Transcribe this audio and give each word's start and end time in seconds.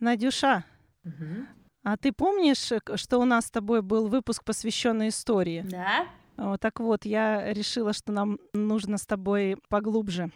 Надюша, 0.00 0.64
Мгм. 1.04 1.48
а 1.82 1.96
ты 1.96 2.12
помнишь, 2.12 2.70
что 2.96 3.18
у 3.18 3.24
нас 3.24 3.46
с 3.46 3.50
тобой 3.50 3.82
был 3.82 4.08
выпуск, 4.08 4.44
посвященный 4.44 5.08
истории? 5.08 5.64
Да? 5.68 6.06
О, 6.36 6.56
Так 6.56 6.78
вот, 6.80 7.04
я 7.04 7.52
решила, 7.52 7.92
что 7.92 8.12
нам 8.12 8.38
нужно 8.52 8.96
с 8.98 9.06
тобой 9.06 9.56
поглубже 9.68 10.30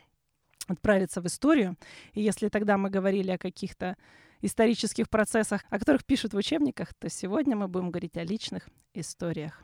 отправиться 0.67 1.21
в 1.21 1.27
историю. 1.27 1.77
И 2.13 2.23
если 2.23 2.49
тогда 2.49 2.77
мы 2.77 2.91
говорили 2.91 3.31
о 3.31 3.39
каких-то 3.39 3.97
исторических 4.41 5.09
процессах, 5.09 5.63
о 5.71 5.79
которых 5.79 6.05
пишут 6.05 6.35
в 6.35 6.37
учебниках, 6.37 6.93
то 6.95 7.09
сегодня 7.09 7.55
мы 7.57 7.69
будем 7.69 7.91
говорить 7.91 8.17
о 8.17 8.25
личных 8.25 8.69
историях. 8.95 9.63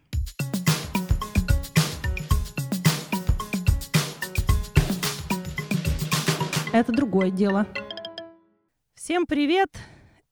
Это 6.72 6.92
другое 6.92 7.30
дело. 7.30 7.66
Всем 9.08 9.24
привет! 9.24 9.70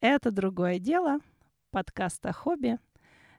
Это 0.03 0.31
другое 0.31 0.79
дело. 0.79 1.21
Подкаст 1.71 2.27
о 2.27 2.35
хобби, 2.35 2.79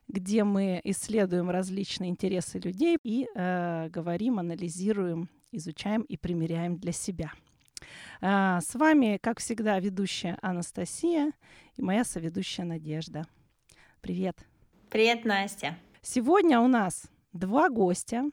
где 0.08 0.44
мы 0.44 0.82
исследуем 0.84 1.52
различные 1.52 2.10
интересы 2.10 2.58
людей 2.58 2.98
и 3.04 3.28
э, 3.36 3.88
говорим, 3.90 4.40
анализируем, 4.40 5.30
изучаем 5.52 6.02
и 6.02 6.18
примеряем 6.18 6.78
для 6.78 6.92
себя. 6.92 7.34
А, 8.20 8.62
с 8.62 8.74
вами, 8.74 9.20
как 9.22 9.40
всегда, 9.40 9.80
ведущая 9.80 10.40
Анастасия 10.42 11.34
и 11.76 11.84
моя 11.84 12.04
соведущая 12.04 12.66
Надежда. 12.66 13.28
Привет! 14.02 14.40
Привет, 14.90 15.24
Настя. 15.24 15.78
Сегодня 16.02 16.60
у 16.60 16.68
нас 16.68 17.12
два 17.32 17.70
гостя, 17.70 18.24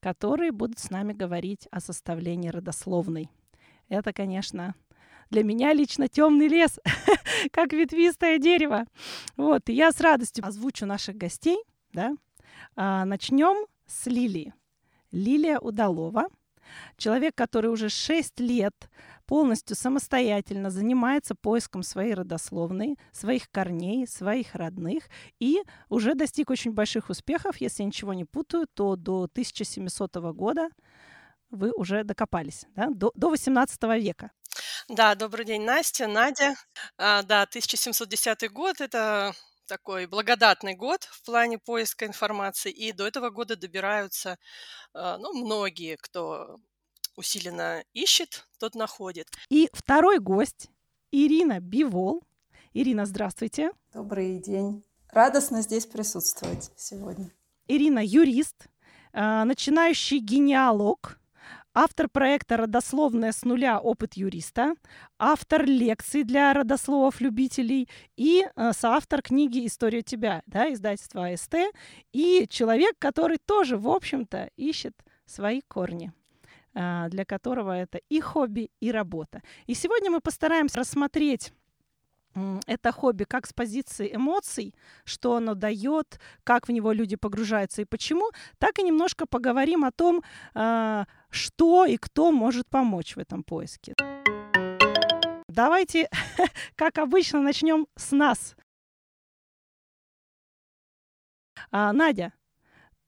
которые 0.00 0.52
будут 0.52 0.78
с 0.78 0.88
нами 0.88 1.12
говорить 1.12 1.68
о 1.70 1.80
составлении 1.80 2.48
родословной. 2.48 3.28
Это, 3.90 4.14
конечно, 4.14 4.74
для 5.30 5.44
меня 5.44 5.72
лично 5.72 6.08
темный 6.08 6.48
лес, 6.48 6.78
как 7.52 7.72
ветвистое 7.72 8.38
дерево. 8.38 8.84
Вот, 9.36 9.68
и 9.68 9.72
я 9.72 9.92
с 9.92 10.00
радостью 10.00 10.44
озвучу 10.44 10.86
наших 10.86 11.16
гостей. 11.16 11.58
Да? 11.92 12.14
А, 12.76 13.04
начнем 13.04 13.66
с 13.86 14.06
Лилии. 14.06 14.52
Лилия 15.12 15.58
Удалова, 15.58 16.28
человек, 16.96 17.34
который 17.34 17.70
уже 17.70 17.88
6 17.88 18.38
лет 18.40 18.90
полностью 19.26 19.76
самостоятельно 19.76 20.70
занимается 20.70 21.34
поиском 21.34 21.82
своей 21.82 22.14
родословной, 22.14 22.96
своих 23.12 23.50
корней, 23.50 24.06
своих 24.06 24.54
родных, 24.54 25.04
и 25.38 25.62
уже 25.88 26.14
достиг 26.14 26.50
очень 26.50 26.72
больших 26.72 27.10
успехов. 27.10 27.56
Если 27.58 27.82
я 27.82 27.86
ничего 27.86 28.12
не 28.12 28.24
путаю, 28.24 28.66
то 28.72 28.96
до 28.96 29.24
1700 29.24 30.16
года 30.34 30.68
вы 31.50 31.72
уже 31.72 32.04
докопались, 32.04 32.66
да? 32.74 32.88
до, 32.90 33.12
до 33.14 33.30
18 33.30 33.82
века. 34.00 34.30
Да, 34.92 35.14
добрый 35.14 35.44
день, 35.44 35.62
Настя, 35.62 36.08
Надя. 36.08 36.56
А, 36.98 37.22
да, 37.22 37.42
1710 37.42 38.50
год– 38.50 38.80
это 38.80 39.32
такой 39.66 40.06
благодатный 40.06 40.74
год 40.74 41.04
в 41.04 41.24
плане 41.24 41.58
поиска 41.58 42.06
информации, 42.06 42.72
и 42.72 42.90
до 42.90 43.06
этого 43.06 43.30
года 43.30 43.54
добираются, 43.54 44.36
а, 44.92 45.16
ну, 45.18 45.32
многие, 45.32 45.96
кто 45.96 46.56
усиленно 47.14 47.84
ищет, 47.92 48.48
тот 48.58 48.74
находит. 48.74 49.28
И 49.48 49.68
второй 49.72 50.18
гость 50.18 50.70
Ирина 51.12 51.60
Бивол. 51.60 52.24
Ирина, 52.72 53.06
здравствуйте. 53.06 53.70
Добрый 53.94 54.40
день. 54.40 54.82
Радостно 55.12 55.62
здесь 55.62 55.86
присутствовать 55.86 56.72
сегодня. 56.74 57.30
Ирина 57.68 58.00
юрист, 58.04 58.66
а, 59.12 59.44
начинающий 59.44 60.18
генеалог, 60.18 61.19
автор 61.74 62.08
проекта 62.08 62.56
«Родословная 62.56 63.32
с 63.32 63.44
нуля. 63.44 63.78
Опыт 63.78 64.14
юриста», 64.14 64.74
автор 65.18 65.64
лекций 65.64 66.24
для 66.24 66.52
родословов-любителей 66.52 67.88
и 68.16 68.46
а, 68.54 68.72
соавтор 68.72 69.22
книги 69.22 69.66
«История 69.66 70.02
тебя», 70.02 70.42
да, 70.46 70.72
издательства 70.72 71.28
АСТ, 71.28 71.54
и 72.12 72.46
человек, 72.48 72.96
который 72.98 73.38
тоже, 73.38 73.76
в 73.76 73.88
общем-то, 73.88 74.50
ищет 74.56 74.94
свои 75.26 75.60
корни 75.68 76.12
а, 76.74 77.08
для 77.08 77.24
которого 77.24 77.72
это 77.72 77.98
и 78.08 78.20
хобби, 78.20 78.70
и 78.80 78.90
работа. 78.90 79.42
И 79.66 79.74
сегодня 79.74 80.10
мы 80.10 80.20
постараемся 80.20 80.78
рассмотреть 80.78 81.52
это 82.66 82.92
хобби 82.92 83.24
как 83.24 83.46
с 83.46 83.52
позиции 83.52 84.14
эмоций, 84.14 84.74
что 85.04 85.36
оно 85.36 85.54
дает, 85.54 86.20
как 86.44 86.68
в 86.68 86.72
него 86.72 86.92
люди 86.92 87.16
погружаются 87.16 87.82
и 87.82 87.84
почему, 87.84 88.30
так 88.58 88.78
и 88.78 88.82
немножко 88.82 89.26
поговорим 89.26 89.84
о 89.84 89.90
том, 89.90 90.22
а, 90.54 91.06
что 91.30 91.84
и 91.86 91.96
кто 91.96 92.30
может 92.30 92.68
помочь 92.68 93.16
в 93.16 93.18
этом 93.18 93.42
поиске. 93.42 93.94
Давайте, 95.48 96.08
как 96.76 96.98
обычно, 96.98 97.40
начнем 97.40 97.86
с 97.96 98.12
нас. 98.12 98.54
А, 101.72 101.92
Надя, 101.92 102.32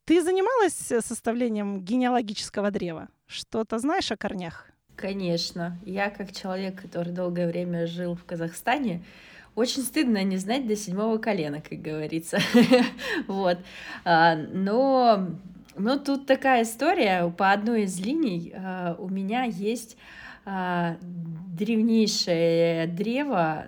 ты 0.05 0.23
занималась 0.23 0.91
э, 0.91 1.01
составлением 1.01 1.81
генеалогического 1.81 2.71
древа? 2.71 3.09
Что-то 3.27 3.79
знаешь 3.79 4.11
о 4.11 4.17
корнях? 4.17 4.72
Конечно. 4.97 5.77
Я, 5.85 6.11
как 6.11 6.33
человек, 6.33 6.81
который 6.81 7.13
долгое 7.13 7.47
время 7.47 7.87
жил 7.87 8.15
в 8.15 8.25
Казахстане, 8.25 9.03
очень 9.55 9.83
стыдно 9.83 10.23
не 10.23 10.37
знать 10.37 10.67
до 10.67 10.77
седьмого 10.77 11.19
колена, 11.19 11.61
как 11.61 11.81
говорится. 11.81 12.39
Вот. 13.27 13.59
А, 14.05 14.37
Но, 14.37 15.29
но 15.77 15.99
тут 15.99 16.27
такая 16.27 16.63
история. 16.63 17.29
По 17.37 17.53
одной 17.53 17.85
из 17.85 17.99
линий 18.01 18.53
а, 18.55 18.97
у 18.99 19.09
меня 19.09 19.45
есть 19.45 19.97
древнейшее 20.45 22.87
древо 22.87 23.67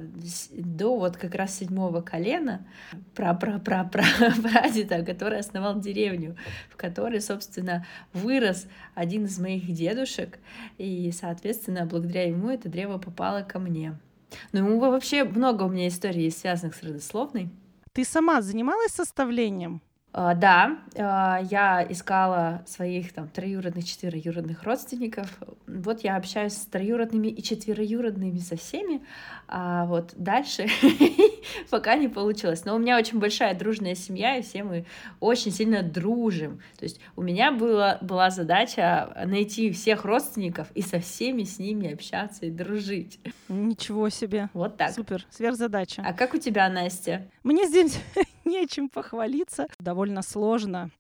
до 0.51 0.97
вот 0.97 1.17
как 1.17 1.35
раз 1.35 1.59
седьмого 1.59 2.01
колена 2.01 2.67
прадеда, 3.15 5.05
который 5.05 5.39
основал 5.39 5.79
деревню, 5.79 6.37
в 6.71 6.77
которой, 6.77 7.21
собственно, 7.21 7.87
вырос 8.13 8.67
один 8.95 9.27
из 9.27 9.39
моих 9.39 9.71
дедушек, 9.73 10.39
и, 10.79 11.13
соответственно, 11.13 11.87
благодаря 11.87 12.27
ему 12.27 12.51
это 12.51 12.69
древо 12.69 12.99
попало 12.99 13.43
ко 13.43 13.59
мне. 13.59 13.99
Ну, 14.53 14.79
вообще 14.81 15.25
много 15.25 15.65
у 15.65 15.69
меня 15.69 15.89
историй, 15.89 16.31
связанных 16.31 16.75
с 16.75 16.83
родословной. 16.83 17.51
Ты 17.93 18.05
сама 18.05 18.43
занималась 18.43 18.93
составлением? 18.93 19.81
А, 20.17 20.35
Да, 20.35 20.79
а, 20.97 21.41
я 21.51 21.85
искала 21.91 22.63
своих 22.69 23.13
там 23.13 23.27
троюродных, 23.27 23.85
четвероюродных 23.85 24.63
родственников. 24.63 25.27
Вот 25.67 26.05
я 26.05 26.17
общаюсь 26.17 26.53
с 26.53 26.67
троюродными 26.67 27.27
и 27.27 27.43
четвероюродными 27.43 28.39
со 28.39 28.57
всеми, 28.57 29.03
а 29.49 29.87
вот 29.87 30.13
дальше 30.17 30.69
пока 31.71 31.97
не 31.97 32.07
получилось. 32.07 32.65
Но 32.65 32.77
у 32.77 32.79
меня 32.79 32.97
очень 32.97 33.19
большая 33.19 33.59
дружная 33.59 33.97
семья, 33.97 34.37
и 34.37 34.43
все 34.43 34.63
мы 34.63 34.87
очень 35.19 35.51
сильно 35.51 35.83
дружим. 35.83 36.61
То 36.79 36.85
есть 36.85 37.01
у 37.17 37.23
меня 37.23 37.51
была, 37.51 37.99
была 38.01 38.31
задача 38.31 39.21
найти 39.27 39.73
всех 39.73 40.05
родственников 40.05 40.69
и 40.77 40.83
со 40.83 41.01
всеми 41.01 41.43
с 41.43 41.59
ними 41.59 41.93
общаться 41.93 42.47
и 42.47 42.51
дружить. 42.51 43.19
Ничего 43.49 44.09
себе. 44.11 44.49
Вот 44.53 44.77
так. 44.77 44.93
Супер, 44.93 45.27
сверхзадача. 45.31 46.05
А 46.07 46.13
как 46.13 46.35
у 46.35 46.39
тебя, 46.39 46.69
Настя? 46.69 47.27
Мне 47.43 47.67
здесь 47.67 47.99
нечем 48.51 48.89
похвалиться. 48.89 49.67
Довольно 49.79 50.23
сложно, 50.23 50.91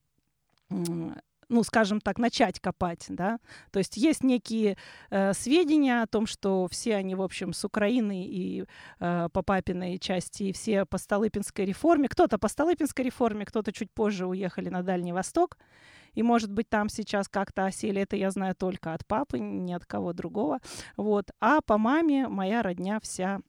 ну, 1.49 1.63
скажем 1.63 2.01
так, 2.01 2.19
начать 2.19 2.61
копать, 2.61 3.07
да. 3.09 3.39
То 3.71 3.79
есть 3.79 3.97
есть 3.97 4.25
некие 4.25 4.77
э, 5.11 5.33
сведения 5.35 6.03
о 6.03 6.07
том, 6.07 6.27
что 6.27 6.67
все 6.71 6.97
они, 6.97 7.15
в 7.15 7.23
общем, 7.23 7.53
с 7.53 7.65
Украины 7.65 8.27
и 8.27 8.65
э, 9.01 9.29
по 9.33 9.43
папиной 9.43 9.99
части, 9.99 10.45
и 10.45 10.53
все 10.53 10.85
по 10.85 10.99
Столыпинской 10.99 11.65
реформе. 11.65 12.09
Кто-то 12.09 12.39
по 12.39 12.49
Столыпинской 12.49 13.05
реформе, 13.05 13.45
кто-то 13.45 13.73
чуть 13.73 13.91
позже 13.93 14.27
уехали 14.27 14.69
на 14.69 14.83
Дальний 14.83 15.13
Восток. 15.13 15.59
И, 16.15 16.23
может 16.23 16.53
быть, 16.53 16.69
там 16.69 16.89
сейчас 16.89 17.29
как-то 17.29 17.67
осели. 17.67 18.01
Это 18.01 18.17
я 18.17 18.31
знаю 18.31 18.55
только 18.55 18.95
от 18.95 19.05
папы, 19.07 19.39
ни 19.39 19.73
от 19.73 19.85
кого 19.85 20.13
другого. 20.13 20.61
Вот. 20.97 21.31
А 21.41 21.61
по 21.61 21.77
маме 21.77 22.29
моя 22.29 22.63
родня 22.63 23.01
вся 23.01 23.41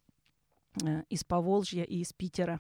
э, 0.84 1.04
из 1.10 1.24
Поволжья 1.24 1.84
и 1.84 2.02
из 2.02 2.12
Питера. 2.14 2.60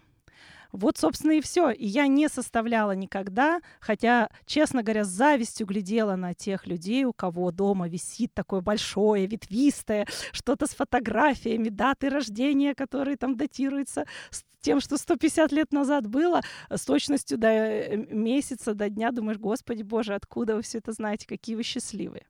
Вот, 0.75 0.98
собственно, 0.98 1.31
и 1.31 1.42
все. 1.42 1.69
И 1.72 1.86
я 1.86 2.07
не 2.07 2.27
составляла 2.27 2.92
никогда, 2.92 3.62
хотя, 3.80 4.30
честно 4.45 4.83
говоря, 4.83 5.06
с 5.06 5.07
завистью 5.07 5.68
глядела 5.68 6.18
на 6.18 6.33
тех 6.33 6.68
людей, 6.68 7.06
у 7.06 7.13
кого 7.13 7.51
дома 7.51 7.88
висит 7.88 8.33
такое 8.33 8.60
большое, 8.60 9.25
ветвистое, 9.25 10.06
что-то 10.33 10.68
с 10.68 10.72
фотографиями, 10.75 11.69
даты 11.69 12.10
рождения, 12.10 12.75
которые 12.75 13.16
там 13.16 13.38
датируются 13.38 14.06
с 14.30 14.44
тем, 14.60 14.81
что 14.81 14.98
150 14.98 15.54
лет 15.54 15.72
назад 15.72 16.07
было, 16.07 16.42
с 16.69 16.83
точностью 16.83 17.38
до 17.38 17.48
э, 17.48 17.95
месяца, 17.95 18.74
до 18.74 18.89
дня. 18.89 19.12
Думаешь, 19.12 19.38
господи 19.38 19.81
боже, 19.81 20.13
откуда 20.13 20.57
вы 20.57 20.62
все 20.62 20.80
это 20.80 20.92
знаете, 20.92 21.25
какие 21.25 21.56
вы 21.56 21.63
счастливые. 21.63 22.25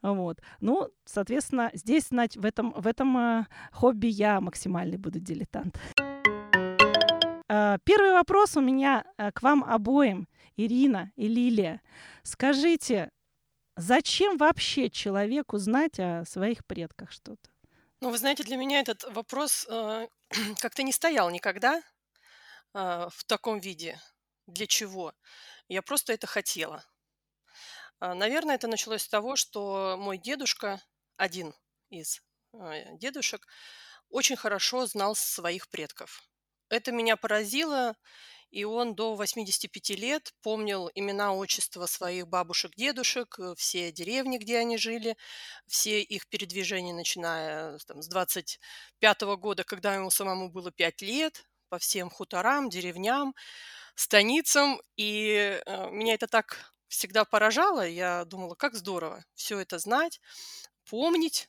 Вот. 0.00 0.40
Ну, 0.60 0.90
соответственно, 1.04 1.72
здесь, 1.74 2.10
в 2.10 2.44
этом, 2.44 2.72
в 2.72 2.86
этом 2.86 3.18
э, 3.18 3.46
хобби 3.72 4.06
я 4.06 4.40
максимальный 4.40 4.98
буду 4.98 5.18
дилетант. 5.18 5.76
Э, 7.48 7.78
Первый 7.84 8.12
вопрос 8.12 8.56
у 8.56 8.60
меня 8.60 9.04
э, 9.16 9.32
к 9.32 9.42
вам 9.42 9.64
обоим, 9.64 10.28
Ирина 10.56 11.12
и 11.16 11.28
Лилия. 11.28 11.82
Скажите, 12.22 13.10
зачем 13.76 14.36
вообще 14.36 14.90
человеку 14.90 15.58
знать 15.58 15.98
о 15.98 16.24
своих 16.24 16.64
предках 16.66 17.12
что-то? 17.12 17.50
Ну, 18.00 18.10
вы 18.10 18.18
знаете, 18.18 18.44
для 18.44 18.56
меня 18.56 18.80
этот 18.80 19.04
вопрос 19.04 19.66
э, 19.68 20.08
как-то 20.60 20.82
не 20.82 20.92
стоял 20.92 21.30
никогда 21.30 21.82
э, 22.74 23.08
в 23.10 23.24
таком 23.26 23.58
виде. 23.58 24.00
Для 24.46 24.66
чего? 24.66 25.14
Я 25.68 25.82
просто 25.82 26.12
это 26.12 26.26
хотела. 26.26 26.84
А, 28.00 28.14
наверное, 28.14 28.56
это 28.56 28.68
началось 28.68 29.02
с 29.02 29.08
того, 29.08 29.36
что 29.36 29.96
мой 29.98 30.18
дедушка, 30.18 30.82
один 31.16 31.54
из 31.88 32.20
э, 32.52 32.96
дедушек, 32.98 33.46
очень 34.10 34.36
хорошо 34.36 34.86
знал 34.86 35.14
своих 35.14 35.68
предков. 35.68 36.22
Это 36.74 36.92
меня 36.92 37.16
поразило, 37.16 37.96
и 38.50 38.64
он 38.64 38.94
до 38.94 39.14
85 39.14 39.90
лет 39.90 40.32
помнил 40.42 40.90
имена, 40.94 41.32
отчества 41.32 41.86
своих 41.86 42.28
бабушек, 42.28 42.72
дедушек, 42.76 43.38
э, 43.38 43.54
все 43.56 43.92
деревни, 43.92 44.38
где 44.38 44.58
они 44.58 44.76
жили, 44.76 45.16
все 45.66 46.02
их 46.02 46.28
передвижения, 46.28 46.92
начиная 46.92 47.78
там, 47.86 48.02
с 48.02 48.08
25 48.08 49.36
года, 49.36 49.64
когда 49.64 49.94
ему 49.94 50.10
самому 50.10 50.50
было 50.50 50.70
5 50.70 51.02
лет, 51.02 51.46
по 51.68 51.78
всем 51.78 52.10
хуторам, 52.10 52.70
деревням, 52.70 53.34
станицам. 53.94 54.80
И 54.96 55.60
э, 55.66 55.90
меня 55.90 56.14
это 56.14 56.26
так 56.26 56.74
всегда 56.88 57.24
поражало. 57.24 57.86
Я 57.86 58.24
думала, 58.24 58.54
как 58.54 58.74
здорово 58.74 59.24
все 59.34 59.58
это 59.58 59.78
знать, 59.78 60.20
помнить, 60.88 61.48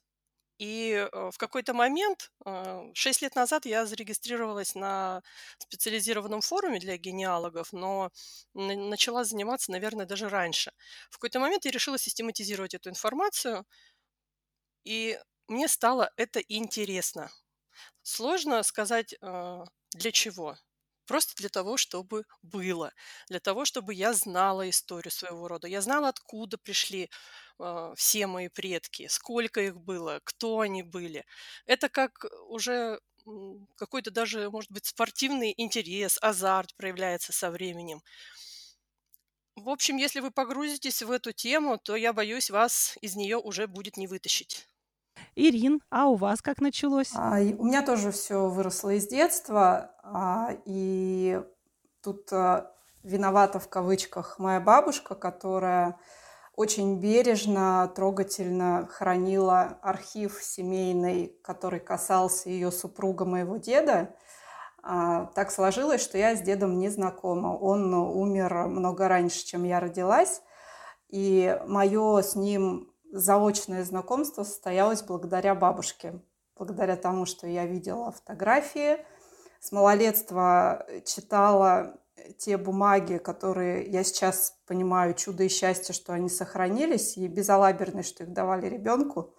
и 0.57 1.07
э, 1.11 1.29
в 1.31 1.37
какой-то 1.37 1.73
момент, 1.73 2.31
э, 2.45 2.91
шесть 2.93 3.21
лет 3.21 3.35
назад, 3.35 3.65
я 3.65 3.85
зарегистрировалась 3.85 4.75
на 4.75 5.21
специализированном 5.59 6.41
форуме 6.41 6.79
для 6.79 6.97
генеалогов, 6.97 7.73
но 7.73 8.11
начала 8.53 9.23
заниматься, 9.25 9.71
наверное, 9.71 10.05
даже 10.05 10.29
раньше. 10.29 10.71
В 11.09 11.15
какой-то 11.17 11.39
момент 11.39 11.65
я 11.65 11.71
решила 11.71 11.97
систематизировать 11.97 12.73
эту 12.73 12.89
информацию, 12.89 13.65
и 14.83 15.19
мне 15.47 15.67
стало 15.67 16.11
это 16.17 16.39
интересно. 16.39 17.31
Сложно 18.03 18.63
сказать, 18.63 19.15
э, 19.21 19.65
для 19.93 20.11
чего. 20.11 20.57
Просто 21.05 21.33
для 21.35 21.49
того, 21.49 21.77
чтобы 21.77 22.23
было, 22.41 22.91
для 23.29 23.39
того, 23.39 23.65
чтобы 23.65 23.93
я 23.93 24.13
знала 24.13 24.69
историю 24.69 25.11
своего 25.11 25.47
рода, 25.47 25.67
я 25.67 25.81
знала, 25.81 26.09
откуда 26.09 26.57
пришли 26.57 27.09
э, 27.59 27.93
все 27.95 28.27
мои 28.27 28.47
предки, 28.49 29.07
сколько 29.07 29.61
их 29.61 29.77
было, 29.79 30.19
кто 30.23 30.59
они 30.61 30.83
были. 30.83 31.25
Это 31.65 31.89
как 31.89 32.25
уже 32.49 32.99
какой-то 33.77 34.11
даже, 34.11 34.49
может 34.51 34.71
быть, 34.71 34.85
спортивный 34.85 35.53
интерес, 35.57 36.17
азарт 36.21 36.75
проявляется 36.75 37.33
со 37.33 37.49
временем. 37.49 38.01
В 39.57 39.67
общем, 39.67 39.97
если 39.97 40.21
вы 40.21 40.31
погрузитесь 40.31 41.01
в 41.01 41.11
эту 41.11 41.33
тему, 41.33 41.77
то 41.77 41.97
я 41.97 42.13
боюсь, 42.13 42.49
вас 42.49 42.97
из 43.01 43.17
нее 43.17 43.37
уже 43.37 43.67
будет 43.67 43.97
не 43.97 44.07
вытащить. 44.07 44.69
Ирин, 45.35 45.81
а 45.89 46.07
у 46.07 46.15
вас 46.15 46.41
как 46.41 46.61
началось? 46.61 47.11
А, 47.13 47.39
у 47.57 47.65
меня 47.65 47.81
тоже 47.81 48.11
все 48.11 48.47
выросло 48.47 48.91
из 48.91 49.07
детства, 49.07 49.91
а, 50.01 50.51
и 50.63 51.41
тут 52.01 52.31
а, 52.31 52.71
виновата 53.03 53.59
в 53.59 53.67
кавычках 53.67 54.39
моя 54.39 54.61
бабушка, 54.61 55.13
которая 55.13 55.99
очень 56.55 56.99
бережно, 57.01 57.91
трогательно 57.93 58.87
хранила 58.89 59.77
архив 59.81 60.41
семейный, 60.41 61.37
который 61.43 61.81
касался 61.81 62.49
ее 62.49 62.71
супруга 62.71 63.25
моего 63.25 63.57
деда. 63.57 64.15
Так 64.81 65.51
сложилось, 65.51 66.01
что 66.01 66.17
я 66.17 66.33
с 66.33 66.41
дедом 66.41 66.79
не 66.79 66.87
знакома. 66.87 67.47
Он 67.47 67.93
умер 67.93 68.67
много 68.67 69.09
раньше, 69.09 69.43
чем 69.43 69.65
я 69.65 69.81
родилась. 69.81 70.41
И 71.09 71.59
мое 71.67 72.21
с 72.21 72.35
ним 72.35 72.94
заочное 73.19 73.83
знакомство 73.83 74.43
состоялось 74.43 75.01
благодаря 75.01 75.55
бабушке, 75.55 76.19
благодаря 76.55 76.95
тому, 76.95 77.25
что 77.25 77.47
я 77.47 77.65
видела 77.65 78.11
фотографии. 78.11 78.97
С 79.59 79.71
малолетства 79.71 80.85
читала 81.05 81.97
те 82.37 82.57
бумаги, 82.57 83.17
которые 83.17 83.85
я 83.85 84.03
сейчас 84.03 84.57
понимаю, 84.67 85.13
чудо 85.13 85.43
и 85.43 85.49
счастье, 85.49 85.93
что 85.93 86.13
они 86.13 86.29
сохранились, 86.29 87.17
и 87.17 87.27
безалаберность, 87.27 88.09
что 88.09 88.23
их 88.23 88.33
давали 88.33 88.67
ребенку. 88.67 89.33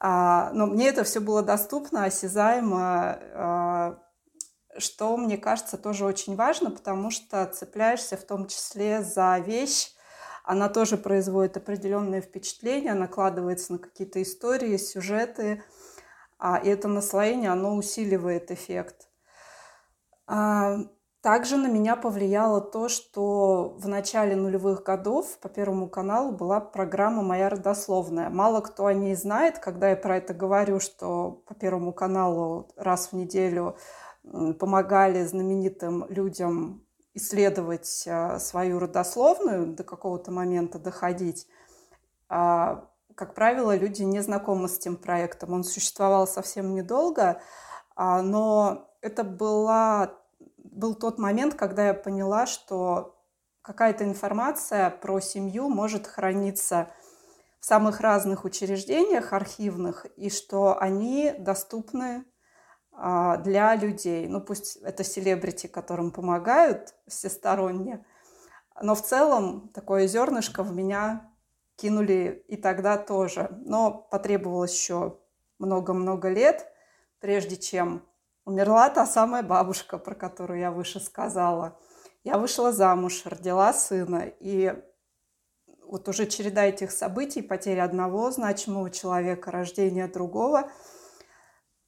А, 0.00 0.50
но 0.52 0.66
мне 0.66 0.88
это 0.88 1.04
все 1.04 1.20
было 1.20 1.42
доступно, 1.42 2.04
осязаемо, 2.04 3.18
а, 3.34 3.98
что, 4.76 5.16
мне 5.16 5.38
кажется, 5.38 5.76
тоже 5.76 6.04
очень 6.04 6.36
важно, 6.36 6.70
потому 6.70 7.10
что 7.10 7.46
цепляешься 7.46 8.16
в 8.16 8.24
том 8.24 8.46
числе 8.46 9.02
за 9.02 9.38
вещь, 9.38 9.93
она 10.44 10.68
тоже 10.68 10.98
производит 10.98 11.56
определенное 11.56 12.20
впечатление, 12.20 12.92
накладывается 12.92 13.72
на 13.72 13.78
какие-то 13.78 14.22
истории, 14.22 14.76
сюжеты, 14.76 15.64
а, 16.38 16.58
и 16.58 16.68
это 16.68 16.86
наслоение, 16.86 17.50
оно 17.50 17.74
усиливает 17.74 18.50
эффект. 18.50 19.08
А, 20.26 20.80
также 21.22 21.56
на 21.56 21.68
меня 21.68 21.96
повлияло 21.96 22.60
то, 22.60 22.90
что 22.90 23.74
в 23.78 23.88
начале 23.88 24.36
нулевых 24.36 24.82
годов 24.82 25.38
по 25.38 25.48
Первому 25.48 25.88
каналу 25.88 26.32
была 26.32 26.60
программа 26.60 27.22
«Моя 27.22 27.48
родословная». 27.48 28.28
Мало 28.28 28.60
кто 28.60 28.84
о 28.84 28.92
ней 28.92 29.14
знает, 29.14 29.58
когда 29.58 29.88
я 29.88 29.96
про 29.96 30.18
это 30.18 30.34
говорю, 30.34 30.80
что 30.80 31.42
по 31.46 31.54
Первому 31.54 31.94
каналу 31.94 32.70
раз 32.76 33.08
в 33.08 33.12
неделю 33.14 33.78
помогали 34.58 35.24
знаменитым 35.24 36.04
людям 36.10 36.83
исследовать 37.14 38.04
а, 38.06 38.38
свою 38.38 38.78
родословную, 38.78 39.74
до 39.74 39.84
какого-то 39.84 40.30
момента 40.30 40.78
доходить. 40.78 41.46
А, 42.28 42.88
как 43.14 43.34
правило, 43.34 43.76
люди 43.76 44.02
не 44.02 44.20
знакомы 44.20 44.68
с 44.68 44.78
этим 44.78 44.96
проектом. 44.96 45.52
Он 45.52 45.64
существовал 45.64 46.26
совсем 46.26 46.74
недолго, 46.74 47.40
а, 47.94 48.22
но 48.22 48.90
это 49.00 49.22
была, 49.22 50.18
был 50.58 50.94
тот 50.94 51.18
момент, 51.18 51.54
когда 51.54 51.86
я 51.86 51.94
поняла, 51.94 52.46
что 52.46 53.16
какая-то 53.62 54.04
информация 54.04 54.90
про 54.90 55.20
семью 55.20 55.68
может 55.68 56.06
храниться 56.06 56.90
в 57.60 57.64
самых 57.64 58.00
разных 58.00 58.44
учреждениях 58.44 59.32
архивных, 59.32 60.06
и 60.16 60.28
что 60.28 60.78
они 60.78 61.32
доступны 61.38 62.24
для 62.96 63.74
людей. 63.74 64.28
Ну, 64.28 64.40
пусть 64.40 64.76
это 64.76 65.02
селебрити, 65.02 65.66
которым 65.66 66.10
помогают 66.10 66.94
всесторонне, 67.08 68.04
но 68.80 68.94
в 68.94 69.02
целом 69.02 69.68
такое 69.74 70.06
зернышко 70.06 70.62
в 70.62 70.74
меня 70.74 71.30
кинули 71.76 72.44
и 72.48 72.56
тогда 72.56 72.96
тоже. 72.96 73.48
Но 73.64 74.06
потребовалось 74.10 74.74
еще 74.74 75.18
много-много 75.58 76.28
лет, 76.28 76.66
прежде 77.20 77.56
чем 77.56 78.04
умерла 78.44 78.88
та 78.90 79.06
самая 79.06 79.42
бабушка, 79.42 79.98
про 79.98 80.14
которую 80.14 80.60
я 80.60 80.70
выше 80.70 81.00
сказала. 81.00 81.78
Я 82.22 82.38
вышла 82.38 82.72
замуж, 82.72 83.22
родила 83.26 83.72
сына, 83.72 84.24
и 84.40 84.72
вот 85.86 86.08
уже 86.08 86.26
череда 86.26 86.64
этих 86.64 86.90
событий, 86.90 87.42
потеря 87.42 87.84
одного 87.84 88.30
значимого 88.30 88.90
человека, 88.90 89.50
рождение 89.50 90.06
другого– 90.06 90.70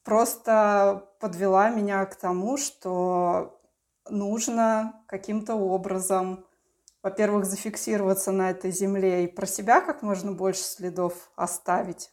просто 0.07 1.05
подвела 1.19 1.69
меня 1.69 2.05
к 2.05 2.15
тому, 2.15 2.55
что 2.55 3.59
нужно 4.09 5.03
каким-то 5.05 5.55
образом, 5.55 6.45
во-первых, 7.03 7.43
зафиксироваться 7.43 8.31
на 8.31 8.51
этой 8.51 8.71
земле 8.71 9.25
и 9.25 9.27
про 9.27 9.45
себя 9.45 9.81
как 9.81 10.03
можно 10.03 10.31
больше 10.31 10.61
следов 10.61 11.29
оставить. 11.35 12.09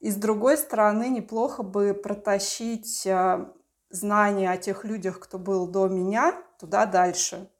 И 0.00 0.10
с 0.10 0.16
другой 0.16 0.56
стороны, 0.56 1.10
неплохо 1.10 1.62
бы 1.62 1.92
протащить 1.92 3.06
э, 3.06 3.46
знания 3.90 4.50
о 4.50 4.56
тех 4.56 4.82
людях, 4.86 5.20
кто 5.20 5.38
был 5.38 5.66
до 5.68 5.88
меня, 5.88 6.42
туда 6.58 6.86
дальше. 6.86 7.50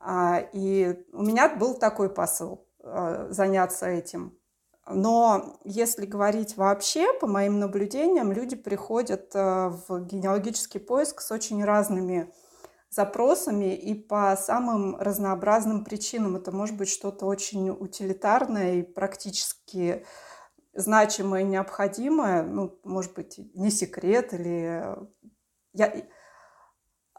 А, 0.00 0.40
и 0.52 1.06
у 1.12 1.22
меня 1.22 1.48
был 1.54 1.74
такой 1.74 2.12
посыл 2.12 2.66
э, 2.80 3.28
заняться 3.30 3.86
этим. 3.86 4.36
Но 4.88 5.60
если 5.64 6.06
говорить 6.06 6.56
вообще, 6.56 7.12
по 7.14 7.26
моим 7.26 7.60
наблюдениям, 7.60 8.32
люди 8.32 8.56
приходят 8.56 9.30
э, 9.34 9.68
в 9.88 10.00
генеалогический 10.06 10.80
поиск 10.80 11.20
с 11.20 11.30
очень 11.30 11.64
разными 11.64 12.32
запросами 12.90 13.74
и 13.74 13.94
по 13.94 14.36
самым 14.36 14.96
разнообразным 14.96 15.84
причинам. 15.84 16.36
Это 16.36 16.50
может 16.50 16.76
быть 16.76 16.88
что-то 16.88 17.26
очень 17.26 17.70
утилитарное 17.70 18.74
и 18.74 18.82
практически 18.82 20.04
значимое, 20.74 21.42
необходимое, 21.42 22.42
ну, 22.42 22.78
может 22.84 23.14
быть, 23.14 23.38
не 23.54 23.70
секрет 23.70 24.34
или... 24.34 24.82
Э, 24.82 25.06
я... 25.74 25.94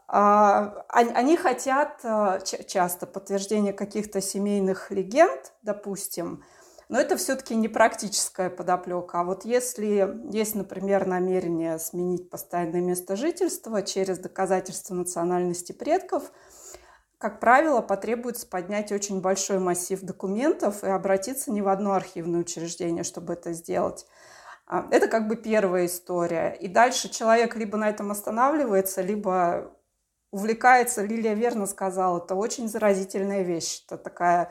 А, 0.06 0.84
они 0.90 1.36
хотят 1.36 2.00
э, 2.04 2.40
часто 2.68 3.06
подтверждения 3.06 3.72
каких-то 3.72 4.20
семейных 4.20 4.90
легенд, 4.90 5.54
допустим, 5.62 6.44
но 6.88 7.00
это 7.00 7.16
все-таки 7.16 7.54
не 7.54 7.68
практическая 7.68 8.50
подоплека. 8.50 9.20
А 9.20 9.24
вот 9.24 9.44
если 9.44 10.18
есть, 10.30 10.54
например, 10.54 11.06
намерение 11.06 11.78
сменить 11.78 12.30
постоянное 12.30 12.80
место 12.80 13.16
жительства 13.16 13.82
через 13.82 14.18
доказательство 14.18 14.94
национальности 14.94 15.72
предков, 15.72 16.30
как 17.18 17.40
правило, 17.40 17.80
потребуется 17.80 18.46
поднять 18.46 18.92
очень 18.92 19.20
большой 19.20 19.58
массив 19.58 20.00
документов 20.02 20.84
и 20.84 20.88
обратиться 20.88 21.50
не 21.50 21.62
в 21.62 21.68
одно 21.68 21.94
архивное 21.94 22.40
учреждение, 22.40 23.02
чтобы 23.02 23.32
это 23.32 23.52
сделать. 23.52 24.06
А, 24.66 24.86
это 24.90 25.08
как 25.08 25.28
бы 25.28 25.36
первая 25.36 25.86
история. 25.86 26.56
И 26.60 26.68
дальше 26.68 27.08
человек 27.08 27.56
либо 27.56 27.78
на 27.78 27.88
этом 27.88 28.10
останавливается, 28.10 29.00
либо 29.00 29.74
увлекается, 30.30 31.02
Лилия 31.02 31.34
верно 31.34 31.66
сказала, 31.66 32.18
это 32.18 32.34
очень 32.34 32.68
заразительная 32.68 33.42
вещь. 33.42 33.84
Это 33.86 33.96
такая 33.96 34.50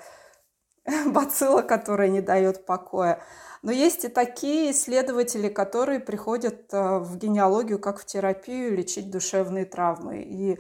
бацилла, 1.08 1.62
которая 1.62 2.10
не 2.10 2.22
дает 2.22 2.66
покоя. 2.66 3.22
Но 3.62 3.72
есть 3.72 4.04
и 4.04 4.10
такие 4.10 4.72
исследователи, 4.72 5.48
которые 5.48 6.00
приходят 6.00 6.74
э, 6.74 6.98
в 7.00 7.18
генеалогию 7.18 7.80
как 7.80 8.00
в 8.00 8.06
терапию 8.06 8.76
лечить 8.76 9.10
душевные 9.10 9.66
травмы. 9.66 10.22
И 10.22 10.60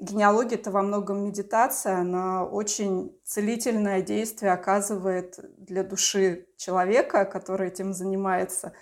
генеалогия– 0.00 0.56
это 0.58 0.72
во 0.72 0.82
многом 0.82 1.24
медитация, 1.24 1.98
она 1.98 2.44
очень 2.44 3.16
целительное 3.24 4.02
действие 4.02 4.52
оказывает 4.52 5.38
для 5.58 5.84
души 5.84 6.48
человека, 6.56 7.24
который 7.24 7.68
этим 7.68 7.94
занимается. 7.94 8.72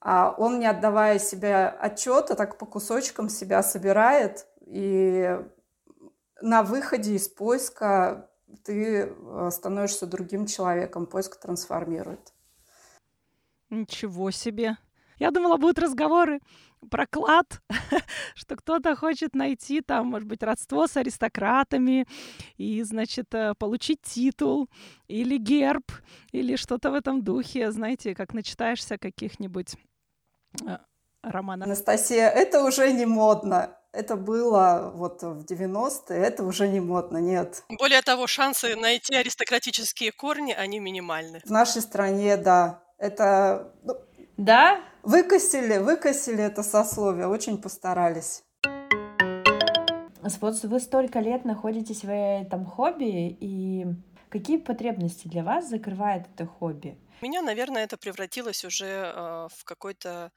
А 0.00 0.34
он, 0.36 0.58
не 0.58 0.66
отдавая 0.66 1.18
себе 1.18 1.66
отчета, 1.66 2.34
так 2.34 2.56
по 2.56 2.64
кусочкам 2.64 3.28
себя 3.28 3.62
собирает, 3.62 4.46
и 4.60 5.38
на 6.40 6.62
выходе 6.62 7.14
из 7.14 7.28
поиска 7.28 8.30
ты 8.62 9.08
э, 9.08 9.50
становишься 9.50 10.06
другим 10.06 10.46
человеком, 10.46 11.06
поиск 11.06 11.40
трансформирует. 11.40 12.32
Ничего 13.70 14.30
себе. 14.30 14.76
Я 15.18 15.30
думала, 15.30 15.56
будут 15.56 15.78
разговоры 15.78 16.40
про 16.90 17.06
клад, 17.06 17.60
что 18.34 18.56
кто-то 18.56 18.96
хочет 18.96 19.34
найти 19.34 19.80
там, 19.80 20.08
может 20.08 20.28
быть, 20.28 20.42
родство 20.42 20.86
с 20.86 20.96
аристократами 20.96 22.06
и, 22.56 22.82
значит, 22.82 23.34
э, 23.34 23.54
получить 23.58 24.02
титул 24.02 24.68
или 25.08 25.38
герб 25.38 25.92
или 26.32 26.56
что-то 26.56 26.90
в 26.90 26.94
этом 26.94 27.22
духе, 27.22 27.70
знаете, 27.72 28.14
как 28.14 28.34
начитаешься 28.34 28.98
каких-нибудь 28.98 29.76
э, 30.66 30.78
романов. 31.22 31.66
Анастасия, 31.66 32.28
это 32.28 32.64
уже 32.64 32.92
не 32.92 33.06
модно. 33.06 33.76
Это 33.94 34.16
было 34.16 34.90
вот 34.92 35.22
в 35.22 35.44
90-е, 35.44 36.18
это 36.18 36.42
уже 36.42 36.66
не 36.66 36.80
модно, 36.80 37.18
нет. 37.18 37.62
Более 37.68 38.02
того, 38.02 38.26
шансы 38.26 38.74
найти 38.74 39.14
аристократические 39.14 40.10
корни, 40.10 40.52
они 40.52 40.80
минимальны. 40.80 41.40
В 41.44 41.50
нашей 41.50 41.80
стране, 41.80 42.36
да. 42.36 42.82
Это... 42.98 43.72
Ну, 43.84 43.94
да? 44.36 44.80
Выкосили, 45.04 45.78
выкосили 45.78 46.42
это 46.42 46.64
сословие, 46.64 47.28
очень 47.28 47.62
постарались. 47.62 48.42
Вот 50.40 50.62
вы 50.64 50.80
столько 50.80 51.20
лет 51.20 51.44
находитесь 51.44 52.02
в 52.02 52.10
этом 52.10 52.66
хобби, 52.66 53.28
и 53.40 53.86
какие 54.28 54.56
потребности 54.56 55.28
для 55.28 55.44
вас 55.44 55.68
закрывает 55.68 56.26
это 56.34 56.46
хобби? 56.46 56.98
У 57.22 57.24
меня, 57.26 57.42
наверное, 57.42 57.84
это 57.84 57.96
превратилось 57.96 58.64
уже 58.64 58.86
э, 58.86 59.48
в 59.54 59.64
какой-то 59.64 60.32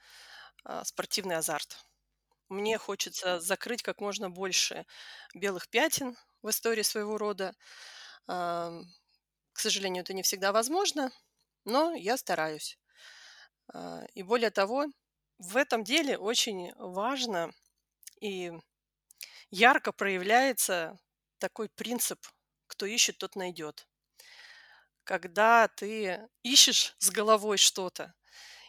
э, 0.63 0.81
спортивный 0.83 1.37
азарт. 1.37 1.86
Мне 2.49 2.77
хочется 2.77 3.39
закрыть 3.39 3.81
как 3.83 3.99
можно 4.01 4.29
больше 4.29 4.85
белых 5.33 5.67
пятен 5.69 6.17
в 6.41 6.49
истории 6.49 6.81
своего 6.83 7.17
рода. 7.17 7.53
К 8.25 9.59
сожалению, 9.59 10.03
это 10.03 10.13
не 10.13 10.21
всегда 10.23 10.51
возможно, 10.53 11.11
но 11.65 11.93
я 11.95 12.17
стараюсь. 12.17 12.77
А, 13.73 14.05
и 14.15 14.23
более 14.23 14.51
того, 14.51 14.87
в 15.39 15.57
этом 15.57 15.83
деле 15.83 16.17
очень 16.17 16.73
важно 16.77 17.51
и 18.21 18.51
ярко 19.51 19.91
проявляется 19.91 20.97
такой 21.39 21.69
принцип 21.69 22.25
«кто 22.67 22.85
ищет, 22.85 23.17
тот 23.19 23.35
найдет». 23.35 23.87
Когда 25.07 25.69
ты 25.69 26.27
ищешь 26.43 26.93
с 26.99 27.09
головой 27.11 27.57
что-то, 27.57 28.13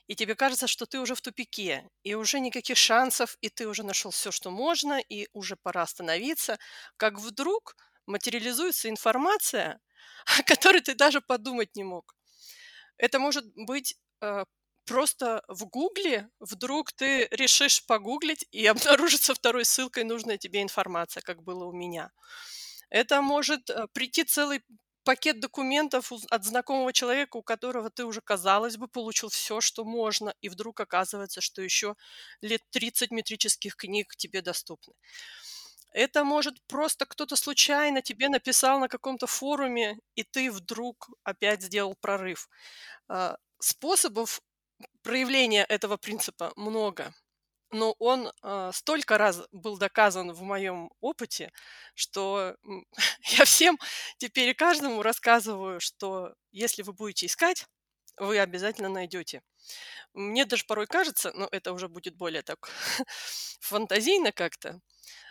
и 0.09 0.17
тебе 0.17 0.35
кажется, 0.35 0.67
что 0.67 0.87
ты 0.87 0.99
уже 0.99 1.15
в 1.15 1.21
тупике, 1.21 1.88
и 2.03 2.15
уже 2.15 2.41
никаких 2.41 2.79
шансов, 2.79 3.37
и 3.43 3.50
ты 3.50 3.69
уже 3.69 3.85
нашел 3.85 4.11
все, 4.11 4.33
что 4.33 4.50
можно, 4.50 4.99
и 4.99 5.29
уже 5.35 5.55
пора 5.55 5.83
остановиться, 5.83 6.59
как 6.97 7.21
вдруг 7.21 7.77
материализуется 8.07 8.88
информация, 8.88 9.81
о 10.38 10.43
которой 10.43 10.81
ты 10.81 10.95
даже 10.95 11.21
подумать 11.21 11.77
не 11.77 11.85
мог. 11.85 12.17
Это 12.97 13.19
может 13.19 13.45
быть 13.55 13.97
э, 14.23 14.45
просто 14.87 15.43
в 15.47 15.67
Гугле, 15.67 16.31
вдруг 16.41 16.93
ты 16.93 17.29
решишь 17.31 17.85
погуглить, 17.87 18.47
и 18.50 18.67
обнаружится 18.75 19.35
второй 19.35 19.67
ссылкой 19.67 20.05
нужная 20.05 20.38
тебе 20.38 20.62
информация, 20.62 21.21
как 21.21 21.43
было 21.43 21.65
у 21.67 21.73
меня. 21.73 22.11
Это 22.88 23.21
может 23.21 23.69
э, 23.69 23.87
прийти 23.93 24.25
целый 24.25 24.62
пакет 25.09 25.41
документов 25.41 26.12
от 26.31 26.45
знакомого 26.45 26.93
человека, 26.93 27.38
у 27.38 27.43
которого 27.43 27.88
ты 27.88 28.05
уже, 28.05 28.21
казалось 28.21 28.77
бы, 28.77 28.88
получил 28.88 29.31
все, 29.31 29.62
что 29.62 29.87
можно, 29.87 30.35
и 30.43 30.50
вдруг 30.50 30.81
оказывается, 30.81 31.41
что 31.41 31.62
еще 31.62 31.95
лет 32.43 32.61
30 32.71 33.11
метрических 33.11 33.75
книг 33.75 34.15
тебе 34.17 34.43
доступны. 34.43 34.93
Это 35.93 36.25
может 36.25 36.57
просто 36.67 37.07
кто-то 37.07 37.37
случайно 37.37 38.03
тебе 38.03 38.29
написал 38.29 38.81
на 38.81 38.88
каком-то 38.88 39.27
форуме, 39.27 39.99
и 40.15 40.25
ты 40.25 40.50
вдруг 40.53 41.09
опять 41.25 41.62
сделал 41.62 41.95
прорыв. 42.03 42.50
А, 43.09 43.38
способов 43.61 44.43
проявления 45.03 45.65
этого 45.65 45.97
принципа 45.97 46.53
много, 46.57 47.15
но 47.71 47.95
он 47.99 48.33
э, 48.43 48.71
столько 48.75 49.19
раз 49.19 49.43
был 49.53 49.79
доказан 49.79 50.33
в 50.33 50.43
моем 50.43 50.91
опыте, 51.01 51.53
что 51.95 52.57
я 53.39 53.45
всем 53.45 53.79
теперь 54.19 54.55
каждому 54.55 55.03
рассказываю, 55.03 55.81
что 55.81 56.35
если 56.51 56.83
вы 56.83 56.93
будете 56.93 57.27
искать, 57.27 57.67
вы 58.19 58.39
обязательно 58.39 58.89
найдете. 58.89 59.43
Мне 60.15 60.45
даже 60.45 60.65
порой 60.67 60.87
кажется, 60.87 61.33
но 61.35 61.49
это 61.53 61.73
уже 61.73 61.89
будет 61.89 62.17
более 62.17 62.43
так 62.43 62.69
фантазийно 63.61 64.33
как-то, 64.33 64.81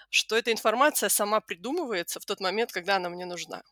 что 0.10 0.38
эта 0.38 0.52
информация 0.52 1.10
сама 1.10 1.42
придумывается 1.42 2.20
в 2.20 2.26
тот 2.26 2.40
момент, 2.42 2.72
когда 2.72 2.98
она 2.98 3.10
мне 3.10 3.26
нужна. 3.26 3.64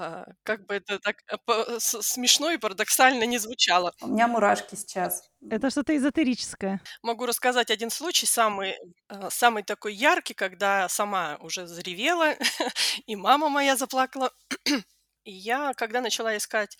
А, 0.00 0.26
как 0.44 0.64
бы 0.66 0.76
это 0.76 1.00
так 1.00 1.16
э, 1.28 1.78
смешно 1.80 2.52
и 2.52 2.56
парадоксально 2.56 3.24
не 3.24 3.38
звучало. 3.38 3.92
У 4.00 4.06
меня 4.06 4.28
мурашки 4.28 4.76
сейчас. 4.76 5.28
Это 5.50 5.70
что-то 5.70 5.96
эзотерическое. 5.96 6.80
Могу 7.02 7.26
рассказать 7.26 7.68
один 7.72 7.90
случай, 7.90 8.24
самый, 8.24 8.76
э, 9.08 9.28
самый 9.30 9.64
такой 9.64 9.94
яркий, 9.94 10.34
когда 10.34 10.88
сама 10.88 11.36
уже 11.40 11.66
заревела, 11.66 12.36
и 13.06 13.16
мама 13.16 13.48
моя 13.48 13.74
заплакала. 13.76 14.30
И 15.24 15.32
я, 15.32 15.74
когда 15.74 16.00
начала 16.00 16.36
искать 16.36 16.78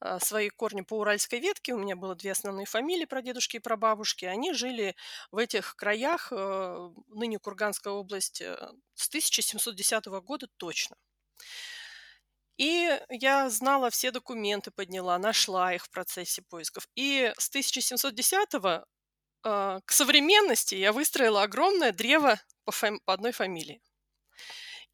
э, 0.00 0.20
свои 0.20 0.48
корни 0.48 0.82
по 0.82 0.98
уральской 1.00 1.40
ветке, 1.40 1.74
у 1.74 1.78
меня 1.78 1.96
было 1.96 2.14
две 2.14 2.30
основные 2.30 2.66
фамилии, 2.66 3.04
про 3.04 3.20
дедушки 3.20 3.56
и 3.56 3.60
про 3.60 3.76
бабушки, 3.76 4.26
они 4.26 4.52
жили 4.52 4.94
в 5.32 5.38
этих 5.38 5.74
краях, 5.74 6.30
ныне 6.30 7.40
Курганская 7.40 7.92
область, 7.92 8.42
с 8.94 9.08
1710 9.08 10.06
года 10.22 10.46
точно. 10.56 10.94
И 12.60 13.00
я 13.08 13.48
знала 13.48 13.88
все 13.88 14.10
документы, 14.10 14.70
подняла, 14.70 15.18
нашла 15.18 15.72
их 15.74 15.86
в 15.86 15.90
процессе 15.90 16.42
поисков. 16.42 16.86
И 16.94 17.32
с 17.38 17.48
1710 17.48 18.48
э, 18.52 19.80
к 19.82 19.90
современности 19.90 20.74
я 20.74 20.92
выстроила 20.92 21.42
огромное 21.42 21.90
древо 21.90 22.38
по, 22.64 22.70
фам- 22.70 23.00
по 23.06 23.14
одной 23.14 23.32
фамилии. 23.32 23.80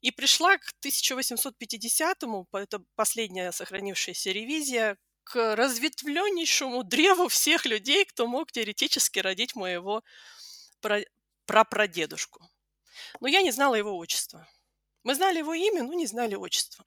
И 0.00 0.12
пришла 0.12 0.58
к 0.58 0.74
1850-му, 0.84 2.46
это 2.52 2.84
последняя 2.94 3.50
сохранившаяся 3.50 4.30
ревизия, 4.30 4.96
к 5.24 5.56
разветвленнейшему 5.56 6.84
древу 6.84 7.26
всех 7.26 7.66
людей, 7.66 8.04
кто 8.04 8.28
мог 8.28 8.52
теоретически 8.52 9.18
родить 9.18 9.56
моего 9.56 10.04
пра- 10.80 11.04
прапрадедушку. 11.46 12.48
Но 13.18 13.26
я 13.26 13.42
не 13.42 13.50
знала 13.50 13.74
его 13.74 13.98
отчества. 13.98 14.48
Мы 15.02 15.16
знали 15.16 15.38
его 15.38 15.52
имя, 15.52 15.82
но 15.82 15.94
не 15.94 16.06
знали 16.06 16.36
отчества. 16.36 16.84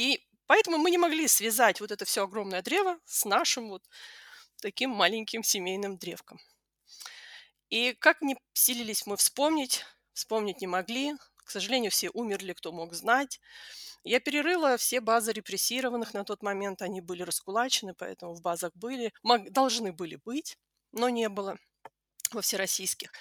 И 0.00 0.26
поэтому 0.46 0.78
мы 0.78 0.90
не 0.90 0.96
могли 0.96 1.28
связать 1.28 1.82
вот 1.82 1.90
это 1.90 2.06
все 2.06 2.24
огромное 2.24 2.62
древо 2.62 2.98
с 3.04 3.26
нашим 3.26 3.68
вот 3.68 3.82
таким 4.62 4.88
маленьким 4.88 5.42
семейным 5.42 5.98
древком. 5.98 6.40
И 7.68 7.92
как 7.92 8.22
не 8.22 8.38
силились 8.54 9.04
мы 9.04 9.18
вспомнить, 9.18 9.84
вспомнить 10.14 10.62
не 10.62 10.66
могли. 10.66 11.16
К 11.44 11.50
сожалению, 11.50 11.90
все 11.90 12.08
умерли, 12.14 12.54
кто 12.54 12.72
мог 12.72 12.94
знать. 12.94 13.40
Я 14.02 14.20
перерыла 14.20 14.78
все 14.78 15.02
базы 15.02 15.32
репрессированных 15.32 16.14
на 16.14 16.24
тот 16.24 16.42
момент. 16.42 16.80
Они 16.80 17.02
были 17.02 17.22
раскулачены, 17.22 17.92
поэтому 17.92 18.32
в 18.32 18.40
базах 18.40 18.72
были, 18.74 19.12
должны 19.50 19.92
были 19.92 20.16
быть, 20.24 20.56
но 20.92 21.10
не 21.10 21.28
было 21.28 21.58
во 22.32 22.40
всероссийских. 22.40 23.12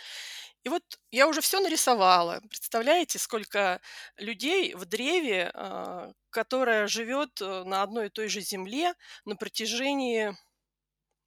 И 0.63 0.69
вот 0.69 0.83
я 1.11 1.27
уже 1.27 1.41
все 1.41 1.59
нарисовала. 1.59 2.41
Представляете, 2.49 3.17
сколько 3.17 3.81
людей 4.17 4.73
в 4.73 4.85
древе, 4.85 5.51
а, 5.53 6.11
которая 6.29 6.87
живет 6.87 7.41
э, 7.41 7.63
на 7.63 7.81
одной 7.81 8.07
и 8.07 8.09
той 8.09 8.27
же 8.27 8.41
земле 8.41 8.93
на 9.25 9.35
протяжении 9.35 10.35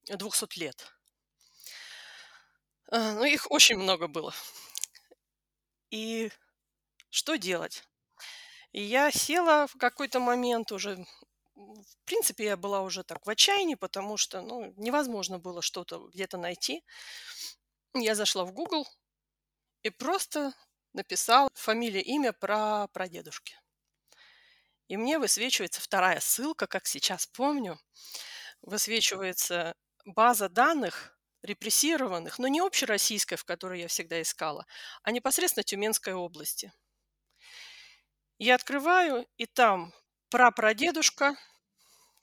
200 0.05 0.59
лет. 0.59 0.93
А, 2.91 3.15
ну, 3.15 3.25
их 3.25 3.51
очень 3.51 3.79
много 3.79 4.07
было. 4.07 4.35
И 5.91 6.31
что 7.09 7.37
делать? 7.37 7.85
И 8.73 8.83
я 8.83 9.11
села 9.11 9.67
в 9.67 9.77
какой-то 9.79 10.21
момент 10.21 10.73
уже 10.73 11.05
в 11.55 12.05
принципе, 12.05 12.45
я 12.45 12.57
была 12.57 12.81
уже 12.81 13.05
так 13.05 13.27
в 13.27 13.31
отчаянии, 13.31 13.75
потому 13.75 14.17
что, 14.17 14.41
ну, 14.41 14.73
невозможно 14.77 15.39
было 15.39 15.63
что-то 15.63 16.09
где-то 16.09 16.39
найти. 16.39 16.83
Я 17.95 18.15
зашла 18.15 18.45
в 18.45 18.53
Google 18.53 18.87
и 19.83 19.91
просто 19.91 20.53
написала 20.93 21.49
фамилия, 21.55 22.03
имя 22.03 22.33
про 22.33 22.89
прадедушки. 22.89 23.59
И 24.89 24.97
мне 24.97 25.19
высвечивается 25.19 25.81
вторая 25.81 26.21
ссылка, 26.21 26.67
как 26.67 26.87
сейчас 26.87 27.27
помню. 27.27 27.79
Высвечивается 28.61 29.75
база 30.05 30.49
данных 30.49 31.19
репрессированных, 31.43 32.39
но 32.39 32.47
не 32.47 32.61
общероссийская, 32.61 33.37
в 33.37 33.45
которой 33.45 33.81
я 33.81 33.89
всегда 33.89 34.21
искала, 34.23 34.67
а 35.03 35.11
непосредственно 35.11 35.65
Тюменской 35.65 36.15
области. 36.15 36.73
Я 38.39 38.55
открываю, 38.55 39.27
и 39.37 39.47
там 39.47 39.93
прапрадедушка, 40.29 41.37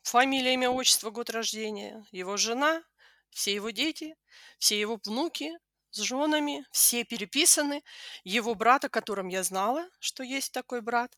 фамилия, 0.01 0.53
имя, 0.53 0.69
отчество, 0.69 1.09
год 1.11 1.29
рождения, 1.29 2.05
его 2.11 2.37
жена, 2.37 2.83
все 3.29 3.53
его 3.53 3.71
дети, 3.71 4.15
все 4.57 4.79
его 4.79 4.99
внуки 5.03 5.51
с 5.91 6.01
женами, 6.01 6.65
все 6.72 7.03
переписаны. 7.03 7.84
Его 8.24 8.55
брат, 8.55 8.86
о 8.86 8.89
котором 8.89 9.27
я 9.27 9.43
знала, 9.43 9.88
что 10.00 10.24
есть 10.24 10.51
такой 10.51 10.81
брат, 10.81 11.17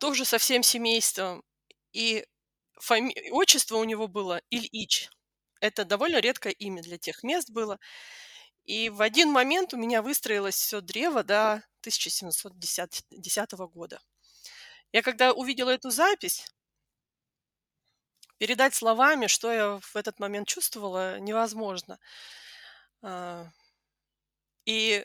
тоже 0.00 0.24
со 0.24 0.38
всем 0.38 0.62
семейством. 0.62 1.42
И 1.92 2.26
фами... 2.80 3.30
отчество 3.30 3.76
у 3.76 3.84
него 3.84 4.08
было 4.08 4.40
Ильич. 4.50 5.10
Это 5.60 5.84
довольно 5.84 6.20
редкое 6.20 6.52
имя 6.52 6.82
для 6.82 6.98
тех 6.98 7.22
мест 7.22 7.50
было. 7.50 7.78
И 8.64 8.90
в 8.90 9.02
один 9.02 9.30
момент 9.30 9.74
у 9.74 9.76
меня 9.76 10.02
выстроилось 10.02 10.56
все 10.56 10.80
древо 10.80 11.24
до 11.24 11.54
1710 11.80 13.52
года. 13.72 14.00
Я 14.92 15.02
когда 15.02 15.32
увидела 15.32 15.70
эту 15.70 15.90
запись, 15.90 16.46
передать 18.38 18.74
словами, 18.74 19.26
что 19.26 19.52
я 19.52 19.80
в 19.80 19.96
этот 19.96 20.20
момент 20.20 20.48
чувствовала, 20.48 21.18
невозможно. 21.18 21.98
А, 23.02 23.46
и 24.64 25.04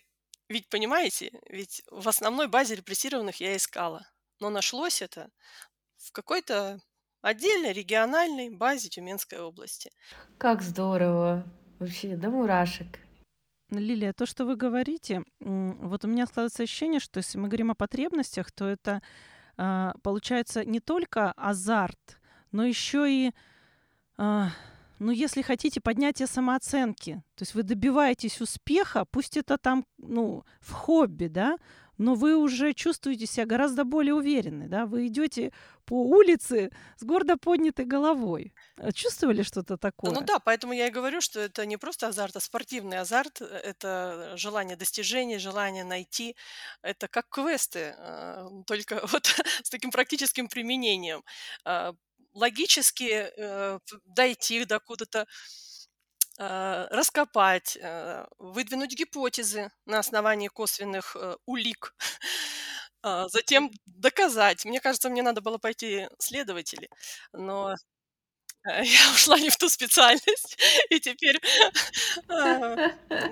ведь, 0.50 0.70
понимаете, 0.70 1.32
ведь 1.50 1.84
в 1.90 2.08
основной 2.08 2.48
базе 2.48 2.76
репрессированных 2.76 3.40
я 3.42 3.56
искала. 3.56 4.06
Но 4.40 4.50
нашлось 4.50 5.02
это 5.02 5.30
в 5.98 6.12
какой-то 6.12 6.80
отдельной 7.22 7.74
региональной 7.74 8.50
базе 8.50 8.90
Тюменской 8.90 9.40
области. 9.40 9.92
Как 10.38 10.62
здорово! 10.62 11.46
Вообще, 11.80 12.16
до 12.16 12.30
мурашек. 12.30 13.00
Лилия, 13.70 14.14
то, 14.14 14.26
что 14.26 14.46
вы 14.46 14.56
говорите, 14.56 15.24
вот 15.40 16.06
у 16.06 16.08
меня 16.08 16.28
складывается 16.28 16.64
ощущение, 16.64 17.00
что 17.00 17.18
если 17.18 17.38
мы 17.38 17.48
говорим 17.48 17.72
о 17.72 17.76
потребностях, 17.76 18.52
то 18.52 18.68
это 18.68 19.02
а, 19.58 19.94
получается 20.04 20.64
не 20.64 20.80
только 20.80 21.32
азарт, 21.32 22.20
но 22.52 22.66
еще 22.66 23.10
и, 23.10 23.32
ну, 25.04 25.12
если 25.12 25.42
хотите, 25.42 25.82
поднятие 25.82 26.28
самооценки. 26.28 27.24
То 27.36 27.44
есть 27.44 27.56
вы 27.56 27.64
добиваетесь 27.64 28.42
успеха, 28.42 29.06
пусть 29.06 29.38
это 29.38 29.58
там, 29.58 29.86
ну, 29.98 30.44
в 30.62 30.72
хобби, 30.72 31.28
да, 31.28 31.58
но 31.98 32.16
вы 32.16 32.36
уже 32.36 32.74
чувствуете 32.74 33.26
себя 33.26 33.46
гораздо 33.46 33.84
более 33.84 34.14
уверенны, 34.14 34.68
да, 34.68 34.86
вы 34.86 35.08
идете 35.08 35.52
по 35.86 36.02
улице 36.02 36.72
с 36.98 37.04
гордо 37.04 37.38
поднятой 37.38 37.86
головой. 37.86 38.54
Э, 38.78 38.92
чувствовали 38.92 39.44
что-то 39.44 39.78
такое? 39.78 40.12
Ну 40.12 40.22
да, 40.22 40.40
поэтому 40.40 40.74
я 40.74 40.88
и 40.88 40.92
говорю, 40.92 41.22
что 41.22 41.40
это 41.40 41.66
не 41.66 41.78
просто 41.78 42.08
азарт, 42.08 42.36
а 42.38 42.40
спортивный 42.40 43.00
азарт. 43.00 43.42
Э, 43.42 43.46
это 43.46 44.34
желание 44.38 44.78
достижений, 44.78 45.38
желание 45.38 45.84
найти. 45.84 46.36
Это 46.82 47.08
как 47.08 47.28
квесты, 47.30 47.96
э, 47.98 48.50
только 48.66 49.06
вот 49.12 49.26
с 49.64 49.70
таким 49.70 49.92
практическим 49.92 50.48
применением. 50.48 51.24
А, 52.34 52.40
логически 52.40 53.32
дойти 54.06 54.66
до 54.66 54.80
куда-то 54.80 55.28
Э, 56.40 56.88
раскопать, 56.90 57.78
э, 57.80 58.25
выдвинуть 58.40 58.98
гипотезы 58.98 59.70
на 59.86 60.00
основании 60.00 60.48
косвенных 60.48 61.16
э, 61.16 61.36
улик, 61.46 61.96
а, 63.04 63.28
затем 63.30 63.69
доказать. 63.86 64.65
Мне 64.65 64.80
кажется, 64.80 65.10
мне 65.10 65.22
надо 65.22 65.41
было 65.41 65.60
пойти 65.60 66.08
следователи, 66.17 66.89
но 67.34 67.76
я 68.65 69.12
ушла 69.13 69.39
не 69.39 69.52
в 69.52 69.58
ту 69.58 69.69
специальность, 69.69 70.58
и 70.89 71.00
теперь 71.00 71.39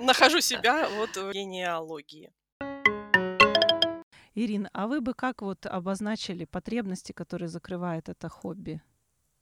нахожу 0.00 0.40
себя 0.40 0.88
вот 0.90 1.16
в 1.16 1.32
генеалогии. 1.32 2.32
Ирина, 4.36 4.70
а 4.72 4.86
вы 4.86 5.00
бы 5.00 5.12
как 5.12 5.42
вот 5.42 5.66
обозначили 5.66 6.44
потребности, 6.44 7.10
которые 7.10 7.48
закрывает 7.48 8.08
это 8.08 8.28
хобби? 8.28 8.80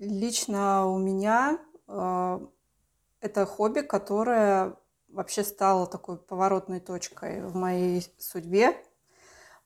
Лично 0.01 0.87
у 0.87 0.97
меня 0.97 1.59
это 1.87 3.45
хобби, 3.47 3.81
которое 3.81 4.75
вообще 5.09 5.45
стало 5.45 5.87
такой 5.87 6.17
поворотной 6.17 6.81
точкой 6.81 7.47
в 7.47 7.55
моей 7.55 8.11
судьбе, 8.19 8.83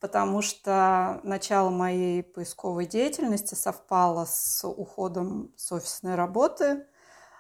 потому 0.00 0.42
что 0.42 1.20
начало 1.22 1.70
моей 1.70 2.24
поисковой 2.24 2.86
деятельности 2.86 3.54
совпало 3.54 4.24
с 4.24 4.66
уходом 4.66 5.54
с 5.56 5.70
офисной 5.70 6.16
работы. 6.16 6.84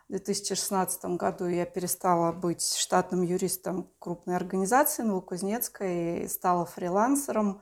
В 0.06 0.12
2016 0.12 1.04
году 1.16 1.46
я 1.48 1.66
перестала 1.66 2.30
быть 2.30 2.76
штатным 2.76 3.22
юристом 3.22 3.90
крупной 3.98 4.36
организации 4.36 5.02
Новокузнецкой 5.02 6.22
и 6.22 6.28
стала 6.28 6.64
фрилансером. 6.64 7.60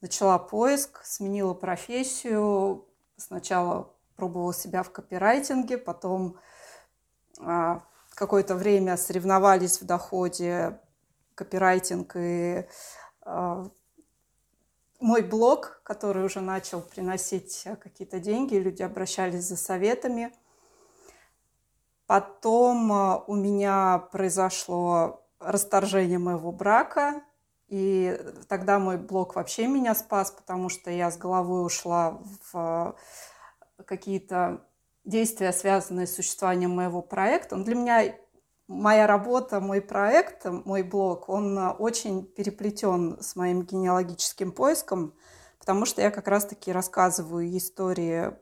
Начала 0.00 0.38
поиск, 0.38 1.04
сменила 1.04 1.52
профессию. 1.52 2.86
Сначала 3.18 3.92
пробовала 4.20 4.52
себя 4.52 4.82
в 4.82 4.92
копирайтинге, 4.92 5.78
потом 5.78 6.36
а, 7.38 7.82
какое-то 8.14 8.54
время 8.54 8.98
соревновались 8.98 9.80
в 9.80 9.86
доходе 9.86 10.78
копирайтинг 11.34 12.16
и 12.16 12.66
э, 13.24 13.68
мой 15.00 15.22
блог, 15.22 15.80
который 15.84 16.22
уже 16.22 16.42
начал 16.42 16.82
приносить 16.82 17.66
какие-то 17.80 18.20
деньги, 18.20 18.56
люди 18.56 18.82
обращались 18.82 19.44
за 19.44 19.56
советами. 19.56 20.34
Потом 22.06 22.92
э, 22.92 23.22
у 23.26 23.34
меня 23.36 24.06
произошло 24.12 25.24
расторжение 25.38 26.18
моего 26.18 26.52
брака, 26.52 27.22
и 27.68 28.20
тогда 28.48 28.78
мой 28.78 28.98
блог 28.98 29.34
вообще 29.34 29.66
меня 29.66 29.94
спас, 29.94 30.30
потому 30.30 30.68
что 30.68 30.90
я 30.90 31.10
с 31.10 31.16
головой 31.16 31.64
ушла 31.64 32.18
в 32.52 32.94
какие-то 33.90 34.64
действия, 35.04 35.52
связанные 35.52 36.06
с 36.06 36.14
существованием 36.14 36.70
моего 36.70 37.02
проекта. 37.02 37.56
Он 37.56 37.64
для 37.64 37.74
меня 37.74 38.14
моя 38.68 39.08
работа, 39.08 39.58
мой 39.58 39.80
проект, 39.80 40.44
мой 40.44 40.84
блог, 40.84 41.28
он 41.28 41.58
очень 41.58 42.24
переплетен 42.24 43.20
с 43.20 43.34
моим 43.34 43.62
генеалогическим 43.62 44.52
поиском, 44.52 45.12
потому 45.58 45.86
что 45.86 46.02
я 46.02 46.12
как 46.12 46.28
раз-таки 46.28 46.70
рассказываю 46.70 47.56
истории 47.56 48.32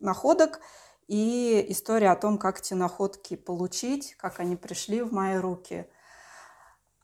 находок 0.00 0.60
и 1.08 1.64
история 1.70 2.10
о 2.10 2.16
том, 2.16 2.36
как 2.36 2.60
эти 2.60 2.74
находки 2.74 3.36
получить, 3.36 4.14
как 4.16 4.38
они 4.38 4.54
пришли 4.54 5.00
в 5.00 5.14
мои 5.14 5.36
руки. 5.36 5.88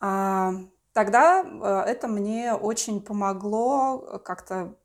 А, 0.01 0.53
тогда 0.93 1.43
э, 1.43 1.91
это 1.91 2.09
мне 2.09 2.55
очень 2.55 3.01
помогло 3.01 4.21
как-то 4.25 4.77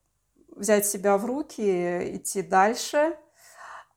взять 0.58 0.86
себя 0.86 1.16
в 1.16 1.24
руки, 1.24 2.16
идти 2.16 2.42
дальше– 2.42 3.16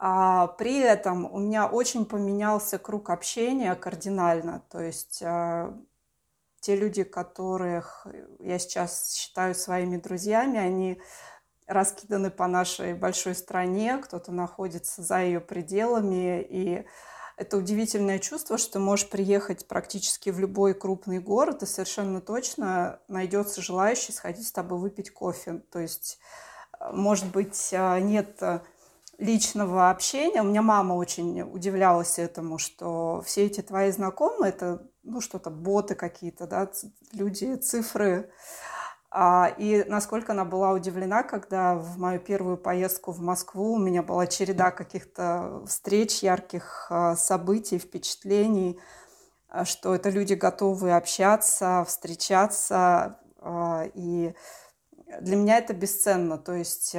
а 0.04 0.48
при 0.48 0.80
этом 0.80 1.32
у 1.32 1.38
меня 1.38 1.68
очень 1.68 2.06
поменялся 2.06 2.80
круг 2.80 3.12
общения 3.12 3.76
кардинально. 3.76 4.64
То 4.72 4.82
есть 4.82 5.22
а, 5.24 5.78
те 6.60 6.76
люди, 6.76 7.04
которых 7.04 8.08
я 8.40 8.58
сейчас 8.58 9.14
считаю 9.14 9.54
своими 9.54 9.98
друзьями, 9.98 10.58
они 10.58 11.00
раскиданы 11.68 12.32
по 12.32 12.48
нашей 12.48 12.96
большой 12.96 13.36
стране, 13.36 14.00
кто-то 14.00 14.32
находится 14.32 15.04
за 15.04 15.22
ее 15.22 15.40
пределами, 15.40 16.42
и 16.42 16.84
это 17.38 17.58
удивительное 17.58 18.18
чувство, 18.18 18.58
что 18.58 18.80
можешь 18.80 19.08
приехать 19.08 19.68
практически 19.68 20.32
в 20.32 20.40
любой 20.40 20.74
крупный 20.74 21.20
город, 21.20 21.62
и 21.62 21.68
совершенно 21.68 22.22
точно 22.22 23.00
найдется 23.08 23.62
желающий 23.62 24.14
сходить 24.14 24.48
с 24.48 24.52
тобой 24.52 24.80
выпить 24.80 25.12
кофе. 25.12 25.62
То 25.72 25.78
есть, 25.78 26.18
может 26.92 27.26
быть, 27.28 27.70
а, 27.74 28.00
нет 28.00 28.42
личного 29.18 29.92
общения. 29.92 30.42
У 30.42 30.46
меня 30.46 30.62
мама 30.62 30.94
очень 30.94 31.42
удивлялась 31.44 32.18
этому, 32.18 32.58
что 32.58 33.22
все 33.26 33.46
эти 33.46 33.62
твои 33.62 33.92
знакомые, 33.92 34.50
это 34.50 34.82
ну, 35.04 35.22
что-то 35.22 35.50
боты 35.50 35.96
какие-то, 35.96 36.48
да, 36.48 36.70
люди, 37.14 37.56
цифры. 37.56 38.32
А, 39.14 39.54
и 39.58 39.84
насколько 39.88 40.32
она 40.32 40.46
была 40.46 40.72
удивлена, 40.72 41.24
когда 41.24 41.76
в 41.76 41.98
мою 41.98 42.20
первую 42.20 42.58
поездку 42.58 43.12
в 43.12 43.20
Москву 43.20 43.74
у 43.74 43.80
меня 43.80 44.04
была 44.04 44.26
череда 44.26 44.72
каких-то 44.72 45.64
встреч, 45.68 46.24
ярких 46.24 46.88
а, 46.90 47.16
событий, 47.16 47.78
впечатлений, 47.78 48.80
что 49.66 49.94
это 49.94 50.10
люди 50.10 50.34
готовы 50.34 50.94
общаться, 50.94 51.84
встречаться. 51.86 53.18
И 53.96 54.34
для 55.20 55.36
меня 55.36 55.58
это 55.58 55.74
бесценно. 55.74 56.38
То 56.38 56.54
есть 56.54 56.96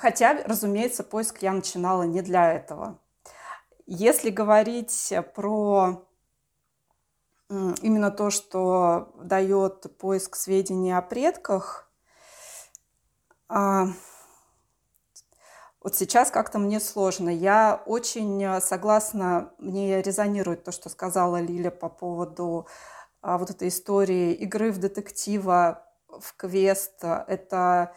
Хотя, 0.00 0.44
разумеется, 0.44 1.02
поиск 1.02 1.42
я 1.42 1.52
начинала 1.52 2.04
не 2.04 2.22
для 2.22 2.52
этого. 2.52 3.00
Если 3.84 4.30
говорить 4.30 5.12
про 5.34 6.06
именно 7.48 8.12
то, 8.12 8.30
что 8.30 9.12
дает 9.20 9.98
поиск 9.98 10.36
сведений 10.36 10.92
о 10.92 11.02
предках, 11.02 11.90
а, 13.48 13.86
вот 15.82 15.96
сейчас 15.96 16.30
как-то 16.30 16.60
мне 16.60 16.78
сложно. 16.78 17.28
Я 17.28 17.82
очень 17.84 18.60
согласна, 18.60 19.52
мне 19.58 20.00
резонирует 20.00 20.62
то, 20.62 20.70
что 20.70 20.90
сказала 20.90 21.40
Лиля 21.40 21.72
по 21.72 21.88
поводу 21.88 22.68
вот 23.22 23.50
этой 23.50 23.68
истории 23.68 24.32
игры 24.34 24.70
в 24.70 24.78
детектива, 24.78 25.86
в 26.08 26.34
квест. 26.36 27.02
Это 27.02 27.92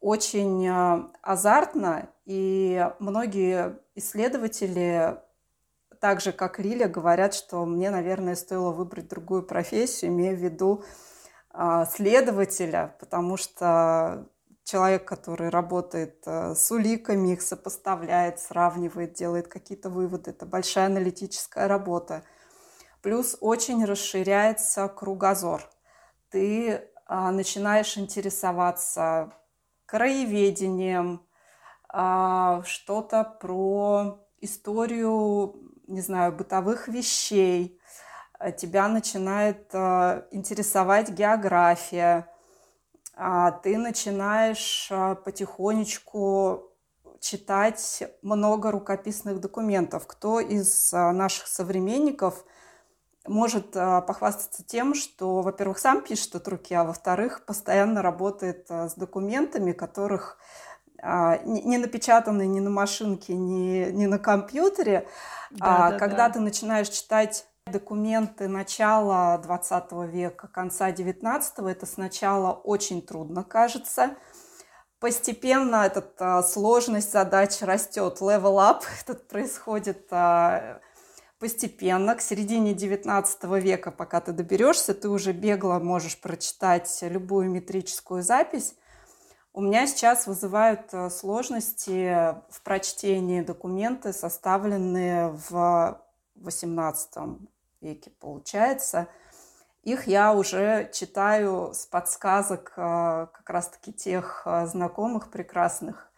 очень 0.00 0.66
а, 0.68 1.10
азартно, 1.22 2.10
и 2.24 2.90
многие 2.98 3.78
исследователи 3.94 5.18
так 6.00 6.20
же, 6.20 6.32
как 6.32 6.58
Лиля, 6.58 6.86
говорят, 6.86 7.32
что 7.32 7.64
мне, 7.64 7.90
наверное, 7.90 8.36
стоило 8.36 8.72
выбрать 8.72 9.08
другую 9.08 9.42
профессию, 9.42 10.10
имея 10.10 10.34
в 10.34 10.38
виду 10.38 10.84
следователя, 11.88 12.94
потому 13.00 13.38
что 13.38 14.26
человек, 14.64 15.06
который 15.06 15.48
работает 15.48 16.26
с 16.26 16.70
уликами, 16.70 17.32
их 17.32 17.42
сопоставляет, 17.42 18.40
сравнивает, 18.40 19.14
делает 19.14 19.48
какие-то 19.48 19.88
выводы, 19.88 20.32
это 20.32 20.46
большая 20.46 20.86
аналитическая 20.86 21.68
работа. 21.68 22.24
Плюс 23.04 23.36
очень 23.42 23.84
расширяется 23.84 24.88
кругозор. 24.88 25.60
Ты 26.30 26.70
э, 26.70 26.80
начинаешь 27.08 27.98
интересоваться 27.98 29.30
краеведением, 29.84 31.20
э, 31.92 32.62
что-то 32.64 33.24
про 33.24 34.26
историю 34.40 35.54
не 35.86 36.00
знаю, 36.00 36.32
бытовых 36.32 36.88
вещей, 36.88 37.78
э, 38.40 38.52
тебя 38.52 38.88
начинает 38.88 39.74
интересовать 40.30 41.10
география, 41.10 42.26
а 43.14 43.50
ты 43.50 43.76
начинаешь 43.76 44.90
потихонечку 45.26 46.70
читать 47.20 48.02
много 48.22 48.70
рукописных 48.70 49.40
документов. 49.40 50.06
Кто 50.06 50.40
из 50.40 50.90
наших 50.90 51.48
современников 51.48 52.46
может 53.26 53.72
похвастаться 53.72 54.64
тем, 54.64 54.94
что, 54.94 55.40
во-первых, 55.42 55.78
сам 55.78 56.02
пишет 56.02 56.34
от 56.34 56.46
руки, 56.48 56.74
а 56.74 56.84
во-вторых, 56.84 57.44
постоянно 57.46 58.02
работает 58.02 58.70
с 58.70 58.94
документами, 58.94 59.72
которых 59.72 60.38
не 61.44 61.78
напечатаны 61.78 62.46
ни 62.46 62.60
на 62.60 62.70
машинке, 62.70 63.34
ни, 63.34 63.90
ни 63.90 64.06
на 64.06 64.18
компьютере, 64.18 65.06
да, 65.50 65.86
а, 65.86 65.90
да, 65.90 65.98
когда 65.98 66.28
да. 66.28 66.34
ты 66.34 66.40
начинаешь 66.40 66.88
читать 66.88 67.46
документы 67.66 68.48
начала 68.48 69.38
20 69.38 69.92
века, 70.12 70.48
конца 70.48 70.90
19 70.90 71.54
это 71.66 71.86
сначала 71.86 72.52
очень 72.52 73.02
трудно 73.02 73.42
кажется. 73.44 74.16
Постепенно 75.00 75.76
эта 75.86 76.04
а, 76.18 76.42
сложность 76.42 77.12
задач 77.12 77.60
растет, 77.62 78.18
level 78.20 78.56
up, 78.56 78.82
этот 79.02 79.28
происходит 79.28 80.06
а, 80.10 80.80
постепенно. 81.44 82.14
К 82.14 82.22
середине 82.22 82.72
19 82.72 83.44
века, 83.62 83.90
пока 83.90 84.22
ты 84.22 84.32
доберешься, 84.32 84.94
ты 84.94 85.10
уже 85.10 85.32
бегло 85.32 85.78
можешь 85.78 86.18
прочитать 86.18 87.00
любую 87.02 87.50
метрическую 87.50 88.22
запись. 88.22 88.74
У 89.52 89.60
меня 89.60 89.86
сейчас 89.86 90.26
вызывают 90.26 90.88
э, 90.92 91.10
сложности 91.10 92.34
в 92.48 92.62
прочтении 92.62 93.42
документы, 93.42 94.14
составленные 94.14 95.38
в 95.50 96.00
XVIII 96.34 97.46
веке, 97.82 98.10
получается. 98.18 99.08
Их 99.82 100.06
я 100.06 100.32
уже 100.32 100.88
читаю 100.94 101.74
с 101.74 101.84
подсказок 101.84 102.72
э, 102.78 103.26
как 103.30 103.50
раз-таки 103.50 103.92
тех 103.92 104.44
э, 104.46 104.66
знакомых 104.66 105.30
прекрасных, 105.30 106.10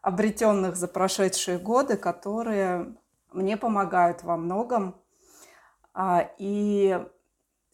обретенных 0.00 0.76
за 0.76 0.88
прошедшие 0.88 1.58
годы, 1.58 1.98
которые 1.98 2.96
мне 3.32 3.56
помогают 3.56 4.22
во 4.22 4.36
многом. 4.36 4.94
А, 5.94 6.30
и 6.38 6.98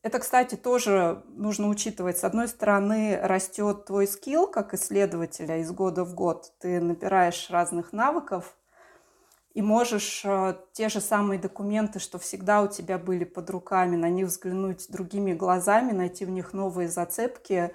это, 0.02 0.20
кстати, 0.20 0.54
тоже 0.54 1.22
нужно 1.28 1.68
учитывать. 1.68 2.18
С 2.18 2.24
одной 2.24 2.48
стороны, 2.48 3.18
растет 3.20 3.84
твой 3.84 4.06
скилл 4.06 4.46
как 4.46 4.74
исследователя 4.74 5.58
из 5.58 5.70
года 5.72 6.04
в 6.04 6.14
год. 6.14 6.52
Ты 6.60 6.80
набираешь 6.80 7.50
разных 7.50 7.92
навыков 7.92 8.56
и 9.54 9.62
можешь 9.62 10.22
э, 10.24 10.54
те 10.72 10.88
же 10.88 11.00
самые 11.00 11.40
документы, 11.40 11.98
что 11.98 12.18
всегда 12.18 12.62
у 12.62 12.68
тебя 12.68 12.96
были 12.96 13.24
под 13.24 13.50
руками, 13.50 13.96
на 13.96 14.08
них 14.08 14.28
взглянуть 14.28 14.86
другими 14.88 15.32
глазами, 15.32 15.90
найти 15.90 16.24
в 16.24 16.30
них 16.30 16.52
новые 16.52 16.88
зацепки, 16.88 17.74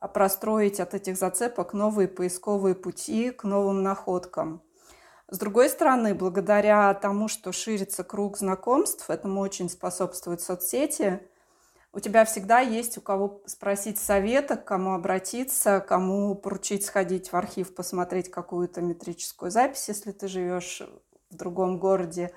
а 0.00 0.08
простроить 0.08 0.80
от 0.80 0.94
этих 0.94 1.18
зацепок 1.18 1.74
новые 1.74 2.08
поисковые 2.08 2.74
пути 2.74 3.32
к 3.32 3.44
новым 3.44 3.82
находкам. 3.82 4.62
С 5.30 5.38
другой 5.38 5.68
стороны, 5.68 6.14
благодаря 6.14 6.92
тому, 6.94 7.28
что 7.28 7.52
ширится 7.52 8.04
круг 8.04 8.36
знакомств, 8.36 9.08
этому 9.08 9.40
очень 9.40 9.70
способствуют 9.70 10.40
соцсети– 10.40 11.20
у 11.92 11.98
тебя 11.98 12.24
всегда 12.24 12.60
есть 12.60 12.98
у 12.98 13.00
кого 13.00 13.42
спросить 13.46 13.98
совета, 13.98 14.56
к 14.56 14.64
кому 14.64 14.94
обратиться, 14.94 15.80
кому 15.80 16.36
поручить 16.36 16.86
сходить 16.86 17.32
в 17.32 17.36
архив, 17.36 17.74
посмотреть 17.74 18.30
какую-то 18.30 18.80
метрическую 18.80 19.50
запись, 19.50 19.88
если 19.88 20.12
ты 20.12 20.28
живешь 20.28 20.82
в 21.30 21.36
другом 21.36 21.78
городе. 21.80 22.32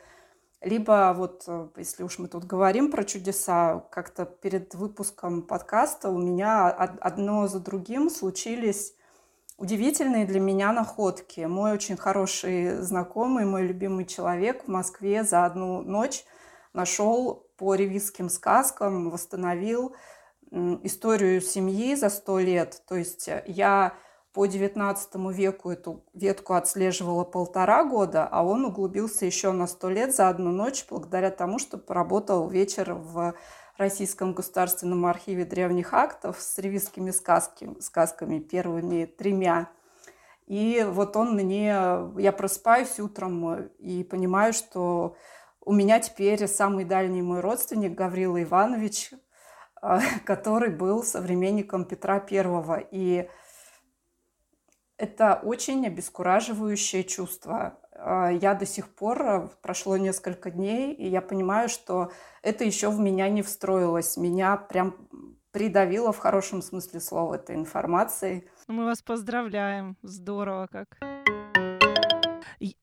Либо 0.59 1.13
вот, 1.15 1.43
э, 1.45 1.67
если 1.75 2.01
уж 2.03 2.17
мы 2.17 2.29
тут 2.29 2.45
говорим 2.45 2.89
про 2.89 3.03
чудеса, 3.03 3.85
как-то 3.91 4.25
перед 4.25 4.73
выпуском 4.73 5.43
подкаста 5.43 6.09
у 6.09 6.17
меня 6.17 6.69
одно 6.69 7.47
за 7.47 7.59
другим 7.59 8.09
случились 8.09 8.95
удивительные 9.57 10.25
для 10.25 10.39
меня 10.39 10.71
находки. 10.71 11.41
Мой 11.41 11.73
очень 11.73 11.97
хороший 11.97 12.81
знакомый, 12.81 13.45
мой 13.45 13.63
любимый 13.63 14.05
человек 14.05 14.63
в 14.65 14.67
Москве 14.67 15.23
за 15.23 15.45
одну 15.45 15.81
ночь 15.81 16.25
нашел 16.73 17.47
по 17.57 17.75
ревизским 17.75 18.29
сказкам, 18.29 19.09
восстановил 19.09 19.95
историю 20.83 21.41
семьи 21.41 21.95
за 21.95 22.09
сто 22.09 22.39
лет. 22.39 22.81
То 22.87 22.95
есть 22.95 23.27
э, 23.27 23.43
я 23.47 23.95
по 24.33 24.45
XIX 24.45 24.97
веку 25.31 25.71
эту 25.71 26.03
ветку 26.13 26.53
отслеживала 26.53 27.23
полтора 27.23 27.83
года, 27.85 28.27
а 28.29 28.43
он 28.43 28.65
углубился 28.65 29.25
еще 29.25 29.51
на 29.51 29.67
сто 29.67 29.89
лет 29.89 30.15
за 30.15 30.29
одну 30.29 30.51
ночь 30.51 30.85
благодаря 30.89 31.29
тому, 31.29 31.59
что 31.59 31.77
поработал 31.77 32.49
вечер 32.49 32.93
в 32.93 33.35
Российском 33.77 34.33
государственном 34.33 35.05
архиве 35.05 35.45
древних 35.45 35.93
актов 35.93 36.39
с 36.39 36.57
ревизскими 36.59 37.11
сказки, 37.11 37.69
сказками, 37.79 38.39
первыми 38.39 39.05
тремя. 39.05 39.69
И 40.45 40.85
вот 40.87 41.15
он 41.15 41.35
мне... 41.35 41.67
Я 42.17 42.31
просыпаюсь 42.31 42.99
утром 42.99 43.63
и 43.79 44.03
понимаю, 44.03 44.53
что 44.53 45.15
у 45.61 45.71
меня 45.71 45.99
теперь 45.99 46.47
самый 46.47 46.85
дальний 46.85 47.21
мой 47.21 47.39
родственник 47.39 47.95
Гаврила 47.95 48.41
Иванович, 48.43 49.11
а, 49.81 50.01
который 50.25 50.69
был 50.69 51.03
современником 51.03 51.85
Петра 51.85 52.19
Первого. 52.19 52.79
И 52.91 53.29
это 54.97 55.39
очень 55.43 55.85
обескураживающее 55.87 57.03
чувство. 57.03 57.79
А, 58.05 58.29
я 58.29 58.53
до 58.53 58.65
сих 58.65 58.89
пор, 58.89 59.21
а, 59.21 59.49
прошло 59.61 59.95
несколько 59.95 60.51
дней, 60.51 60.93
и 60.93 61.07
я 61.07 61.21
понимаю, 61.21 61.69
что 61.69 62.11
это 62.41 62.65
еще 62.65 62.89
в 62.89 62.99
меня 62.99 63.29
не 63.29 63.41
встроилось. 63.41 64.17
Меня 64.17 64.57
прям 64.57 64.95
придавило 65.51 66.11
в 66.11 66.17
хорошем 66.17 66.61
смысле 66.61 66.99
слова 66.99 67.35
этой 67.35 67.55
информацией. 67.55 68.45
Мы 68.67 68.83
вас 68.83 69.01
поздравляем. 69.01 69.95
Здорово 70.01 70.67
как. 70.69 70.97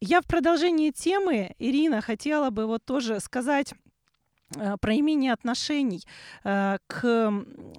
Я 0.01 0.23
в 0.23 0.27
продолжении 0.27 0.91
темы, 0.91 1.55
Ирина, 1.59 2.01
хотела 2.01 2.51
бы 2.51 2.67
вот 2.67 2.85
тоже 2.85 3.21
сказать 3.21 3.75
э, 4.57 4.77
про 4.81 4.95
имение 4.95 5.33
отношений 5.33 6.03
э, 6.45 6.79
к 6.87 7.33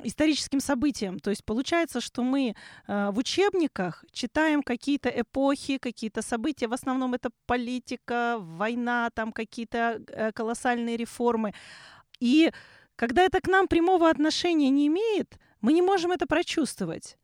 историческим 0.04 0.60
событиям. 0.60 1.20
То 1.20 1.30
есть 1.30 1.44
получается, 1.46 2.02
что 2.02 2.24
мы 2.24 2.56
э, 2.88 3.12
в 3.12 3.18
учебниках 3.18 4.06
читаем 4.12 4.64
какие-то 4.64 5.10
эпохи, 5.10 5.78
какие-то 5.78 6.22
события. 6.22 6.68
В 6.68 6.74
основном 6.74 7.14
это 7.14 7.30
политика, 7.46 8.38
война, 8.40 9.10
там 9.14 9.32
какие-то 9.32 10.02
колоссальные 10.34 10.98
реформы. 10.98 11.54
И 12.20 12.52
когда 12.96 13.24
это 13.24 13.42
к 13.42 13.48
нам 13.48 13.68
прямого 13.68 14.10
отношения 14.10 14.70
не 14.70 14.88
имеет, 14.88 15.38
мы 15.62 15.74
не 15.74 15.82
можем 15.82 16.12
это 16.12 16.28
прочувствовать. 16.28 17.18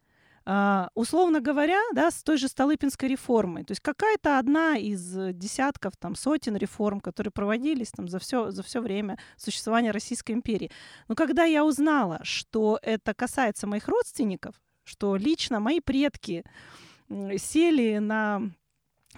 Uh, 0.48 0.88
условно 0.96 1.42
говоря, 1.42 1.82
да, 1.94 2.10
с 2.10 2.24
той 2.24 2.38
же 2.38 2.48
Столыпинской 2.48 3.10
реформой. 3.10 3.66
То 3.66 3.72
есть 3.72 3.82
какая-то 3.82 4.40
одна 4.40 4.78
из 4.78 5.02
десятков, 5.34 5.98
там, 5.98 6.16
сотен 6.16 6.56
реформ, 6.56 7.02
которые 7.02 7.32
проводились 7.32 7.92
там, 7.92 8.08
за 8.08 8.18
все 8.20 8.50
за 8.52 8.64
все 8.64 8.80
время 8.80 9.20
существования 9.36 9.92
Российской 9.92 10.32
империи. 10.32 10.72
Но 11.10 11.16
когда 11.16 11.44
я 11.44 11.66
узнала, 11.66 12.22
что 12.24 12.80
это 12.82 13.14
касается 13.14 13.68
моих 13.68 13.90
родственников, 13.90 14.56
что 14.86 15.18
лично 15.18 15.60
мои 15.60 15.82
предки 15.82 16.46
сели 17.10 17.98
на 17.98 18.42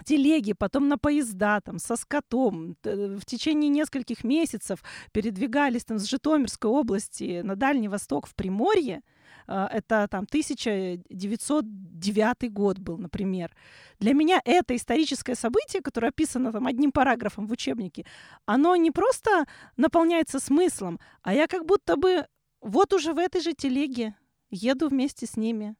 телеги, 0.04 0.52
потом 0.52 0.88
на 0.88 0.98
поезда 0.98 1.60
там, 1.60 1.78
со 1.78 1.94
скотом. 1.94 2.76
В 2.82 3.24
течение 3.24 3.68
нескольких 3.68 4.24
месяцев 4.24 4.82
передвигались 5.12 5.84
там, 5.84 6.00
с 6.00 6.06
Житомирской 6.06 6.70
области 6.70 7.42
на 7.42 7.54
Дальний 7.54 7.88
Восток 7.88 8.26
в 8.26 8.34
Приморье. 8.34 9.02
А, 9.46 9.66
это 9.66 10.06
там 10.08 10.24
1909 10.24 12.52
год 12.52 12.78
был, 12.78 12.98
например. 12.98 13.54
Для 13.98 14.14
меня 14.14 14.40
это 14.44 14.76
историческое 14.76 15.34
событие, 15.34 15.82
которое 15.82 16.08
описано 16.08 16.52
там 16.52 16.66
одним 16.66 16.92
параграфом 16.92 17.46
в 17.46 17.52
учебнике, 17.52 18.04
оно 18.46 18.76
не 18.76 18.90
просто 18.90 19.46
наполняется 19.76 20.40
смыслом, 20.40 20.98
а 21.22 21.34
я 21.34 21.46
как 21.46 21.66
будто 21.66 21.96
бы 21.96 22.26
вот 22.60 22.92
уже 22.92 23.12
в 23.12 23.18
этой 23.18 23.40
же 23.40 23.54
телеге 23.54 24.14
еду 24.50 24.88
вместе 24.88 25.26
с 25.26 25.36
ними 25.36 25.76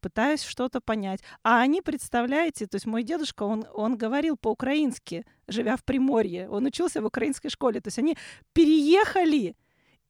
пытаюсь 0.00 0.42
что-то 0.42 0.80
понять. 0.80 1.20
А 1.42 1.60
они, 1.60 1.82
представляете, 1.82 2.66
то 2.66 2.76
есть 2.76 2.86
мой 2.86 3.02
дедушка, 3.02 3.42
он, 3.42 3.64
он 3.74 3.96
говорил 3.96 4.36
по-украински, 4.36 5.26
живя 5.46 5.76
в 5.76 5.84
Приморье. 5.84 6.48
Он 6.48 6.66
учился 6.66 7.02
в 7.02 7.06
украинской 7.06 7.48
школе. 7.48 7.80
То 7.80 7.88
есть 7.88 7.98
они 7.98 8.16
переехали 8.52 9.56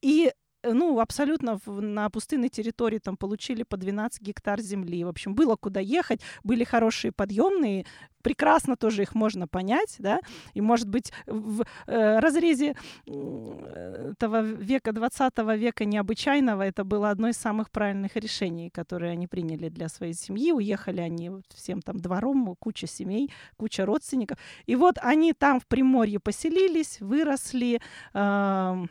и 0.01 0.31
ну, 0.63 0.99
абсолютно 0.99 1.59
в, 1.65 1.81
на 1.81 2.09
пустынной 2.09 2.49
территории 2.49 2.99
там 2.99 3.17
получили 3.17 3.63
по 3.63 3.77
12 3.77 4.21
гектар 4.21 4.59
земли. 4.61 5.03
В 5.03 5.07
общем, 5.07 5.35
было 5.35 5.55
куда 5.55 5.79
ехать, 5.79 6.21
были 6.43 6.63
хорошие 6.63 7.11
подъемные, 7.11 7.85
прекрасно 8.21 8.75
тоже 8.75 9.03
их 9.03 9.15
можно 9.15 9.47
понять, 9.47 9.95
да, 9.99 10.19
и, 10.53 10.61
может 10.61 10.89
быть, 10.89 11.11
в 11.25 11.63
э, 11.87 12.19
разрезе 12.19 12.75
этого 13.05 14.41
века, 14.41 14.91
20 14.91 15.37
века 15.57 15.85
необычайного, 15.85 16.63
это 16.63 16.83
было 16.83 17.09
одно 17.09 17.29
из 17.29 17.37
самых 17.37 17.71
правильных 17.71 18.15
решений, 18.15 18.69
которые 18.69 19.13
они 19.13 19.27
приняли 19.27 19.69
для 19.69 19.89
своей 19.89 20.13
семьи. 20.13 20.51
Уехали 20.51 21.01
они 21.01 21.31
всем 21.53 21.81
там 21.81 21.99
двором, 21.99 22.55
куча 22.59 22.87
семей, 22.87 23.31
куча 23.57 23.85
родственников. 23.85 24.37
И 24.65 24.75
вот 24.75 24.97
они 25.01 25.33
там 25.33 25.59
в 25.59 25.67
Приморье 25.67 26.19
поселились, 26.19 26.99
выросли, 26.99 27.79
э, 28.13 28.85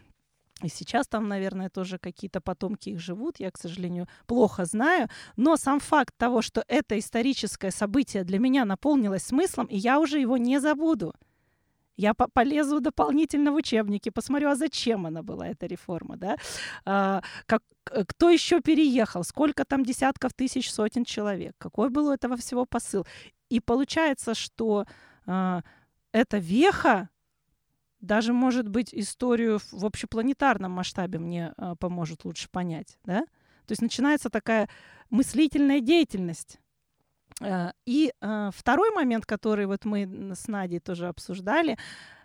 и 0.63 0.69
сейчас 0.69 1.07
там, 1.07 1.29
наверное, 1.29 1.71
тоже 1.71 1.99
какие-то 1.99 2.41
потомки 2.41 2.91
их 2.91 3.01
живут, 3.01 3.41
я, 3.41 3.51
к 3.51 3.59
сожалению, 3.59 4.09
плохо 4.27 4.65
знаю. 4.65 5.09
Но 5.37 5.57
сам 5.57 5.81
факт 5.81 6.15
того, 6.17 6.43
что 6.43 6.65
это 6.67 6.99
историческое 6.99 7.71
событие 7.71 8.25
для 8.25 8.39
меня 8.39 8.65
наполнилось 8.65 9.23
смыслом, 9.23 9.67
и 9.67 9.77
я 9.77 10.01
уже 10.01 10.19
его 10.19 10.37
не 10.37 10.61
забуду. 10.61 11.15
Я 11.97 12.15
по 12.15 12.29
полезу 12.29 12.81
дополнительно 12.81 13.51
в 13.51 13.57
учебники, 13.57 14.11
посмотрю, 14.11 14.51
а 14.51 14.55
зачем 14.55 15.07
она 15.07 15.23
была, 15.23 15.49
эта 15.49 15.67
реформа, 15.67 16.17
да? 16.17 16.37
А, 16.85 17.23
как, 17.47 17.63
кто 17.85 18.31
еще 18.31 18.61
переехал, 18.61 19.25
сколько 19.25 19.65
там 19.65 19.85
десятков 19.85 20.33
тысяч, 20.33 20.73
сотен 20.73 21.05
человек, 21.05 21.55
какой 21.59 21.91
был 21.91 22.07
у 22.07 22.13
этого 22.13 22.37
всего 22.37 22.67
посыл. 22.67 23.05
И 23.51 23.59
получается, 23.61 24.35
что 24.35 24.87
а, 25.27 25.63
эта 26.13 26.39
веха, 26.39 27.09
даже, 28.01 28.33
может 28.33 28.69
быть, 28.69 28.95
историю 28.95 29.61
в 29.73 29.85
общепланетарном 29.85 30.71
масштабе 30.73 31.19
мне 31.19 31.53
э, 31.57 31.75
поможет 31.79 32.25
лучше 32.25 32.49
понять, 32.49 32.99
да? 33.05 33.21
То 33.67 33.73
есть 33.73 33.83
начинается 33.83 34.31
такая 34.31 34.69
мыслительная 35.11 35.81
деятельность. 35.81 36.61
Э, 37.41 37.73
и 37.87 38.13
э, 38.21 38.51
второй 38.55 38.91
момент, 38.93 39.27
который 39.27 39.67
вот 39.67 39.85
мы 39.85 40.33
с 40.35 40.47
Надей 40.49 40.81
тоже 40.81 41.09
обсуждали, 41.09 41.77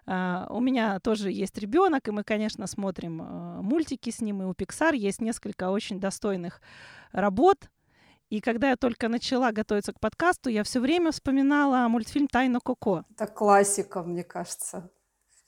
э, 0.06 0.46
у 0.50 0.60
меня 0.60 1.00
тоже 1.00 1.32
есть 1.32 1.58
ребенок, 1.58 2.08
и 2.08 2.12
мы, 2.12 2.24
конечно, 2.24 2.68
смотрим 2.68 3.22
э, 3.22 3.62
мультики 3.62 4.12
с 4.12 4.22
ним, 4.22 4.44
и 4.44 4.46
у 4.46 4.52
Pixar 4.52 4.96
есть 4.96 5.22
несколько 5.22 5.72
очень 5.72 6.00
достойных 6.00 6.62
работ. 7.12 7.70
И 8.30 8.42
когда 8.42 8.70
я 8.70 8.78
только 8.78 9.10
начала 9.10 9.52
готовиться 9.52 9.94
к 9.94 10.00
подкасту, 10.00 10.50
я 10.50 10.64
все 10.64 10.80
время 10.80 11.12
вспоминала 11.12 11.88
мультфильм 11.88 12.28
«Тайна 12.28 12.60
Коко». 12.60 13.06
Это 13.12 13.28
классика, 13.28 14.02
мне 14.02 14.24
кажется 14.24 14.90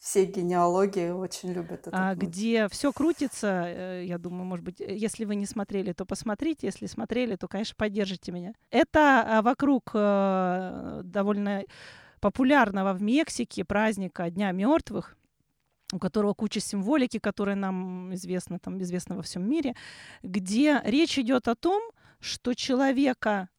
все 0.05 0.25
генеалогии 0.25 1.09
очень 1.09 1.51
любят 1.51 1.87
это. 1.87 1.89
А, 1.91 2.13
где 2.13 2.67
все 2.69 2.93
крутится, 2.93 3.63
э, 3.65 4.05
я 4.05 4.19
думаю, 4.19 4.45
может 4.45 4.63
быть, 4.63 4.79
э, 4.79 4.95
если 4.95 5.25
вы 5.25 5.33
не 5.33 5.47
смотрели, 5.47 5.93
то 5.93 6.05
посмотрите, 6.05 6.67
если 6.67 6.85
смотрели, 6.85 7.35
то, 7.37 7.47
конечно, 7.47 7.73
поддержите 7.75 8.31
меня. 8.31 8.53
Это 8.69 9.23
а, 9.25 9.41
вокруг 9.41 9.89
э, 9.95 11.01
довольно 11.03 11.63
популярного 12.19 12.93
в 12.93 13.01
Мексике 13.01 13.65
праздника 13.65 14.29
Дня 14.29 14.51
мертвых, 14.51 15.17
у 15.91 15.97
которого 15.97 16.35
куча 16.35 16.59
символики, 16.59 17.17
которая 17.17 17.55
нам 17.55 18.13
известна, 18.13 18.59
там, 18.59 18.79
известна 18.83 19.15
во 19.15 19.23
всем 19.23 19.49
мире, 19.49 19.73
где 20.21 20.81
речь 20.83 21.17
идет 21.17 21.47
о 21.47 21.55
том, 21.55 21.81
что 22.19 22.53
человека 22.53 23.49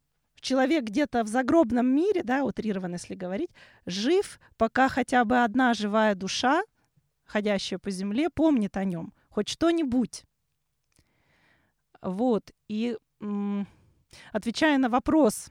человек 0.40 0.85
где-то 0.85 1.25
в 1.25 1.29
загробном 1.29 1.87
мире, 1.87 2.22
да, 2.22 2.44
утрированно 2.44 2.94
если 2.94 3.14
говорить, 3.14 3.51
жив, 3.87 4.40
пока 4.57 4.88
хотя 4.88 5.25
бы 5.25 5.42
одна 5.42 5.75
живая 5.75 6.14
душа, 6.14 6.62
ходящая 7.25 7.79
по 7.79 7.90
земле, 7.90 8.31
помнит 8.31 8.77
о 8.77 8.85
нем, 8.85 9.12
хоть 9.29 9.49
что-нибудь. 9.49 10.25
Вот, 12.03 12.53
и 12.68 12.96
отвечая 14.33 14.79
на 14.79 14.88
вопрос, 14.88 15.51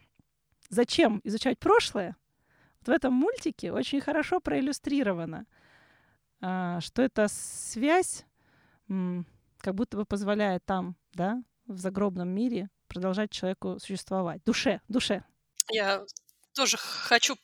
зачем 0.69 1.19
изучать 1.23 1.59
прошлое, 1.59 2.15
вот 2.79 2.87
в 2.87 2.91
этом 2.91 3.13
мультике 3.13 3.71
очень 3.71 3.99
хорошо 3.99 4.39
проиллюстрировано, 4.39 5.45
а, 6.41 6.79
что 6.81 7.01
эта 7.01 7.27
связь 7.27 8.25
как 8.87 9.73
будто 9.73 9.97
бы 9.97 10.05
позволяет 10.05 10.63
там, 10.65 10.95
да, 11.13 11.43
в 11.65 11.77
загробном 11.77 12.29
мире 12.29 12.69
продолжать 12.95 13.29
человеку 13.31 13.77
существовать. 13.79 14.41
Душе, 14.45 14.79
душе. 14.87 15.21
Я 15.69 16.05
тоже 16.53 16.77
хочу 16.77 17.35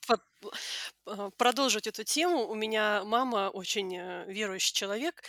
э, 1.06 1.30
продолжить 1.38 1.88
эту 1.88 2.06
тему. 2.06 2.48
У 2.48 2.56
меня 2.56 3.04
мама 3.04 3.50
очень 3.50 3.94
э, 3.98 4.26
верующий 4.32 4.74
человек, 4.74 5.24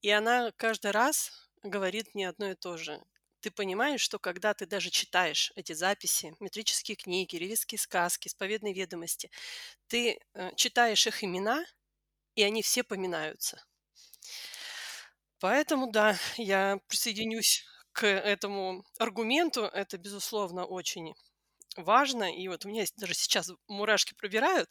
и 0.00 0.10
она 0.10 0.52
каждый 0.56 0.92
раз 0.92 1.32
говорит 1.64 2.14
мне 2.14 2.28
одно 2.28 2.50
и 2.50 2.54
то 2.54 2.76
же. 2.76 3.02
Ты 3.40 3.50
понимаешь, 3.50 4.00
что 4.00 4.20
когда 4.20 4.54
ты 4.54 4.64
даже 4.64 4.90
читаешь 4.90 5.52
эти 5.56 5.72
записи, 5.72 6.36
метрические 6.38 6.96
книги, 6.96 7.34
ревизские 7.34 7.80
сказки, 7.80 8.28
исповедные 8.28 8.74
ведомости, 8.74 9.28
ты 9.88 10.20
э, 10.34 10.50
читаешь 10.54 11.04
их 11.08 11.24
имена, 11.24 11.64
и 12.36 12.44
они 12.44 12.62
все 12.62 12.84
поминаются. 12.84 13.60
Поэтому, 15.40 15.90
да, 15.90 16.16
я 16.36 16.78
присоединюсь 16.86 17.66
к 17.94 18.06
этому 18.06 18.84
аргументу. 18.98 19.62
Это, 19.62 19.96
безусловно, 19.96 20.66
очень 20.66 21.14
важно. 21.76 22.24
И 22.24 22.48
вот 22.48 22.64
у 22.64 22.68
меня 22.68 22.84
даже 22.96 23.14
сейчас 23.14 23.50
мурашки 23.68 24.14
пробирают, 24.14 24.68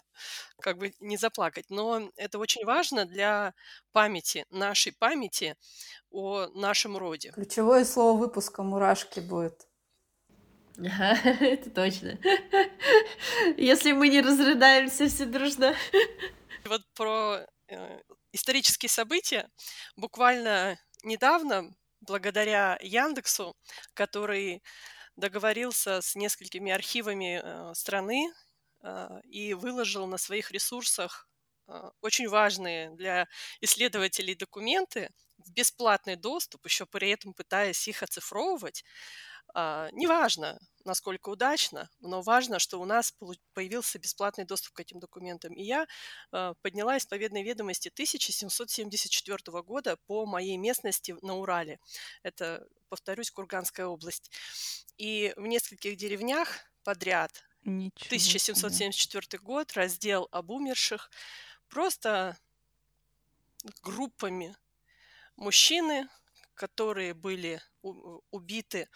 как 0.62 0.78
бы 0.78 0.94
не 1.00 1.18
заплакать. 1.18 1.66
Но 1.70 2.12
это 2.16 2.38
очень 2.38 2.66
важно 2.66 3.06
для 3.06 3.54
памяти, 3.92 4.46
нашей 4.50 4.92
памяти 4.92 5.56
о 6.12 6.48
нашем 6.54 6.98
роде. 6.98 7.32
Ключевое 7.32 7.86
слово 7.86 8.20
выпуска 8.20 8.62
«мурашки» 8.62 9.20
будет. 9.22 9.68
Ага, 10.78 11.18
это 11.46 11.70
точно. 11.70 12.20
Если 13.58 13.94
мы 13.94 14.10
не 14.10 14.22
разрыдаемся 14.22 15.08
все 15.08 15.26
дружно. 15.26 15.74
Вот 16.66 16.82
про 16.96 17.46
э, 17.68 18.00
исторические 18.32 18.88
события. 18.88 19.50
Буквально 19.98 20.80
недавно 21.04 21.76
благодаря 22.08 22.78
Яндексу, 22.82 23.56
который 23.94 24.64
договорился 25.16 26.02
с 26.02 26.16
несколькими 26.16 26.72
архивами 26.72 27.42
э, 27.44 27.74
страны 27.76 28.32
э, 28.84 29.08
и 29.26 29.54
выложил 29.54 30.08
на 30.08 30.18
своих 30.18 30.52
ресурсах 30.52 31.28
э, 31.68 31.74
очень 32.02 32.28
важные 32.30 32.92
для 32.92 33.28
исследователей 33.62 34.36
документы 34.36 35.10
в 35.38 35.52
бесплатный 35.54 36.16
доступ, 36.16 36.66
еще 36.66 36.86
при 36.86 37.12
этом 37.12 37.34
пытаясь 37.34 37.88
их 37.88 38.04
оцифровывать. 38.04 38.84
А, 39.54 39.90
неважно, 39.92 40.60
насколько 40.86 41.30
удачно, 41.30 41.90
но 42.00 42.22
важно, 42.22 42.60
что 42.60 42.80
у 42.80 42.86
нас 42.86 43.14
появился 43.54 44.00
бесплатный 44.00 44.46
доступ 44.46 44.74
к 44.74 44.80
этим 44.80 45.00
документам. 45.00 45.54
И 45.54 45.64
я 45.64 45.88
а, 46.32 46.54
подняла 46.62 46.98
исповедные 46.98 47.44
ведомости 47.44 47.90
1774 47.90 49.62
года 49.64 49.98
по 50.08 50.26
моей 50.26 50.58
местности 50.58 51.16
на 51.22 51.36
Урале. 51.38 51.80
Это, 52.24 52.68
повторюсь, 52.90 53.32
Курганская 53.32 53.88
область. 53.88 54.32
И 54.98 55.34
в 55.36 55.48
нескольких 55.48 55.98
деревнях 55.98 56.60
подряд 56.84 57.44
Ничего 57.64 58.08
1774 58.08 59.24
себе. 59.24 59.40
год, 59.40 59.74
раздел 59.74 60.28
об 60.32 60.52
умерших, 60.52 61.10
просто 61.70 62.38
группами 63.82 64.56
мужчины, 65.36 66.08
которые 66.54 67.14
были 67.14 67.62
убиты 67.84 68.88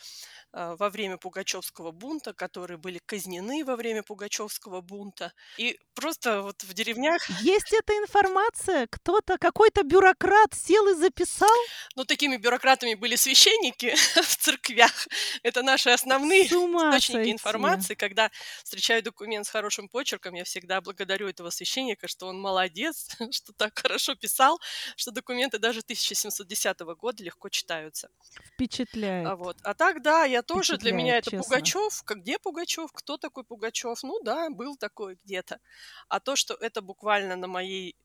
а, 0.54 0.76
во 0.76 0.89
время 0.89 1.17
Пугачевского 1.17 1.91
бунта, 1.91 2.34
которые 2.34 2.78
были 2.78 3.00
казнены 3.06 3.63
во 3.65 3.76
время 3.76 4.02
Пугачевского 4.04 4.82
бунта. 4.82 5.34
И 5.58 5.78
просто 5.93 6.41
вот 6.41 6.63
в 6.63 6.73
деревнях... 6.73 7.30
Есть 7.41 7.73
эта 7.73 7.93
информация? 7.97 8.88
Кто-то, 8.88 9.38
какой-то 9.38 9.84
бюрократ 9.84 10.54
сел 10.54 10.88
и 10.88 10.93
записал? 10.93 11.50
Ну, 11.95 12.06
такими 12.06 12.38
бюрократами 12.38 12.93
были 12.93 13.15
священники 13.15 13.93
в 14.21 14.38
церквях. 14.38 15.08
Это 15.43 15.63
наши 15.63 15.89
основные 15.89 16.45
источники 16.45 17.12
сойти. 17.12 17.32
информации. 17.32 17.95
Когда 17.95 18.32
встречаю 18.63 19.04
документ 19.04 19.45
с 19.45 19.50
хорошим 19.50 19.89
почерком, 19.89 20.34
я 20.34 20.43
всегда 20.43 20.82
благодарю 20.82 21.28
этого 21.28 21.50
священника, 21.50 22.08
что 22.08 22.28
он 22.28 22.39
молодец, 22.39 23.10
что 23.32 23.54
так 23.54 23.78
хорошо 23.78 24.15
писал, 24.15 24.60
что 24.95 25.12
документы 25.12 25.60
даже 25.60 25.80
1710 25.80 26.80
года 26.80 27.23
легко 27.23 27.50
читаются. 27.50 28.10
Впечатляет. 28.54 28.77
А, 29.26 29.36
вот. 29.36 29.58
а 29.63 29.74
так, 29.74 30.02
да, 30.02 30.26
я 30.26 30.42
тоже, 30.42 30.78
для 30.78 30.92
меня 30.92 31.18
это 31.18 31.32
честно. 31.32 31.44
Пугачев. 31.44 32.04
Где 32.06 32.40
Пугачев? 32.40 32.92
Кто 32.92 33.18
такой 33.18 33.44
Пугачев? 33.44 34.04
Ну 34.04 34.22
да, 34.24 34.50
был 34.50 34.78
такой 34.78 35.18
где-то. 35.24 35.60
А 36.08 36.20
то, 36.20 36.36
что 36.36 36.54
это 36.56 36.82
буквально 36.82 37.36
на 37.36 37.48
моей 37.48 37.96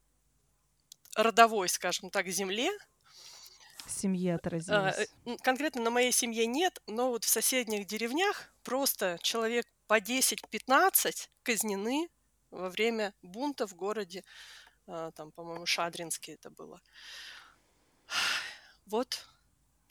родовой, 1.14 1.68
скажем 1.68 2.11
так, 2.11 2.28
земле, 2.28 2.70
семье 3.92 4.35
а, 4.35 4.37
отразилось? 4.37 5.08
Конкретно 5.42 5.82
на 5.82 5.90
моей 5.90 6.12
семье 6.12 6.46
нет, 6.46 6.80
но 6.87 7.11
вот 7.11 7.24
в 7.24 7.28
соседних 7.28 7.87
деревнях 7.87 8.52
просто 8.64 9.18
человек 9.22 9.66
по 9.87 9.98
10-15 10.00 11.28
казнены 11.42 12.08
во 12.50 12.68
время 12.68 13.14
бунта 13.22 13.66
в 13.66 13.74
городе, 13.74 14.24
а, 14.87 15.11
там, 15.12 15.32
по-моему, 15.32 15.66
Шадринский 15.66 16.35
это 16.35 16.50
было. 16.50 16.80
Вот 18.87 19.28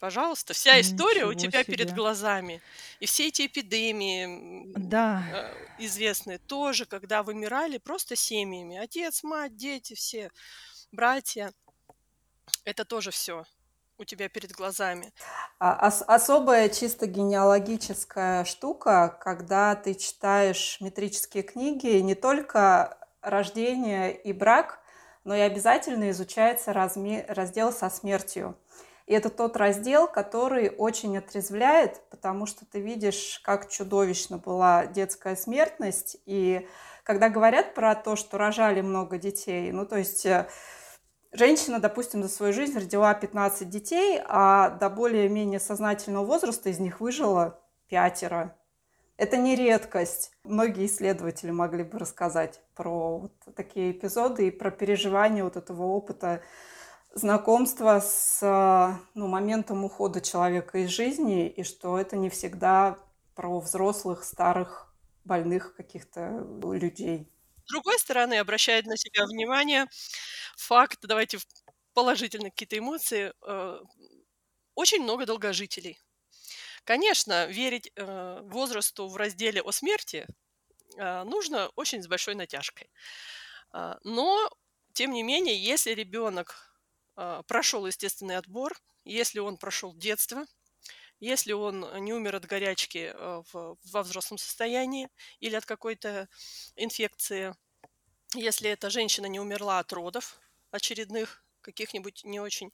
Пожалуйста, 0.02 0.52
вся 0.52 0.80
история 0.80 1.20
Ничего 1.20 1.30
у 1.30 1.34
тебя 1.34 1.62
себе. 1.62 1.76
перед 1.76 1.94
глазами. 1.94 2.60
И 2.98 3.06
все 3.06 3.28
эти 3.28 3.46
эпидемии 3.46 4.64
да. 4.74 5.22
Э, 5.32 5.54
известные 5.78 6.38
тоже, 6.38 6.86
когда 6.86 7.22
вымирали 7.22 7.78
просто 7.78 8.16
семьями. 8.16 8.78
Отец, 8.78 9.22
мать, 9.22 9.56
дети, 9.56 9.94
все, 9.94 10.32
братья. 10.90 11.52
Это 12.64 12.84
тоже 12.84 13.12
все 13.12 13.44
у 13.96 14.02
тебя 14.02 14.28
перед 14.28 14.50
глазами. 14.50 15.12
А, 15.60 15.86
ос- 15.86 16.02
особая 16.04 16.68
чисто 16.68 17.06
генеалогическая 17.06 18.44
штука, 18.44 19.16
когда 19.20 19.76
ты 19.76 19.94
читаешь 19.94 20.78
метрические 20.80 21.44
книги, 21.44 22.00
не 22.00 22.16
только 22.16 22.98
рождение 23.20 24.12
и 24.20 24.32
брак, 24.32 24.80
но 25.22 25.36
и 25.36 25.40
обязательно 25.40 26.10
изучается 26.10 26.72
разме- 26.72 27.24
раздел 27.28 27.72
со 27.72 27.88
смертью. 27.88 28.58
И 29.06 29.14
это 29.14 29.30
тот 29.30 29.56
раздел, 29.56 30.06
который 30.06 30.70
очень 30.70 31.18
отрезвляет, 31.18 32.00
потому 32.10 32.46
что 32.46 32.64
ты 32.64 32.80
видишь, 32.80 33.40
как 33.44 33.68
чудовищно 33.68 34.38
была 34.38 34.86
детская 34.86 35.36
смертность. 35.36 36.16
И 36.26 36.68
когда 37.04 37.28
говорят 37.28 37.74
про 37.74 37.94
то, 37.94 38.16
что 38.16 38.38
рожали 38.38 38.80
много 38.80 39.18
детей, 39.18 39.72
ну 39.72 39.84
то 39.86 39.96
есть 39.96 40.24
э, 40.24 40.48
женщина, 41.32 41.80
допустим, 41.80 42.22
за 42.22 42.28
свою 42.28 42.52
жизнь 42.52 42.78
родила 42.78 43.12
15 43.12 43.68
детей, 43.68 44.20
а 44.24 44.70
до 44.70 44.88
более-менее 44.88 45.60
сознательного 45.60 46.24
возраста 46.24 46.68
из 46.68 46.78
них 46.78 47.00
выжило 47.00 47.60
пятеро. 47.88 48.56
Это 49.16 49.36
не 49.36 49.54
редкость. 49.54 50.32
Многие 50.42 50.86
исследователи 50.86 51.50
могли 51.50 51.84
бы 51.84 51.98
рассказать 51.98 52.60
про 52.74 53.18
вот 53.18 53.32
такие 53.54 53.92
эпизоды 53.92 54.48
и 54.48 54.50
про 54.50 54.70
переживание 54.70 55.44
вот 55.44 55.56
этого 55.56 55.84
опыта 55.84 56.42
знакомство 57.14 58.00
с 58.00 58.40
ну, 59.14 59.26
моментом 59.26 59.84
ухода 59.84 60.20
человека 60.20 60.78
из 60.78 60.90
жизни, 60.90 61.48
и 61.48 61.62
что 61.62 61.98
это 61.98 62.16
не 62.16 62.30
всегда 62.30 62.98
про 63.34 63.60
взрослых, 63.60 64.24
старых, 64.24 64.94
больных 65.24 65.74
каких-то 65.76 66.46
людей. 66.72 67.28
С 67.66 67.72
другой 67.72 67.98
стороны, 67.98 68.34
обращает 68.38 68.86
на 68.86 68.96
себя 68.96 69.24
внимание 69.26 69.86
факт, 70.56 70.98
давайте 71.02 71.38
положительные 71.94 72.50
какие-то 72.50 72.78
эмоции, 72.78 73.32
э, 73.46 73.80
очень 74.74 75.02
много 75.02 75.26
долгожителей. 75.26 75.98
Конечно, 76.84 77.46
верить 77.46 77.92
э, 77.94 78.40
возрасту 78.44 79.08
в 79.08 79.16
разделе 79.16 79.62
о 79.62 79.72
смерти 79.72 80.26
э, 80.98 81.24
нужно 81.24 81.70
очень 81.76 82.02
с 82.02 82.08
большой 82.08 82.34
натяжкой. 82.34 82.90
Но, 84.04 84.50
тем 84.92 85.12
не 85.12 85.22
менее, 85.22 85.56
если 85.56 85.92
ребенок 85.92 86.71
прошел 87.46 87.86
естественный 87.86 88.36
отбор, 88.36 88.74
если 89.04 89.38
он 89.38 89.56
прошел 89.56 89.94
детство, 89.94 90.46
если 91.22 91.52
он 91.52 91.86
не 92.04 92.12
умер 92.12 92.34
от 92.36 92.46
горячки 92.46 93.12
а, 93.14 93.42
в, 93.52 93.78
во 93.84 94.02
взрослом 94.02 94.38
состоянии 94.38 95.08
или 95.38 95.54
от 95.54 95.64
какой-то 95.64 96.28
инфекции, 96.74 97.54
если 98.34 98.70
эта 98.70 98.90
женщина 98.90 99.26
не 99.26 99.38
умерла 99.38 99.78
от 99.78 99.92
родов 99.92 100.40
очередных, 100.72 101.44
каких-нибудь 101.60 102.24
не 102.24 102.40
очень 102.40 102.72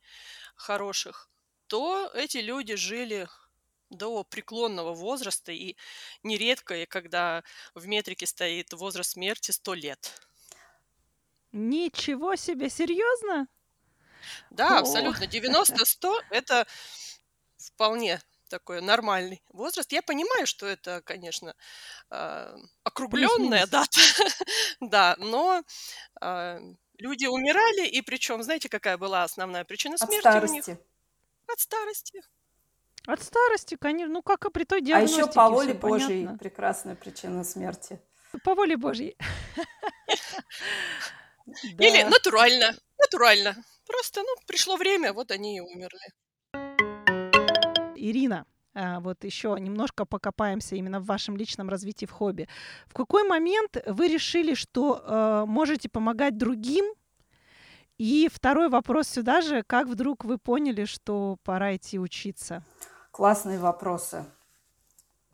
хороших, 0.56 1.30
то 1.66 2.10
эти 2.14 2.38
люди 2.38 2.74
жили 2.74 3.28
до 3.90 4.24
преклонного 4.24 4.94
возраста, 4.94 5.52
и 5.52 5.76
нередко, 6.22 6.86
когда 6.86 7.44
в 7.74 7.86
метрике 7.86 8.24
стоит 8.24 8.72
возраст 8.72 9.10
смерти 9.10 9.50
100 9.50 9.74
лет. 9.74 10.28
Ничего 11.52 12.36
себе, 12.36 12.70
серьезно? 12.70 13.48
Да, 14.50 14.78
абсолютно. 14.78 15.24
90-100– 15.24 16.22
это 16.30 16.66
вполне 17.56 18.20
такой 18.48 18.80
нормальный 18.80 19.42
возраст. 19.50 19.92
Я 19.92 20.02
понимаю, 20.02 20.46
что 20.46 20.66
это, 20.66 21.02
конечно, 21.02 21.54
а, 22.10 22.56
округленная 22.82 23.66
дата, 23.66 24.00
да, 24.80 25.16
но 25.18 25.62
а, 26.20 26.58
люди 26.98 27.26
умирали, 27.26 27.86
и 27.86 28.02
причем, 28.02 28.42
знаете, 28.42 28.68
какая 28.68 28.96
была 28.96 29.22
основная 29.22 29.64
причина 29.64 29.98
смерти 29.98 30.26
От 30.26 30.44
у 30.44 30.52
них? 30.52 30.64
старости. 30.64 30.78
От 31.46 31.60
старости. 31.60 32.22
От 33.06 33.22
старости, 33.22 33.76
конечно. 33.76 34.12
Ну, 34.12 34.22
как 34.22 34.44
и 34.44 34.50
при 34.50 34.64
той 34.64 34.80
А 34.92 35.00
еще 35.00 35.26
по 35.26 35.48
воле 35.48 35.74
Божьей 35.74 36.24
понятно. 36.24 36.38
прекрасная 36.38 36.94
причина 36.94 37.44
смерти. 37.44 38.00
По 38.44 38.54
воле 38.54 38.76
Божьей. 38.76 39.16
Или 41.78 42.02
натурально. 42.02 42.74
Натурально. 42.98 43.56
Просто, 43.88 44.20
ну, 44.20 44.28
пришло 44.46 44.76
время, 44.76 45.12
вот 45.12 45.30
они 45.30 45.56
и 45.56 45.60
умерли. 45.60 46.12
Ирина, 47.96 48.44
а, 48.74 49.00
вот 49.00 49.24
еще 49.24 49.56
немножко 49.58 50.04
покопаемся 50.04 50.76
именно 50.76 51.00
в 51.00 51.06
вашем 51.06 51.36
личном 51.36 51.68
развитии 51.68 52.06
в 52.06 52.12
хобби. 52.12 52.48
В 52.86 52.94
какой 52.94 53.26
момент 53.26 53.76
вы 53.86 54.08
решили, 54.08 54.54
что 54.54 55.02
э, 55.02 55.44
можете 55.46 55.88
помогать 55.88 56.36
другим? 56.36 56.84
И 57.96 58.28
второй 58.32 58.68
вопрос 58.68 59.08
сюда 59.08 59.40
же, 59.40 59.64
как 59.64 59.88
вдруг 59.88 60.24
вы 60.24 60.38
поняли, 60.38 60.84
что 60.84 61.38
пора 61.42 61.74
идти 61.74 61.98
учиться? 61.98 62.62
Классные 63.10 63.58
вопросы. 63.58 64.24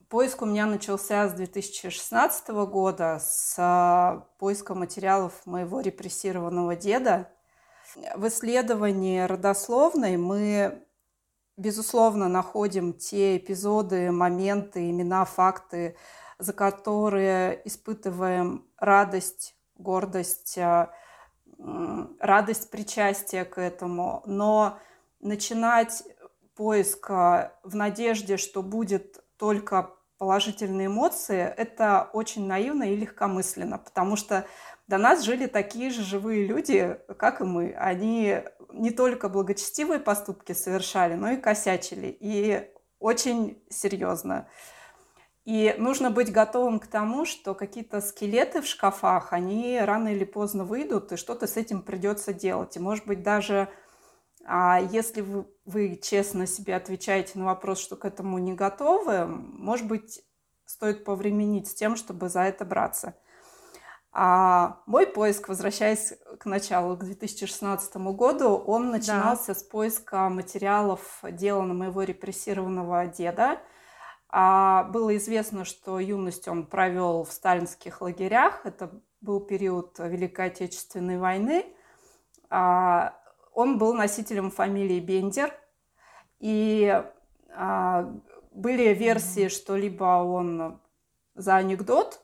Поиск 0.08 0.40
у 0.42 0.46
меня 0.46 0.64
начался 0.64 1.28
с 1.28 1.34
2016 1.34 2.48
года, 2.48 3.18
с 3.20 3.56
а, 3.58 4.26
поиска 4.38 4.74
материалов 4.74 5.44
моего 5.44 5.80
репрессированного 5.80 6.76
деда. 6.76 7.28
В 8.16 8.26
исследовании 8.26 9.20
родословной 9.20 10.16
мы, 10.16 10.84
безусловно, 11.56 12.28
находим 12.28 12.92
те 12.92 13.36
эпизоды, 13.36 14.10
моменты, 14.10 14.90
имена, 14.90 15.24
факты, 15.24 15.96
за 16.38 16.52
которые 16.52 17.60
испытываем 17.64 18.66
радость, 18.78 19.54
гордость, 19.76 20.58
а, 20.58 20.90
радость 22.18 22.70
причастия 22.70 23.44
к 23.44 23.60
этому. 23.60 24.22
Но 24.26 24.78
начинать 25.20 26.02
поиск 26.56 27.10
а, 27.10 27.52
в 27.62 27.76
надежде, 27.76 28.36
что 28.36 28.62
будет 28.62 29.22
только 29.36 29.90
положительные 30.18 30.86
эмоции, 30.86 31.40
это 31.40 32.08
очень 32.12 32.46
наивно 32.46 32.84
и 32.84 32.96
легкомысленно, 32.96 33.78
потому 33.78 34.16
что 34.16 34.46
до 34.86 34.98
нас 34.98 35.22
жили 35.22 35.46
такие 35.46 35.90
же 35.90 36.02
живые 36.02 36.46
люди, 36.46 36.98
как 37.18 37.40
и 37.40 37.44
мы. 37.44 37.74
Они 37.78 38.42
не 38.72 38.90
только 38.90 39.28
благочестивые 39.28 40.00
поступки 40.00 40.52
совершали, 40.52 41.14
но 41.14 41.30
и 41.30 41.36
косячили. 41.36 42.16
И 42.20 42.68
очень 42.98 43.62
серьезно. 43.70 44.48
И 45.44 45.74
нужно 45.78 46.10
быть 46.10 46.32
готовым 46.32 46.80
к 46.80 46.86
тому, 46.86 47.26
что 47.26 47.54
какие-то 47.54 48.00
скелеты 48.00 48.62
в 48.62 48.66
шкафах, 48.66 49.32
они 49.32 49.78
рано 49.78 50.08
или 50.08 50.24
поздно 50.24 50.64
выйдут, 50.64 51.12
и 51.12 51.16
что-то 51.16 51.46
с 51.46 51.56
этим 51.56 51.82
придется 51.82 52.32
делать. 52.32 52.76
И, 52.76 52.80
может 52.80 53.06
быть, 53.06 53.22
даже 53.22 53.68
а 54.46 54.78
если 54.78 55.22
вы, 55.22 55.46
вы 55.64 55.98
честно 56.02 56.46
себе 56.46 56.76
отвечаете 56.76 57.38
на 57.38 57.46
вопрос, 57.46 57.78
что 57.78 57.96
к 57.96 58.04
этому 58.04 58.38
не 58.38 58.52
готовы, 58.52 59.26
может 59.26 59.86
быть, 59.86 60.22
стоит 60.66 61.04
повременить 61.04 61.68
с 61.68 61.74
тем, 61.74 61.96
чтобы 61.96 62.28
за 62.28 62.42
это 62.42 62.64
браться. 62.64 63.14
А 64.16 64.80
мой 64.86 65.08
поиск, 65.08 65.48
возвращаясь 65.48 66.14
к 66.38 66.46
началу, 66.46 66.96
к 66.96 67.02
2016 67.02 67.96
году, 67.96 68.50
он 68.50 68.92
начинался 68.92 69.48
да. 69.48 69.54
с 69.54 69.64
поиска 69.64 70.28
материалов 70.28 71.18
дела 71.32 71.62
на 71.62 71.74
моего 71.74 72.04
репрессированного 72.04 73.08
деда. 73.08 73.58
А 74.28 74.84
было 74.84 75.16
известно, 75.16 75.64
что 75.64 75.98
юность 75.98 76.46
он 76.46 76.64
провел 76.64 77.24
в 77.24 77.32
сталинских 77.32 78.00
лагерях. 78.00 78.64
Это 78.64 78.90
был 79.20 79.40
период 79.40 79.98
Великой 79.98 80.46
Отечественной 80.46 81.18
войны. 81.18 81.66
А, 82.50 83.18
он 83.52 83.78
был 83.78 83.94
носителем 83.94 84.52
фамилии 84.52 85.00
Бендер. 85.00 85.52
И 86.38 87.02
а, 87.52 88.12
были 88.52 88.94
версии, 88.94 89.48
что 89.48 89.74
либо 89.74 90.04
он 90.22 90.80
за 91.34 91.56
анекдот 91.56 92.23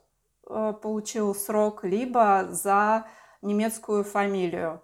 получил 0.72 1.34
срок, 1.34 1.84
либо 1.84 2.48
за 2.50 3.06
немецкую 3.42 4.04
фамилию. 4.04 4.82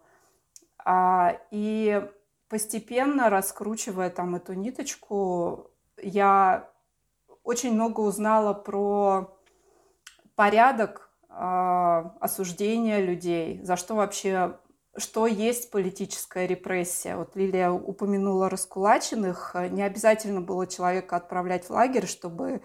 А, 0.85 1.37
и 1.51 2.09
постепенно, 2.49 3.29
раскручивая 3.29 4.11
там 4.11 4.37
эту 4.37 4.55
ниточку, 4.55 5.71
я 6.01 6.71
очень 7.43 7.73
много 7.73 8.01
узнала 8.01 8.55
про 8.55 9.37
порядок 10.35 11.11
а, 11.29 12.15
осуждения 12.21 13.01
людей, 13.01 13.63
за 13.63 13.77
что 13.77 13.95
вообще 13.95 14.59
что 14.99 15.27
есть 15.27 15.71
политическая 15.71 16.47
репрессия. 16.47 17.17
Вот 17.17 17.37
Лилия 17.37 17.71
упомянула 17.71 18.49
раскулаченных. 18.49 19.55
Не 19.71 19.83
обязательно 19.83 20.41
было 20.41 20.67
человека 20.67 21.17
отправлять 21.17 21.67
в 21.67 21.71
лагерь, 21.71 22.07
чтобы 22.07 22.63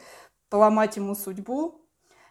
поломать 0.50 0.96
ему 0.96 1.14
судьбу, 1.16 1.81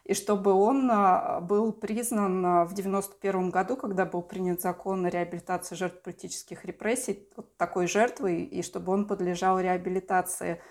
и 0.03 0.13
чтобы 0.13 0.53
он 0.53 0.89
а, 0.91 1.39
был 1.41 1.71
признан 1.71 2.45
а, 2.45 2.65
в 2.65 2.73
1991 2.73 3.49
году, 3.49 3.75
когда 3.75 4.05
был 4.05 4.21
принят 4.21 4.61
закон 4.61 5.05
о 5.05 5.09
реабилитации 5.09 5.75
жертв 5.75 6.01
политических 6.01 6.65
репрессий, 6.65 7.27
вот 7.35 7.55
такой 7.57 7.87
жертвой, 7.87 8.43
и 8.43 8.63
чтобы 8.63 8.93
он 8.93 9.05
подлежал 9.05 9.59
реабилитации. 9.59 10.61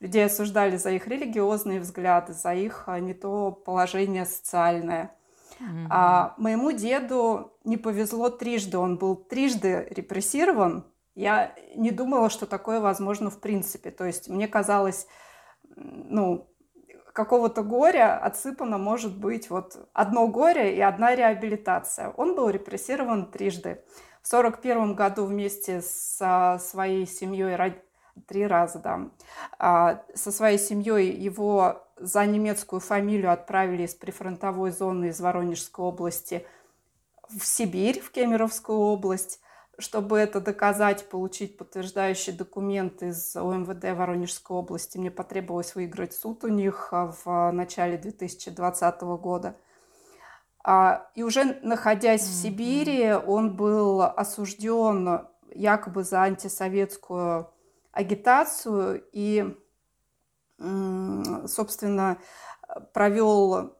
Людей 0.00 0.24
осуждали 0.24 0.76
за 0.76 0.90
их 0.90 1.06
религиозные 1.06 1.80
взгляды, 1.80 2.32
за 2.32 2.54
их 2.54 2.84
а, 2.86 2.98
не 3.00 3.14
то 3.14 3.52
положение 3.52 4.26
социальное– 4.26 5.14
Mm-hmm. 5.62 5.86
А 5.90 6.34
моему 6.38 6.72
деду 6.72 7.52
не 7.64 7.76
повезло 7.76 8.30
трижды. 8.30 8.78
Он 8.78 8.98
был 8.98 9.16
трижды 9.16 9.86
репрессирован. 9.90 10.84
Я 11.14 11.54
не 11.76 11.90
думала, 11.90 12.30
что 12.30 12.46
такое 12.46 12.80
возможно 12.80 13.30
в 13.30 13.38
принципе. 13.38 13.90
То 13.90 14.04
есть 14.04 14.28
мне 14.28 14.48
казалось, 14.48 15.06
ну, 15.76 16.48
какого-то 17.12 17.62
горя 17.62 18.18
отсыпано 18.18 18.78
может 18.78 19.16
быть 19.16 19.50
вот 19.50 19.88
одно 19.92 20.28
горе 20.28 20.76
и 20.76 20.80
одна 20.80 21.14
реабилитация. 21.14 22.10
Он 22.16 22.34
был 22.34 22.48
репрессирован 22.48 23.30
трижды. 23.30 23.82
В 24.22 24.28
сорок 24.28 24.60
первом 24.60 24.94
году 24.94 25.24
вместе 25.24 25.82
со 25.82 26.58
своей 26.60 27.06
семьей 27.06 27.56
три 28.26 28.46
раза, 28.46 28.78
да. 28.78 29.00
А, 29.58 30.02
со 30.14 30.30
своей 30.32 30.58
семьей 30.58 31.10
его 31.10 31.86
за 31.96 32.24
немецкую 32.26 32.80
фамилию 32.80 33.32
отправили 33.32 33.84
из 33.84 33.94
прифронтовой 33.94 34.70
зоны 34.70 35.06
из 35.06 35.20
Воронежской 35.20 35.84
области 35.84 36.46
в 37.28 37.44
Сибирь, 37.44 38.00
в 38.00 38.10
Кемеровскую 38.10 38.78
область. 38.78 39.40
Чтобы 39.78 40.18
это 40.18 40.40
доказать, 40.40 41.08
получить 41.08 41.56
подтверждающий 41.56 42.32
документ 42.32 43.02
из 43.02 43.34
ОМВД 43.34 43.84
Воронежской 43.96 44.56
области, 44.56 44.98
мне 44.98 45.10
потребовалось 45.10 45.74
выиграть 45.74 46.14
суд 46.14 46.44
у 46.44 46.48
них 46.48 46.88
а, 46.92 47.12
в 47.24 47.50
начале 47.52 47.96
2020 47.96 49.00
года. 49.00 49.56
А, 50.62 51.10
и 51.14 51.22
уже 51.22 51.58
находясь 51.62 52.22
в 52.22 52.34
Сибири, 52.34 53.12
он 53.12 53.56
был 53.56 54.02
осужден 54.02 55.26
якобы 55.54 56.04
за 56.04 56.22
антисоветскую 56.22 57.50
агитацию 57.92 59.04
и, 59.12 59.56
собственно, 60.58 62.18
провел 62.92 63.76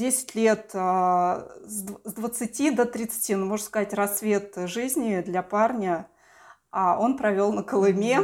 10 0.00 0.34
лет 0.34 0.70
а, 0.72 1.46
с 1.66 1.82
20 1.82 2.74
до 2.74 2.86
30, 2.86 3.36
ну, 3.36 3.44
можно 3.44 3.66
сказать, 3.66 3.92
рассвет 3.92 4.54
жизни 4.64 5.20
для 5.20 5.42
парня. 5.42 6.08
А 6.70 6.98
он 6.98 7.18
провел 7.18 7.52
на 7.52 7.62
Колыме 7.62 8.20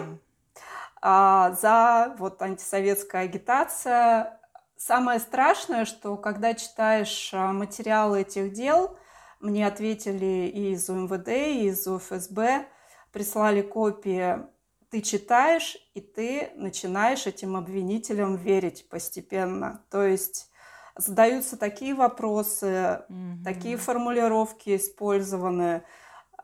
mm-hmm. 1.03 1.61
за 1.61 2.17
вот 2.19 2.41
антисоветская 2.41 3.25
агитация. 3.25 4.41
Самое 4.79 5.21
страшное, 5.21 5.85
что 5.85 6.17
когда 6.17 6.55
читаешь 6.55 7.31
материалы 7.35 8.23
этих 8.23 8.55
дел, 8.55 8.97
мне 9.41 9.67
ответили 9.67 10.49
и 10.49 10.73
из 10.73 10.89
УМВД, 10.89 11.29
и 11.29 11.67
из 11.67 11.87
УФСБ, 11.87 12.67
прислали 13.13 13.61
копии 13.61 14.47
ты 14.89 15.03
читаешь, 15.03 15.77
и 15.95 16.01
ты 16.01 16.53
начинаешь 16.55 17.27
этим 17.27 17.57
обвинителям 17.57 18.37
верить 18.37 18.89
постепенно. 18.89 19.85
То 19.91 20.05
есть 20.05 20.49
задаются 20.97 21.57
такие 21.57 21.95
вопросы, 21.95 22.67
mm-hmm. 23.09 23.45
такие 23.45 23.77
формулировки 23.77 24.77
использованы, 24.77 25.83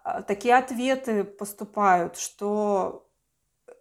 а, 0.05 0.23
такие 0.23 0.57
ответы 0.57 1.25
поступают, 1.25 2.17
что 2.17 3.09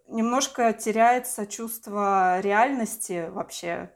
немножко 0.08 0.72
теряется 0.72 1.46
чувство 1.46 2.40
реальности 2.40 3.28
вообще, 3.30 3.90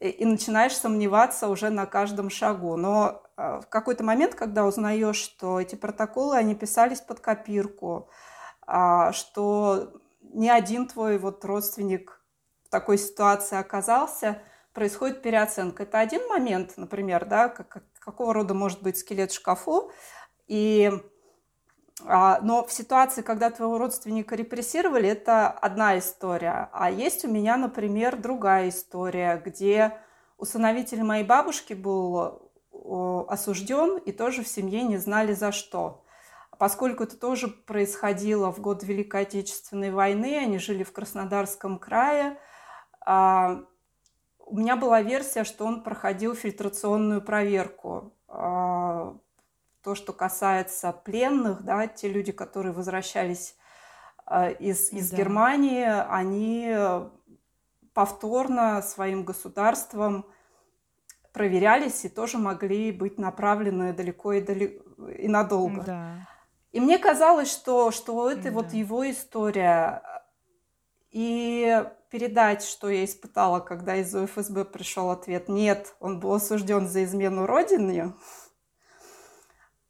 и, 0.00 0.08
и 0.08 0.24
начинаешь 0.24 0.76
сомневаться 0.76 1.48
уже 1.48 1.70
на 1.70 1.86
каждом 1.86 2.30
шагу. 2.30 2.76
Но 2.76 3.22
а, 3.36 3.60
в 3.60 3.68
какой-то 3.68 4.04
момент, 4.04 4.34
когда 4.34 4.64
узнаешь, 4.64 5.16
что 5.16 5.60
эти 5.60 5.74
протоколы, 5.74 6.36
они 6.36 6.54
писались 6.54 7.00
под 7.00 7.20
копирку, 7.20 8.08
а, 8.66 9.12
что 9.12 9.92
ни 10.22 10.48
один 10.48 10.86
твой 10.86 11.18
вот 11.18 11.44
родственник 11.44 12.20
в 12.64 12.68
такой 12.68 12.98
ситуации 12.98 13.56
оказался, 13.56 14.42
происходит 14.76 15.22
переоценка. 15.22 15.84
Это 15.84 15.98
один 15.98 16.28
момент, 16.28 16.74
например, 16.76 17.24
да, 17.24 17.48
как, 17.48 17.82
какого 17.98 18.34
рода 18.34 18.52
может 18.52 18.82
быть 18.82 18.98
скелет 18.98 19.32
в 19.32 19.34
шкафу, 19.34 19.90
и 20.46 20.92
а, 22.04 22.40
но 22.42 22.62
в 22.66 22.70
ситуации, 22.70 23.22
когда 23.22 23.50
твоего 23.50 23.78
родственника 23.78 24.36
репрессировали, 24.36 25.08
это 25.08 25.48
одна 25.48 25.98
история. 25.98 26.68
А 26.72 26.90
есть 26.90 27.24
у 27.24 27.28
меня, 27.28 27.56
например, 27.56 28.16
другая 28.16 28.68
история, 28.68 29.42
где 29.42 29.98
усыновитель 30.36 31.02
моей 31.02 31.24
бабушки 31.24 31.72
был 31.72 32.42
осужден 33.28 33.96
и 33.96 34.12
тоже 34.12 34.44
в 34.44 34.48
семье 34.48 34.82
не 34.82 34.98
знали 34.98 35.32
за 35.32 35.52
что. 35.52 36.04
Поскольку 36.58 37.04
это 37.04 37.16
тоже 37.16 37.48
происходило 37.48 38.52
в 38.52 38.60
год 38.60 38.82
Великой 38.82 39.22
Отечественной 39.22 39.90
войны, 39.90 40.36
они 40.38 40.58
жили 40.58 40.84
в 40.84 40.92
Краснодарском 40.92 41.78
крае, 41.78 42.38
а, 43.00 43.64
у 44.46 44.56
меня 44.56 44.76
была 44.76 45.02
версия, 45.02 45.44
что 45.44 45.66
он 45.66 45.82
проходил 45.82 46.34
фильтрационную 46.34 47.20
проверку. 47.20 48.14
А, 48.28 49.16
то, 49.82 49.94
что 49.94 50.12
касается 50.12 50.92
пленных, 50.92 51.62
да, 51.62 51.86
те 51.86 52.08
люди, 52.08 52.32
которые 52.32 52.72
возвращались 52.72 53.56
а, 54.24 54.48
из, 54.48 54.92
из 54.92 55.10
да. 55.10 55.16
Германии, 55.16 55.84
они 55.84 56.74
повторно 57.92 58.82
своим 58.82 59.24
государством 59.24 60.26
проверялись 61.32 62.04
и 62.04 62.08
тоже 62.08 62.38
могли 62.38 62.92
быть 62.92 63.18
направлены 63.18 63.92
далеко 63.92 64.32
и, 64.32 64.40
далеко, 64.40 65.08
и 65.08 65.28
надолго. 65.28 65.82
Да. 65.82 66.28
И 66.72 66.80
мне 66.80 66.98
казалось, 66.98 67.50
что, 67.50 67.90
что 67.90 68.30
это 68.30 68.44
да. 68.44 68.50
вот 68.50 68.72
его 68.72 69.08
история. 69.10 70.02
И 71.10 71.84
передать, 72.16 72.64
что 72.64 72.88
я 72.88 73.04
испытала, 73.04 73.60
когда 73.60 73.96
из 73.96 74.14
УФСБ 74.14 74.64
пришел 74.64 75.10
ответ 75.10 75.50
«нет, 75.50 75.94
он 76.00 76.18
был 76.18 76.32
осужден 76.32 76.88
за 76.88 77.04
измену 77.04 77.44
Родине», 77.44 78.14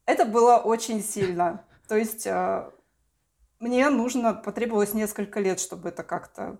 это 0.06 0.24
было 0.24 0.56
очень 0.56 1.04
сильно. 1.04 1.64
То 1.86 1.96
есть 1.96 2.26
э, 2.26 2.68
мне 3.60 3.88
нужно, 3.90 4.34
потребовалось 4.34 4.92
несколько 4.92 5.38
лет, 5.38 5.60
чтобы 5.60 5.90
это 5.90 6.02
как-то 6.02 6.58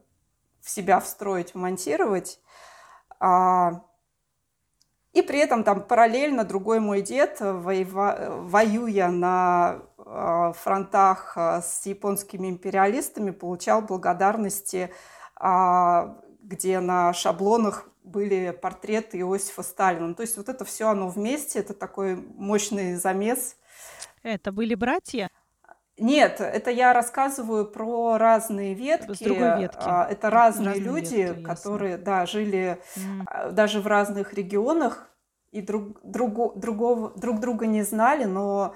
в 0.60 0.70
себя 0.70 1.00
встроить, 1.00 1.54
вмонтировать. 1.54 2.38
А, 3.18 3.82
и 5.14 5.22
при 5.22 5.40
этом 5.40 5.64
там 5.64 5.82
параллельно 5.82 6.44
другой 6.44 6.78
мой 6.78 7.02
дед, 7.02 7.40
воева, 7.40 8.38
воюя 8.42 9.08
на 9.08 9.82
э, 9.98 10.52
фронтах 10.54 11.32
э, 11.36 11.60
с 11.60 11.86
японскими 11.86 12.48
империалистами, 12.48 13.32
получал 13.32 13.82
благодарности, 13.82 14.90
э, 14.90 15.15
где 15.38 16.80
на 16.80 17.12
шаблонах 17.12 17.88
были 18.02 18.50
портреты 18.50 19.18
Иосифа 19.18 19.62
Сталина. 19.62 20.14
То 20.14 20.22
есть 20.22 20.36
вот 20.36 20.48
это 20.48 20.64
все 20.64 20.88
оно 20.88 21.08
вместе, 21.08 21.58
это 21.58 21.74
такой 21.74 22.16
мощный 22.16 22.94
замес. 22.94 23.56
Это 24.22 24.52
были 24.52 24.74
братья? 24.74 25.28
Нет, 25.98 26.40
это 26.40 26.70
я 26.70 26.92
рассказываю 26.92 27.64
про 27.64 28.18
разные 28.18 28.74
ветки. 28.74 29.14
С 29.14 29.18
другой 29.18 29.60
ветки. 29.60 29.78
А, 29.80 30.06
это 30.08 30.30
разные, 30.30 30.74
разные 30.74 30.84
люди, 30.84 31.14
ветки, 31.14 31.42
которые, 31.42 31.96
да, 31.96 32.26
жили 32.26 32.78
mm. 32.96 33.52
даже 33.52 33.80
в 33.80 33.86
разных 33.86 34.34
регионах. 34.34 35.08
и 35.52 35.62
друг, 35.62 35.98
другу, 36.02 36.52
другого, 36.54 37.12
друг 37.16 37.40
друга 37.40 37.66
не 37.66 37.82
знали, 37.82 38.24
но 38.24 38.74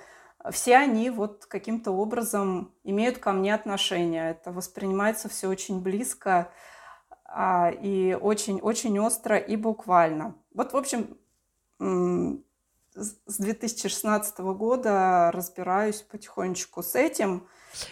все 0.51 0.77
они 0.77 1.11
вот 1.11 1.47
каким-то 1.47 1.91
образом 1.91 2.73
имеют 2.85 3.19
ко 3.19 3.33
мне 3.33 3.55
отношение. 3.55 4.31
Это 4.31 4.53
воспринимается 4.53 5.29
все 5.29 5.49
очень 5.49 5.83
близко 5.83 6.51
а, 7.25 7.71
и 7.71 8.15
очень-очень 8.15 8.99
остро 8.99 9.37
и 9.37 9.57
буквально. 9.57 10.35
Вот, 10.55 10.73
в 10.73 10.77
общем, 10.77 11.19
с 12.95 13.39
2016 13.39 14.39
года 14.39 15.31
разбираюсь 15.33 16.03
потихонечку 16.03 16.83
с 16.83 16.95
этим. 16.95 17.47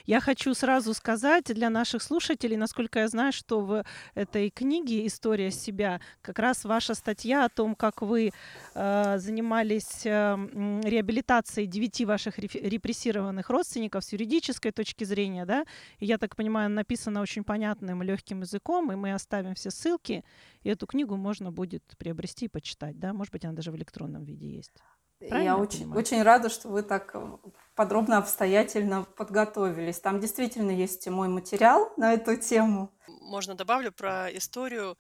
Я 0.07 0.20
хочу 0.20 0.55
сразу 0.55 0.94
сказать 0.94 1.44
для 1.44 1.70
наших 1.70 2.03
слушателей, 2.03 2.57
насколько 2.57 3.01
я 3.01 3.09
знаю, 3.09 3.32
что 3.32 3.61
в 3.61 3.84
этой 4.14 4.51
книге 4.51 5.07
«История 5.07 5.51
себя» 5.51 6.01
как 6.20 6.38
раз 6.38 6.64
ваша 6.64 6.94
статья 6.94 7.44
о 7.44 7.49
том, 7.49 7.74
как 7.74 8.03
вы 8.03 8.32
э, 8.74 9.18
занимались 9.18 10.05
э, 10.05 10.36
реабилитацией 10.84 11.66
девяти 11.66 12.05
ваших 12.05 12.38
репрессированных 12.38 13.51
родственников 13.51 14.05
с 14.05 14.12
юридической 14.12 14.72
точки 14.72 15.05
зрения, 15.05 15.46
да, 15.46 15.64
и 15.99 16.07
я 16.07 16.18
так 16.18 16.36
понимаю, 16.36 16.70
написана 16.70 17.20
очень 17.20 17.44
понятным 17.44 18.03
легким 18.03 18.40
языком, 18.40 18.92
и 18.92 18.96
мы 18.96 19.12
оставим 19.12 19.55
все 19.55 19.70
ссылки, 19.70 20.24
и 20.62 20.68
эту 20.68 20.86
книгу 20.86 21.16
можно 21.16 21.53
будет 21.53 21.84
приобрести 21.99 22.46
и 22.46 22.49
почитать, 22.49 22.99
да, 22.99 23.12
может 23.12 23.32
быть, 23.32 23.44
она 23.44 23.55
даже 23.55 23.70
в 23.70 23.76
электронном 23.76 24.24
виде 24.24 24.49
есть. 24.49 24.72
Правильно 25.19 25.43
я 25.43 25.57
очень, 25.57 25.93
очень 25.93 26.23
рада, 26.23 26.49
что 26.49 26.69
вы 26.69 26.83
так 26.83 27.11
э, 27.14 27.39
подробно, 27.75 28.19
обстоятельно 28.19 29.05
подготовились. 29.05 30.01
Там 30.01 30.21
действительно 30.21 30.71
есть 30.71 31.07
мой 31.09 31.29
материал 31.29 31.93
на 31.97 32.14
эту 32.14 32.37
тему. 32.37 32.93
Можно 33.07 33.55
добавлю 33.55 33.91
про 33.91 34.29
историю, 34.37 34.97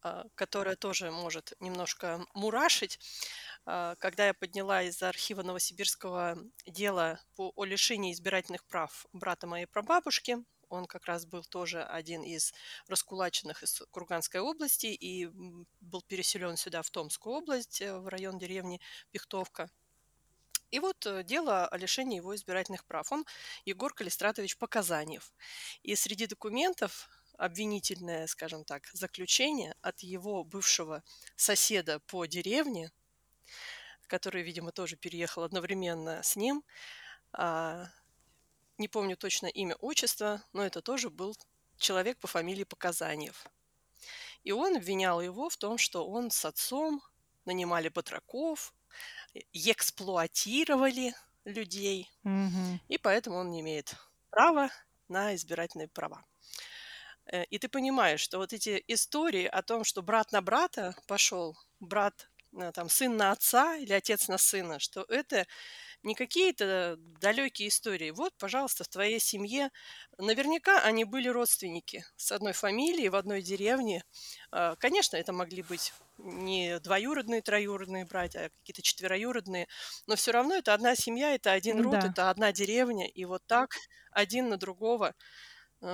а, 0.00 0.24
которая 0.34 0.76
тоже 0.76 1.10
может 1.10 1.52
немножко 1.60 2.20
мурашить. 2.32 2.98
А, 3.66 3.96
когда 3.96 4.26
я 4.28 4.34
подняла 4.34 4.82
из 4.82 5.02
архива 5.02 5.42
Новосибирского 5.42 6.38
дела 6.66 7.20
по, 7.36 7.52
о 7.54 7.64
лишении 7.64 8.12
избирательных 8.12 8.64
прав 8.64 9.06
брата 9.12 9.46
моей 9.46 9.66
прабабушки, 9.66 10.38
он 10.68 10.86
как 10.86 11.06
раз 11.06 11.26
был 11.26 11.42
тоже 11.42 11.82
один 11.82 12.22
из 12.22 12.52
раскулаченных 12.86 13.62
из 13.62 13.82
Курганской 13.90 14.40
области 14.40 14.86
и 14.86 15.26
был 15.80 16.02
переселен 16.02 16.56
сюда, 16.56 16.82
в 16.82 16.90
Томскую 16.90 17.36
область, 17.36 17.80
э, 17.80 17.98
в 17.98 18.08
район 18.08 18.38
деревни 18.38 18.80
Пихтовка. 19.10 19.70
И 20.70 20.80
вот 20.80 21.06
э, 21.06 21.22
дело 21.24 21.66
о 21.66 21.76
лишении 21.78 22.16
его 22.16 22.34
избирательных 22.34 22.84
прав. 22.84 23.10
Он 23.12 23.24
Егор 23.64 23.92
Калистратович 23.94 24.58
Показаниев. 24.58 25.32
И 25.82 25.94
среди 25.94 26.26
документов 26.26 27.08
обвинительное, 27.38 28.26
скажем 28.26 28.64
так, 28.64 28.86
заключение 28.92 29.74
от 29.80 30.00
его 30.00 30.44
бывшего 30.44 31.02
соседа 31.36 32.00
по 32.00 32.26
деревне, 32.26 32.90
который, 34.08 34.42
видимо, 34.42 34.72
тоже 34.72 34.96
переехал 34.96 35.44
одновременно 35.44 36.22
с 36.22 36.34
ним, 36.36 36.64
а, 37.32 37.86
не 38.78 38.88
помню 38.88 39.16
точно 39.16 39.46
имя, 39.46 39.74
отчество, 39.76 40.42
но 40.52 40.64
это 40.64 40.80
тоже 40.80 41.10
был 41.10 41.36
человек 41.78 42.18
по 42.18 42.26
фамилии 42.26 42.64
Показаниев. 42.64 43.46
И 44.44 44.52
он 44.52 44.76
обвинял 44.76 45.20
его 45.20 45.48
в 45.48 45.56
том, 45.56 45.78
что 45.78 46.06
он 46.08 46.30
с 46.30 46.44
отцом 46.44 47.02
нанимали 47.44 47.88
батраков, 47.88 48.74
эксплуатировали 49.52 51.14
людей, 51.44 52.10
угу. 52.24 52.80
и 52.88 52.98
поэтому 52.98 53.38
он 53.38 53.50
не 53.50 53.60
имеет 53.60 53.94
права 54.30 54.70
на 55.08 55.34
избирательные 55.34 55.88
права. 55.88 56.24
Э, 57.26 57.44
и 57.44 57.58
ты 57.58 57.68
понимаешь, 57.68 58.20
что 58.20 58.38
вот 58.38 58.52
эти 58.52 58.82
истории 58.86 59.46
о 59.46 59.62
том, 59.62 59.84
что 59.84 60.02
брат 60.02 60.32
на 60.32 60.42
брата 60.42 60.94
пошел, 61.06 61.56
брат, 61.80 62.30
э, 62.52 62.72
там, 62.72 62.88
сын 62.88 63.16
на 63.16 63.32
отца 63.32 63.76
или 63.76 63.92
отец 63.92 64.28
на 64.28 64.38
сына, 64.38 64.78
что 64.78 65.04
это 65.08 65.46
не 66.02 66.14
какие-то 66.14 66.96
далекие 67.20 67.68
истории. 67.68 68.10
Вот, 68.10 68.32
пожалуйста, 68.38 68.84
в 68.84 68.88
твоей 68.88 69.18
семье 69.20 69.70
наверняка 70.18 70.80
они 70.82 71.04
были 71.04 71.28
родственники 71.28 72.04
с 72.16 72.32
одной 72.32 72.52
фамилией 72.52 73.08
в 73.08 73.16
одной 73.16 73.42
деревне. 73.42 74.04
А, 74.50 74.76
конечно, 74.76 75.16
это 75.16 75.32
могли 75.32 75.62
быть 75.62 75.92
не 76.18 76.78
двоюродные, 76.80 77.42
троюродные 77.42 78.04
братья, 78.04 78.46
а 78.46 78.50
какие-то 78.60 78.82
четвероюродные, 78.82 79.68
но 80.06 80.16
все 80.16 80.32
равно 80.32 80.56
это 80.56 80.74
одна 80.74 80.96
семья, 80.96 81.34
это 81.34 81.52
один 81.52 81.80
род, 81.80 82.00
да. 82.00 82.06
это 82.08 82.30
одна 82.30 82.52
деревня, 82.52 83.06
и 83.06 83.24
вот 83.24 83.42
так 83.46 83.76
один 84.10 84.48
на 84.48 84.56
другого 84.56 85.14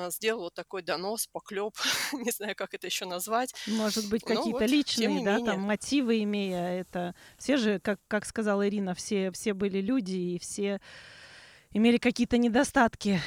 сделал 0.09 0.43
вот 0.43 0.55
такой 0.55 0.83
донос, 0.83 1.27
поклеп, 1.27 1.75
не 2.13 2.31
знаю, 2.31 2.55
как 2.57 2.75
это 2.75 2.87
еще 2.87 3.05
назвать. 3.05 3.55
Может 3.67 4.09
быть, 4.09 4.23
ну 4.29 4.37
какие-то 4.37 4.61
вот, 4.61 4.71
личные, 4.71 5.25
да, 5.25 5.37
менее. 5.37 5.53
там 5.53 5.61
мотивы 5.61 6.23
имея 6.23 6.81
это. 6.81 7.15
Все 7.39 7.57
же, 7.57 7.79
как, 7.81 8.01
как 8.09 8.25
сказала 8.25 8.69
Ирина, 8.69 8.95
все, 8.95 9.31
все 9.33 9.55
были 9.55 9.81
люди 9.81 10.17
и 10.17 10.39
все 10.39 10.81
имели 11.73 11.99
какие-то 11.99 12.39
недостатки. 12.39 13.21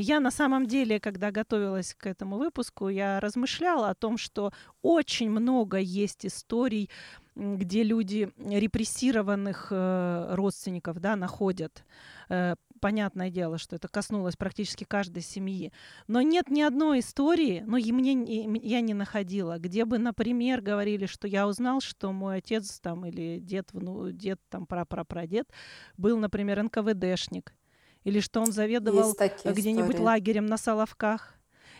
Я 0.00 0.20
на 0.20 0.30
самом 0.30 0.66
деле, 0.66 1.00
когда 1.00 1.32
готовилась 1.32 1.92
к 1.94 2.06
этому 2.06 2.38
выпуску, 2.38 2.88
я 2.88 3.18
размышляла 3.18 3.90
о 3.90 3.94
том, 3.96 4.16
что 4.16 4.52
очень 4.80 5.28
много 5.28 5.78
есть 5.78 6.24
историй, 6.24 6.88
где 7.38 7.84
люди 7.84 8.32
репрессированных 8.38 9.68
э, 9.70 10.34
родственников 10.34 10.98
да, 10.98 11.14
находят 11.14 11.84
э, 12.28 12.56
понятное 12.80 13.30
дело, 13.30 13.58
что 13.58 13.76
это 13.76 13.86
коснулось 13.86 14.36
практически 14.36 14.82
каждой 14.82 15.22
семьи. 15.22 15.72
Но 16.08 16.20
нет 16.20 16.50
ни 16.50 16.62
одной 16.62 16.98
истории, 16.98 17.62
ну, 17.64 17.76
и 17.76 17.92
мне, 17.92 18.12
я 18.60 18.80
не 18.80 18.94
находила, 18.94 19.58
где 19.58 19.84
бы, 19.84 19.98
например, 19.98 20.60
говорили, 20.60 21.06
что 21.06 21.28
я 21.28 21.46
узнал, 21.46 21.80
что 21.80 22.12
мой 22.12 22.38
отец 22.38 22.80
там 22.80 23.06
или 23.06 23.38
дед, 23.38 23.68
ну, 23.72 24.10
дед 24.10 24.40
там, 24.48 24.66
прапрапрадед 24.66 25.48
был, 25.96 26.18
например, 26.18 26.62
НКВДшник. 26.64 27.54
Или 28.04 28.20
что 28.20 28.40
он 28.40 28.52
заведовал 28.52 29.14
где-нибудь 29.44 29.98
лагерем 29.98 30.46
на 30.46 30.56
Соловках. 30.56 31.37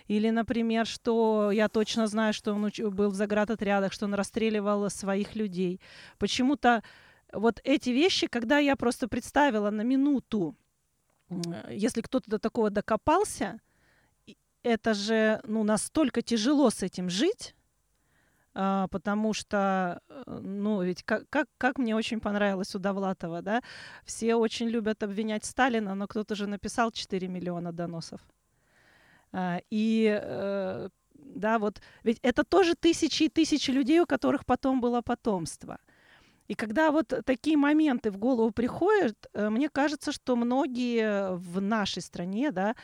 Или, 0.09 0.31
например, 0.31 0.87
что 0.87 1.51
я 1.53 1.69
точно 1.69 2.07
знаю, 2.07 2.33
что 2.33 2.55
он 2.55 2.71
был 2.91 3.11
в 3.11 3.15
заградотрядах, 3.15 3.93
что 3.93 4.07
он 4.07 4.15
расстреливал 4.15 4.91
своих 4.91 5.37
людей. 5.37 5.81
Почему-то 6.19 6.83
вот 7.33 7.61
эти 7.63 7.91
вещи, 7.91 8.27
когда 8.27 8.59
я 8.59 8.75
просто 8.75 9.07
представила 9.07 9.71
на 9.71 9.83
минуту, 9.83 10.57
если 11.71 12.01
кто-то 12.01 12.31
до 12.31 12.39
такого 12.39 12.71
докопался, 12.71 13.61
это 14.63 14.95
же 14.95 15.41
ну, 15.45 15.63
настолько 15.63 16.23
тяжело 16.23 16.71
с 16.71 16.83
этим 16.83 17.11
жить, 17.11 17.55
а, 18.55 18.89
потому 18.89 19.35
что, 19.35 20.01
э, 20.09 20.41
ну, 20.43 20.83
ведь 20.83 21.05
как, 21.05 21.29
как, 21.31 21.47
как 21.59 21.79
мне 21.79 21.95
очень 21.95 22.19
понравилось 22.19 22.75
у 22.75 22.79
Довлатова, 22.79 23.43
да, 23.43 23.63
все 24.05 24.35
очень 24.35 24.69
любят 24.69 25.03
обвинять 25.03 25.45
Сталина, 25.45 25.95
но 25.95 26.07
кто-то 26.07 26.35
же 26.35 26.47
написал 26.47 26.91
4 26.91 27.29
миллиона 27.29 27.73
доносов. 27.73 28.21
А, 29.33 29.61
и 29.71 30.19
э, 30.21 30.89
да, 31.15 31.59
вот, 31.59 31.81
ведь 32.03 32.19
это 32.23 32.45
тоже 32.45 32.75
тысячи 32.75 33.25
и 33.25 33.29
тысячи 33.29 33.71
людей, 33.71 34.01
у 34.01 34.07
которых 34.07 34.45
потом 34.47 34.81
было 34.81 35.03
потомство. 35.03 35.79
И 36.49 36.55
когда 36.55 36.91
вот 36.91 37.13
такие 37.27 37.59
моменты 37.59 38.11
в 38.11 38.17
голову 38.17 38.51
приходят, 38.51 39.15
э, 39.35 39.51
мне 39.51 39.69
кажется, 39.69 40.13
что 40.13 40.35
многие 40.35 41.37
в 41.37 41.61
нашей 41.61 42.01
стране, 42.01 42.51
да, 42.51 42.75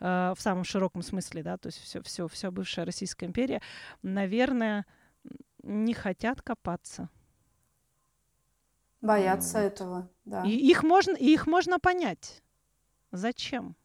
э, 0.00 0.34
в 0.36 0.40
самом 0.40 0.64
широком 0.64 1.02
смысле, 1.02 1.42
да, 1.42 1.56
то 1.56 1.68
есть 1.68 1.78
все, 1.78 2.02
все, 2.02 2.28
вся 2.28 2.50
бывшая 2.50 2.84
Российская 2.84 3.26
империя, 3.26 3.62
наверное, 4.02 4.84
не 5.62 5.94
хотят 5.94 6.42
копаться. 6.42 7.08
Боятся 9.00 9.58
вот. 9.58 9.64
этого, 9.64 10.10
да. 10.24 10.44
И 10.44 10.50
их 10.50 10.82
можно, 10.82 11.16
и 11.16 11.32
их 11.32 11.46
можно 11.46 11.78
понять. 11.78 12.42
Зачем? 13.12 13.76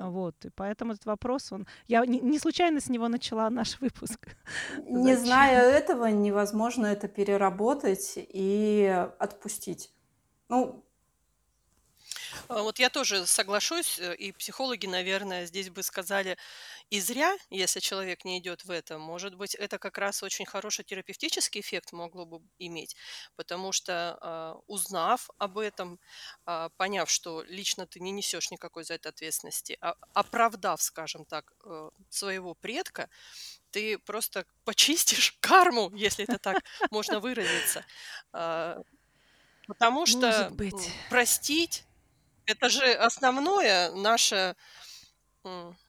Вот, 0.00 0.44
и 0.44 0.50
поэтому 0.50 0.92
этот 0.92 1.06
вопрос, 1.06 1.52
он... 1.52 1.66
Я 1.88 2.06
не, 2.06 2.20
не 2.20 2.38
случайно 2.38 2.80
с 2.80 2.88
него 2.88 3.08
начала 3.08 3.50
наш 3.50 3.80
выпуск. 3.80 4.36
Не 4.86 5.16
зная 5.16 5.62
этого, 5.62 6.06
невозможно 6.06 6.86
это 6.86 7.08
переработать 7.08 8.12
и 8.16 9.06
отпустить. 9.18 9.90
Ну, 10.48 10.84
вот 12.48 12.78
я 12.78 12.90
тоже 12.90 13.26
соглашусь, 13.26 13.98
э, 13.98 14.14
и 14.14 14.32
психологи, 14.32 14.86
наверное, 14.86 15.46
здесь 15.46 15.70
бы 15.70 15.82
сказали, 15.82 16.36
и 16.90 17.00
зря, 17.00 17.36
если 17.50 17.80
человек 17.80 18.24
не 18.24 18.38
идет 18.38 18.64
в 18.64 18.70
это, 18.70 18.98
может 18.98 19.34
быть, 19.34 19.54
это 19.54 19.78
как 19.78 19.98
раз 19.98 20.22
очень 20.22 20.46
хороший 20.46 20.84
терапевтический 20.84 21.60
эффект 21.60 21.92
могло 21.92 22.24
бы 22.24 22.40
иметь, 22.58 22.96
потому 23.36 23.72
что 23.72 24.18
а, 24.20 24.56
узнав 24.66 25.28
об 25.38 25.58
этом, 25.58 26.00
а, 26.46 26.70
поняв, 26.76 27.10
что 27.10 27.42
лично 27.42 27.86
ты 27.86 28.00
не 28.00 28.10
несешь 28.10 28.50
никакой 28.50 28.84
за 28.84 28.94
это 28.94 29.10
ответственности, 29.10 29.78
оправдав, 29.80 30.80
скажем 30.82 31.24
так, 31.24 31.52
э, 31.64 31.90
своего 32.08 32.54
предка, 32.54 33.08
ты 33.70 33.98
просто 33.98 34.46
почистишь 34.64 35.36
карму, 35.40 35.92
если 35.94 36.24
это 36.24 36.38
так 36.38 36.64
можно 36.90 37.20
выразиться. 37.20 37.84
Потому 39.66 40.06
что 40.06 40.50
простить 41.10 41.84
это 42.48 42.68
же 42.68 42.84
основное 42.92 43.92
наше 43.92 44.56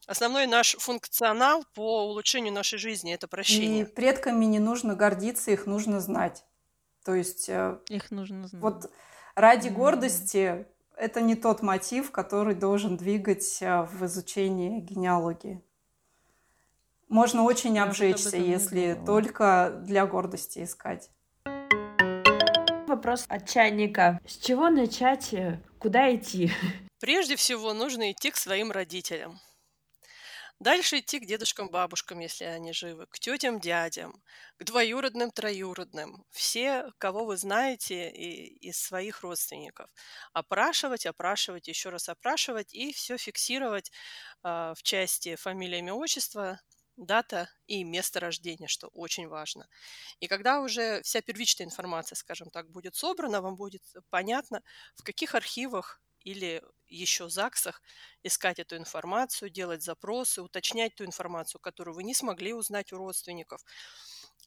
Основной 0.07 0.47
наш 0.47 0.76
функционал 0.78 1.66
по 1.74 2.05
улучшению 2.05 2.53
нашей 2.53 2.80
жизни– 2.80 3.14
это 3.14 3.28
прощение. 3.28 3.82
И 3.82 3.86
предками 3.86 4.45
не 4.45 4.60
нужно 4.60 4.95
гордиться, 4.95 5.51
их 5.51 5.66
нужно 5.66 5.99
знать. 5.99 6.45
То 7.03 7.14
есть... 7.14 7.49
Э, 7.49 7.80
их 7.89 8.10
нужно 8.10 8.47
знать. 8.47 8.62
Вот 8.62 8.91
ради 9.36 9.68
mm. 9.68 9.72
гордости 9.72 10.66
это 10.95 11.20
не 11.20 11.36
тот 11.36 11.62
мотив, 11.62 12.12
который 12.12 12.55
должен 12.55 12.95
двигать 12.95 13.62
э, 13.62 13.84
в 13.84 14.05
изучении 14.05 14.80
генеалогии. 14.80 15.62
Можно 17.10 17.43
очень 17.43 17.76
Я 17.76 17.84
обжечься, 17.84 18.38
если 18.38 18.99
только 19.05 19.82
для 19.84 20.05
гордости 20.05 20.64
искать. 20.64 21.10
Вопрос 22.88 23.26
от 23.28 23.47
чайника. 23.49 24.20
С 24.26 24.38
чего 24.38 24.70
начать? 24.70 25.34
Куда 25.80 26.13
идти? 26.13 26.51
Прежде 26.99 27.36
всего 27.36 27.73
нужно 27.73 28.11
идти 28.11 28.32
к 28.32 28.36
своим 28.36 28.71
родителям. 28.71 29.39
Дальше 30.59 30.99
идти 30.99 31.19
к 31.21 31.25
дедушкам, 31.25 31.69
бабушкам, 31.69 32.19
если 32.19 32.43
они 32.43 32.73
живы, 32.73 33.05
к 33.07 33.17
тетям, 33.17 33.61
дядям, 33.61 34.21
к 34.57 34.63
двоюродным, 34.65 35.32
троюродным. 35.32 36.25
Все, 36.32 36.91
кого 36.97 37.23
вы 37.23 37.38
знаете 37.38 38.09
из 38.09 38.77
своих 38.77 39.21
родственников. 39.21 39.89
Опрашивать, 40.34 41.05
опрашивать, 41.05 41.69
еще 41.69 41.89
раз 41.89 42.09
опрашивать 42.09 42.73
и 42.73 42.91
все 42.91 43.17
фиксировать 43.17 43.89
э, 44.43 44.73
в 44.75 44.84
части 44.84 45.38
фамилия, 45.38 45.80
имя, 45.80 45.93
отчество, 45.93 46.59
дата 47.00 47.50
и 47.68 47.84
место 47.84 48.20
рождения, 48.20 48.68
что 48.68 48.88
очень 48.89 49.28
важно. 49.28 49.68
И 50.20 50.28
когда 50.28 50.62
уже 50.62 51.02
вся 51.04 51.22
первичная 51.22 51.66
информация, 51.66 52.16
скажем 52.16 52.50
так, 52.50 52.70
будет 52.70 52.95
собрана, 52.95 53.41
вам 53.41 53.56
будет 53.56 53.84
понятно, 54.10 54.62
в 54.95 55.04
каких 55.04 55.36
архивах 55.36 56.02
или 56.24 56.62
еще 56.88 57.30
ЗАГСах 57.30 57.82
искать 58.24 58.60
эту 58.60 58.76
информацию, 58.76 59.50
делать 59.50 59.84
запросы, 59.84 60.41
уточнять 60.41 60.95
ту 60.95 61.06
информацию, 61.06 61.62
которую 61.62 61.95
вы 61.95 62.04
не 62.04 62.14
смогли 62.14 62.54
узнать 62.54 62.91
у 62.91 62.97
родственников. 62.97 63.64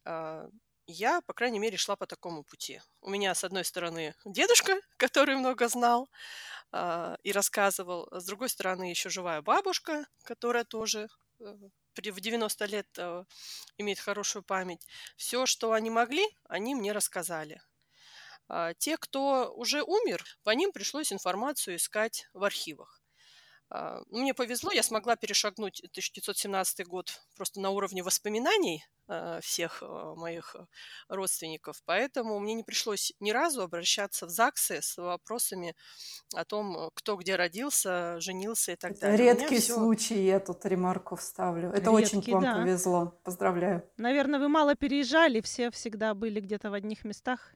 А, 0.05 0.49
я, 0.87 1.21
по 1.23 1.33
крайней 1.33 1.59
мере, 1.59 1.77
шла 1.77 1.97
по 1.97 2.07
такому 2.07 2.45
пути. 2.45 2.81
У 3.01 3.11
меня, 3.11 3.35
с 3.35 3.45
одной 3.45 3.65
стороны, 3.65 4.15
дедушка, 4.25 4.81
который 4.97 5.37
много 5.37 5.69
знал 5.69 6.11
а, 6.73 7.17
и 7.23 7.33
рассказывал, 7.33 8.09
с 8.11 8.25
другой 8.27 8.49
стороны, 8.49 8.91
еще 8.91 9.09
живая 9.09 9.41
бабушка, 9.43 10.07
которая 10.25 10.65
тоже 10.65 11.09
э, 11.41 11.55
в 12.01 12.20
90 12.20 12.64
лет 12.66 12.88
э, 12.99 13.24
имеет 13.78 13.99
хорошую 13.99 14.43
память. 14.43 14.86
Все, 15.16 15.47
что 15.47 15.72
они 15.72 15.90
могли, 15.90 16.24
они 16.49 16.74
мне 16.74 16.93
рассказали. 16.93 17.61
А, 18.49 18.74
те, 18.74 18.97
кто 18.97 19.53
уже 19.55 19.82
умер, 19.82 20.24
по 20.43 20.51
ним 20.51 20.72
пришлось 20.72 21.12
информацию 21.12 21.76
искать 21.76 22.28
в 22.32 22.45
архивах. 22.45 23.02
А, 23.75 24.03
ну, 24.11 24.20
мне 24.20 24.35
повезло, 24.35 24.70
я 24.70 24.83
смогла 24.83 25.16
перешагнуть 25.16 25.81
1917 25.81 26.87
год 26.87 27.23
просто 27.35 27.59
на 27.59 27.70
уровне 27.70 28.03
воспоминаний 28.03 28.85
а, 29.09 29.41
всех 29.41 29.83
моих 30.16 30.55
родственников, 31.09 31.81
поэтому 31.87 32.39
мне 32.39 32.53
не 32.53 32.64
пришлось 32.64 33.14
ни 33.18 33.31
разу 33.31 33.62
обращаться 33.62 34.27
в 34.27 34.29
ЗАГСы 34.29 34.83
с 34.83 34.99
вопросами 34.99 35.75
о 36.35 36.45
том, 36.45 36.91
кто 36.95 37.16
где 37.16 37.37
родился, 37.37 38.20
женился 38.20 38.73
и 38.73 38.77
так 38.77 38.99
далее. 38.99 39.35
Редкий 39.35 39.59
все... 39.59 39.75
случай, 39.75 40.23
я 40.23 40.39
тут 40.39 40.66
ремарку 40.66 41.16
вставлю. 41.16 41.70
Это 41.70 41.91
Редкий, 41.97 42.18
очень 42.18 42.33
вам 42.33 42.43
да. 42.43 42.55
повезло. 42.57 43.18
Поздравляю. 43.25 43.89
Наверное, 43.97 44.39
вы 44.39 44.49
мало 44.49 44.75
переезжали, 44.75 45.41
все 45.41 45.70
всегда 45.70 46.12
были 46.12 46.41
где-то 46.41 46.70
в 46.70 46.75
одних 46.75 47.07
местах. 47.07 47.55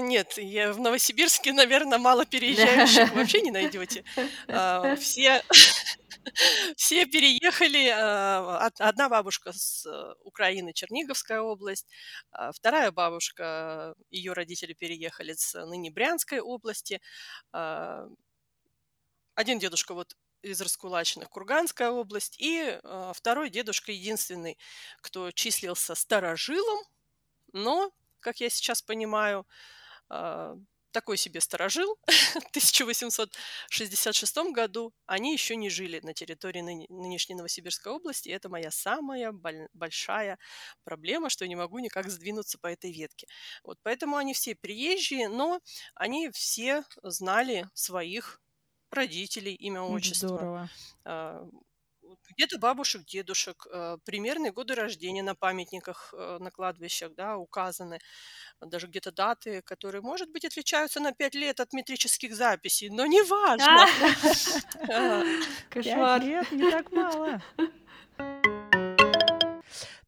Нет, 0.00 0.38
я 0.38 0.72
в 0.72 0.78
Новосибирске, 0.78 1.52
наверное, 1.68 1.98
мало 1.98 2.24
переезжающих 2.24 3.14
вообще 3.14 3.42
не 3.42 3.50
найдете. 3.50 4.04
А, 4.48 4.96
все, 4.96 5.42
все 6.76 7.06
переехали. 7.06 7.88
А, 7.88 8.70
одна 8.78 9.08
бабушка 9.08 9.52
с 9.52 9.86
э, 9.86 10.14
Украины, 10.24 10.72
Черниговская 10.72 11.40
область, 11.40 11.86
а 12.30 12.52
вторая 12.52 12.90
бабушка, 12.90 13.94
ее 14.10 14.32
родители 14.32 14.72
переехали 14.72 15.34
с 15.34 15.54
ныне 15.66 15.90
Брянской 15.90 16.40
области. 16.40 17.00
Один 17.52 19.58
дедушка 19.58 19.94
вот 19.94 20.16
из 20.42 20.60
раскулаченных 20.60 21.30
Курганская 21.30 21.90
область, 21.90 22.36
и 22.38 22.78
второй 23.14 23.50
дедушка 23.50 23.92
единственный, 23.92 24.58
кто 25.00 25.30
числился 25.32 25.94
старожилом, 25.94 26.78
но, 27.52 27.90
как 28.20 28.40
я 28.40 28.50
сейчас 28.50 28.82
понимаю, 28.82 29.46
такой 30.90 31.16
себе 31.16 31.40
сторожил 31.40 31.96
в 32.06 32.48
1866 32.50 34.36
году, 34.52 34.92
они 35.06 35.32
еще 35.32 35.56
не 35.56 35.70
жили 35.70 36.00
на 36.02 36.14
территории 36.14 36.60
ны- 36.60 36.86
нынешней 36.88 37.34
Новосибирской 37.34 37.92
области. 37.92 38.28
И 38.28 38.32
это 38.32 38.48
моя 38.48 38.70
самая 38.70 39.32
большая 39.72 40.38
проблема, 40.84 41.30
что 41.30 41.44
я 41.44 41.48
не 41.48 41.56
могу 41.56 41.78
никак 41.78 42.08
сдвинуться 42.10 42.58
по 42.58 42.66
этой 42.66 42.92
ветке. 42.92 43.26
Вот 43.62 43.78
поэтому 43.82 44.16
они 44.16 44.34
все 44.34 44.54
приезжие, 44.54 45.28
но 45.28 45.60
они 45.94 46.30
все 46.30 46.84
знали 47.02 47.68
своих 47.74 48.40
родителей, 48.90 49.54
имя, 49.54 49.82
отчество. 49.82 50.28
Здорово. 50.28 50.70
Где-то 52.30 52.58
бабушек, 52.58 53.04
дедушек, 53.04 53.66
э, 53.70 53.98
примерные 54.04 54.52
годы 54.52 54.74
рождения 54.74 55.22
на 55.22 55.34
памятниках, 55.34 56.14
э, 56.16 56.38
на 56.40 56.50
кладбищах, 56.50 57.14
да, 57.14 57.36
указаны, 57.36 57.98
даже 58.60 58.86
где-то 58.86 59.12
даты, 59.12 59.62
которые, 59.62 60.02
может 60.02 60.30
быть, 60.30 60.44
отличаются 60.44 61.00
на 61.00 61.12
пять 61.12 61.34
лет 61.34 61.60
от 61.60 61.72
метрических 61.72 62.34
записей, 62.34 62.90
но 62.90 63.06
не 63.06 63.22
важно. 63.22 63.86
А. 64.88 65.22
Кошмар. 65.70 66.22
лет 66.22 66.52
не 66.52 66.70
так 66.70 66.92
мало. 66.92 67.42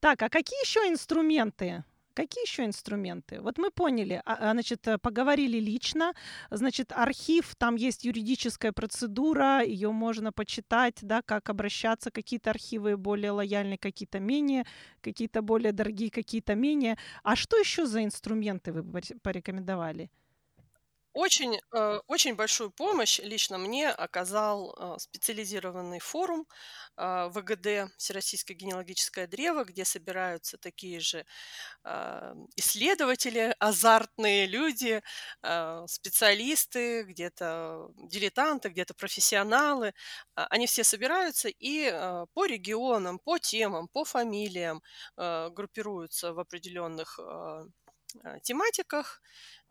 Так, 0.00 0.22
а 0.22 0.28
какие 0.28 0.60
еще 0.64 0.80
инструменты 0.88 1.84
Какие 2.14 2.44
еще 2.44 2.64
инструменты? 2.64 3.40
Вот 3.40 3.58
мы 3.58 3.70
поняли, 3.70 4.20
а, 4.24 4.34
а, 4.34 4.52
значит, 4.52 4.86
э, 4.88 4.98
поговорили 4.98 5.60
лично, 5.60 6.12
значит, 6.50 6.92
архив, 6.92 7.54
там 7.54 7.76
есть 7.76 8.04
юридическая 8.04 8.72
процедура, 8.72 9.62
ее 9.62 9.92
можно 9.92 10.32
почитать, 10.32 10.98
да, 11.02 11.22
как 11.22 11.50
обращаться, 11.50 12.10
какие-то 12.10 12.50
архивы 12.50 12.96
более 12.96 13.30
лояльные, 13.30 13.78
какие-то 13.78 14.18
менее, 14.18 14.64
какие-то 15.00 15.40
более 15.42 15.72
дорогие, 15.72 16.10
какие-то 16.10 16.54
менее. 16.56 16.98
А 17.22 17.36
что 17.36 17.56
еще 17.56 17.86
за 17.86 18.02
инструменты 18.02 18.72
вы 18.72 18.82
порекомендовали? 19.22 20.10
Очень, 21.20 21.60
э, 21.74 22.00
очень 22.06 22.34
большую 22.34 22.70
помощь 22.70 23.18
лично 23.18 23.58
мне 23.58 23.90
оказал 23.90 24.74
э, 24.74 24.98
специализированный 24.98 25.98
форум 25.98 26.46
э, 26.96 27.28
ВГД 27.34 27.92
Всероссийское 27.98 28.56
генеалогическое 28.56 29.26
древо, 29.26 29.64
где 29.64 29.84
собираются 29.84 30.56
такие 30.56 31.00
же 31.00 31.26
исследователи, 32.56 33.54
азартные 33.58 34.46
люди, 34.46 35.02
специалисты, 35.86 37.02
где-то 37.04 37.90
дилетанты, 37.96 38.68
где-то 38.68 38.94
профессионалы. 38.94 39.94
Они 40.34 40.66
все 40.66 40.84
собираются 40.84 41.48
и 41.48 41.90
по 42.34 42.46
регионам, 42.46 43.18
по 43.18 43.38
темам, 43.38 43.88
по 43.88 44.04
фамилиям 44.04 44.82
группируются 45.16 46.32
в 46.32 46.38
определенных 46.38 47.18
тематиках, 48.42 49.20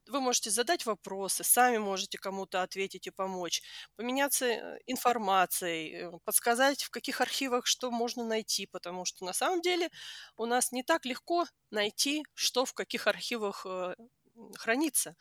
вы 0.10 0.22
можете 0.22 0.50
задать 0.50 0.86
вопросы, 0.86 1.44
сами 1.44 1.78
можете 1.78 2.18
кому-то 2.18 2.62
ответить 2.64 3.08
и 3.08 3.12
помочь, 3.12 3.62
поменяться 3.96 4.46
э, 4.46 4.80
информацией, 4.88 5.96
э, 5.96 6.12
подсказать, 6.24 6.84
в 6.84 6.90
каких 6.90 7.22
архивах 7.22 7.66
что 7.66 7.92
можно 7.92 8.24
найти, 8.24 8.66
потому 8.66 9.06
что 9.06 9.26
на 9.26 9.34
самом 9.34 9.62
деле 9.62 9.90
у 10.36 10.46
нас 10.46 10.72
не 10.72 10.84
так 10.84 11.06
легко 11.06 11.46
найти, 11.72 12.24
что 12.34 12.66
в 12.66 12.74
каких 12.74 13.08
архивах 13.08 13.66
э, 13.66 13.96
хранится. 14.58 15.16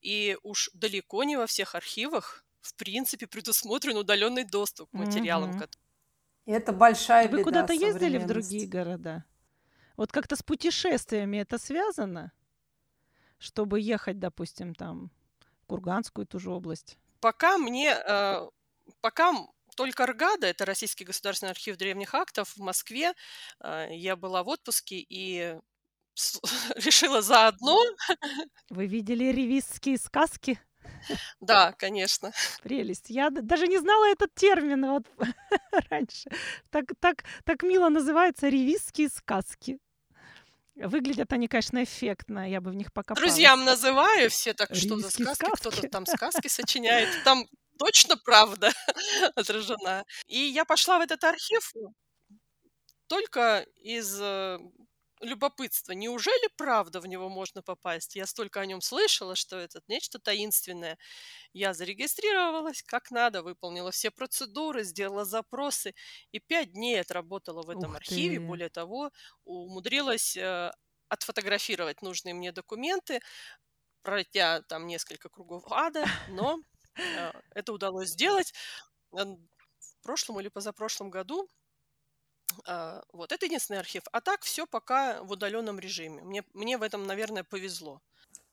И 0.00 0.36
уж 0.42 0.70
далеко 0.74 1.24
не 1.24 1.36
во 1.36 1.46
всех 1.46 1.74
архивах, 1.74 2.44
в 2.60 2.74
принципе, 2.74 3.26
предусмотрен 3.26 3.96
удаленный 3.96 4.44
доступ 4.44 4.90
к 4.90 4.94
материалам. 4.94 5.56
Угу. 5.56 5.64
И 6.46 6.52
это 6.52 6.72
большая 6.72 7.28
Вы 7.28 7.42
куда-то 7.42 7.72
ездили 7.72 8.18
в 8.18 8.26
другие 8.26 8.66
города? 8.66 9.24
Вот 9.96 10.12
как-то 10.12 10.36
с 10.36 10.42
путешествиями 10.42 11.38
это 11.38 11.58
связано? 11.58 12.32
Чтобы 13.38 13.80
ехать, 13.80 14.18
допустим, 14.18 14.74
там, 14.74 15.10
в 15.62 15.66
Курганскую 15.66 16.26
ту 16.26 16.38
же 16.38 16.50
область? 16.50 16.98
Пока 17.20 17.58
мне, 17.58 17.90
э, 17.90 18.48
пока 19.00 19.32
только 19.76 20.06
РГАДа, 20.06 20.46
это 20.46 20.64
Российский 20.64 21.04
государственный 21.04 21.50
архив 21.50 21.76
древних 21.76 22.14
актов 22.14 22.56
в 22.56 22.60
Москве, 22.60 23.14
э, 23.60 23.88
я 23.90 24.16
была 24.16 24.42
в 24.42 24.48
отпуске 24.48 24.96
и 24.96 25.56
решила 26.76 27.22
заодно. 27.22 27.78
Вы 28.70 28.86
видели 28.86 29.24
ревизские 29.24 29.98
сказки? 29.98 30.60
Да, 31.40 31.72
конечно. 31.72 32.32
Прелесть. 32.62 33.10
Я 33.10 33.30
даже 33.30 33.66
не 33.66 33.78
знала 33.78 34.10
этот 34.10 34.34
термин 34.34 34.86
вот 34.86 35.06
раньше. 35.90 36.30
Так, 36.70 36.86
так, 37.00 37.24
так 37.44 37.62
мило 37.62 37.88
называется 37.88 38.48
ревизские 38.48 39.08
сказки. 39.08 39.78
Выглядят 40.78 41.32
они, 41.32 41.48
конечно, 41.48 41.82
эффектно, 41.82 42.48
я 42.48 42.60
бы 42.60 42.70
в 42.70 42.74
них 42.74 42.92
покопалась. 42.92 43.32
Друзьям 43.32 43.64
называю 43.64 44.30
все 44.30 44.54
так, 44.54 44.74
что 44.74 44.98
за 44.98 45.10
сказки, 45.10 45.46
кто-то 45.54 45.88
там 45.88 46.06
сказки 46.06 46.48
сочиняет. 46.48 47.08
Там 47.24 47.46
точно 47.78 48.16
правда 48.16 48.70
отражена. 49.34 50.04
И 50.26 50.38
я 50.38 50.64
пошла 50.64 50.98
в 50.98 51.02
этот 51.02 51.24
архив 51.24 51.72
только 53.08 53.66
из 53.76 54.20
любопытства. 55.20 55.92
Неужели 55.92 56.48
правда 56.56 57.00
в 57.00 57.06
него 57.06 57.28
можно 57.28 57.62
попасть? 57.62 58.16
Я 58.16 58.26
столько 58.26 58.60
о 58.60 58.66
нем 58.66 58.80
слышала, 58.80 59.34
что 59.34 59.56
это 59.58 59.80
нечто 59.88 60.18
таинственное. 60.18 60.98
Я 61.52 61.74
зарегистрировалась 61.74 62.82
как 62.82 63.10
надо, 63.10 63.42
выполнила 63.42 63.90
все 63.90 64.10
процедуры, 64.10 64.84
сделала 64.84 65.24
запросы 65.24 65.94
и 66.32 66.40
пять 66.40 66.72
дней 66.72 67.00
отработала 67.00 67.62
в 67.62 67.70
этом 67.70 67.90
Ух 67.90 67.96
архиве. 67.96 68.38
ты. 68.38 68.40
Более 68.40 68.68
того, 68.70 69.10
умудрилась 69.44 70.36
э, 70.36 70.70
отфотографировать 71.08 72.02
нужные 72.02 72.34
мне 72.34 72.52
документы, 72.52 73.20
пройдя 74.02 74.62
там 74.62 74.86
несколько 74.86 75.28
кругов 75.28 75.64
ада, 75.70 76.04
но 76.28 76.58
э, 76.96 77.32
это 77.54 77.72
удалось 77.72 78.10
сделать. 78.10 78.52
В 79.10 80.02
прошлом 80.02 80.40
или 80.40 80.48
позапрошлом 80.48 81.10
году 81.10 81.48
вот, 83.12 83.32
это 83.32 83.46
единственный 83.46 83.78
архив. 83.78 84.02
А 84.12 84.20
так 84.20 84.42
все 84.42 84.66
пока 84.66 85.22
в 85.22 85.32
удаленном 85.32 85.78
режиме. 85.78 86.22
Мне, 86.22 86.44
мне 86.54 86.76
в 86.78 86.82
этом, 86.82 87.06
наверное, 87.06 87.44
повезло. 87.44 88.00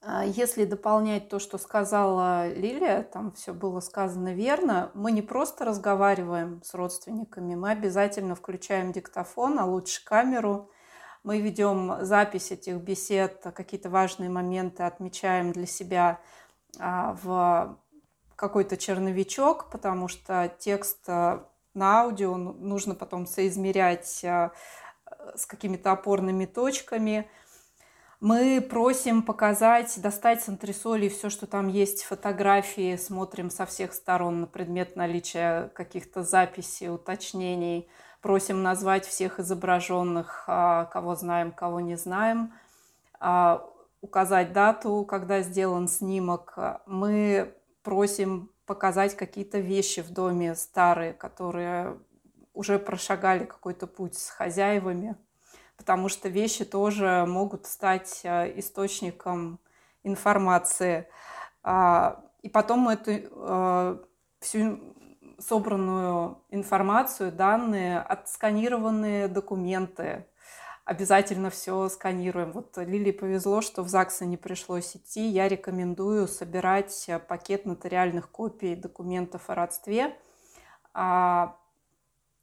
А 0.08 0.24
Если 0.24 0.66
дополнять 0.66 1.30
то, 1.30 1.40
что 1.40 1.58
сказала 1.58 2.48
Лилия, 2.54 3.02
там 3.02 3.32
все 3.32 3.54
было 3.54 3.80
сказано 3.80 4.34
верно, 4.34 4.92
мы 4.94 5.12
не 5.12 5.24
просто 5.24 5.66
разговариваем 5.66 6.62
с 6.64 6.76
родственниками, 6.76 7.56
мы 7.56 7.72
обязательно 7.72 8.36
включаем 8.36 8.92
диктофон, 8.92 9.58
а 9.58 9.66
лучше 9.66 10.04
камеру. 10.06 10.70
Мы 11.24 11.42
ведем 11.42 12.06
запись 12.06 12.52
этих 12.52 12.76
бесед, 12.76 13.42
какие-то 13.56 13.90
важные 13.90 14.30
моменты 14.30 14.84
отмечаем 14.84 15.52
для 15.52 15.66
себя 15.66 16.22
а, 16.80 17.18
в 17.24 17.76
какой-то 18.36 18.78
черновичок, 18.78 19.72
потому 19.72 20.08
что 20.08 20.54
текст 20.60 21.00
а, 21.08 21.50
на 21.76 22.02
аудио 22.02 22.36
нужно 22.38 22.96
потом 22.96 23.28
соизмерять 23.28 24.24
а, 24.24 24.52
с 25.36 25.46
какими-то 25.46 25.92
опорными 25.92 26.46
точками. 26.46 27.30
Мы 28.22 28.66
просим 28.68 29.22
показать, 29.22 30.02
достать 30.02 30.42
с 30.42 30.50
антресолей 30.50 31.10
все, 31.10 31.30
что 31.30 31.46
там 31.48 31.68
есть, 31.68 32.04
фотографии, 32.04 32.96
смотрим 32.96 33.50
со 33.50 33.66
всех 33.66 33.94
сторон 33.94 34.42
на 34.42 34.48
предмет 34.48 34.96
наличия 34.96 35.70
каких-то 35.76 36.24
записей, 36.24 36.90
уточнений. 36.90 37.90
Просим 38.22 38.64
назвать 38.64 39.06
всех 39.06 39.40
изображенных, 39.40 40.46
а, 40.48 40.86
кого 40.86 41.16
знаем, 41.16 41.52
кого 41.52 41.82
не 41.82 41.98
знаем, 41.98 42.54
а, 43.20 43.70
указать 44.02 44.54
дату, 44.54 45.06
когда 45.06 45.42
сделан 45.42 45.88
снимок. 45.88 46.58
Мы 46.88 47.54
просим 47.84 48.50
показать 48.66 49.16
какие-то 49.16 49.60
вещи 49.60 50.02
в 50.02 50.12
доме 50.12 50.56
старые, 50.56 51.14
которые 51.14 52.00
уже 52.54 52.80
прошагали 52.80 53.46
какой-то 53.46 53.86
путь 53.88 54.18
с 54.18 54.30
хозяевами, 54.30 55.16
потому 55.78 56.10
что 56.10 56.30
вещи 56.30 56.66
тоже 56.66 57.26
могут 57.28 57.66
стать 57.66 58.22
э, 58.24 58.60
источником 58.60 59.60
информации. 60.04 61.08
А, 61.64 62.24
и 62.42 62.50
потом 62.50 62.80
мы 62.80 62.94
эту 62.94 63.12
э, 63.12 63.98
всю 64.40 64.80
собранную 65.40 66.42
информацию, 66.50 67.32
данные, 67.32 68.00
отсканированные 68.00 69.28
документы, 69.28 70.26
обязательно 70.86 71.50
все 71.50 71.90
сканируем. 71.90 72.52
Вот 72.52 72.78
Лилии 72.78 73.12
повезло, 73.12 73.62
что 73.62 73.84
в 73.84 73.90
ЗАГСе 73.90 74.26
не 74.28 74.38
пришлось 74.38 74.96
идти. 74.96 75.28
Я 75.28 75.50
рекомендую 75.50 76.28
собирать 76.28 77.06
э, 77.08 77.20
пакет 77.20 77.66
нотариальных 77.66 78.30
копий 78.30 78.76
документов 78.76 79.50
о 79.50 79.56
родстве. 79.56 80.16
А, 80.94 81.58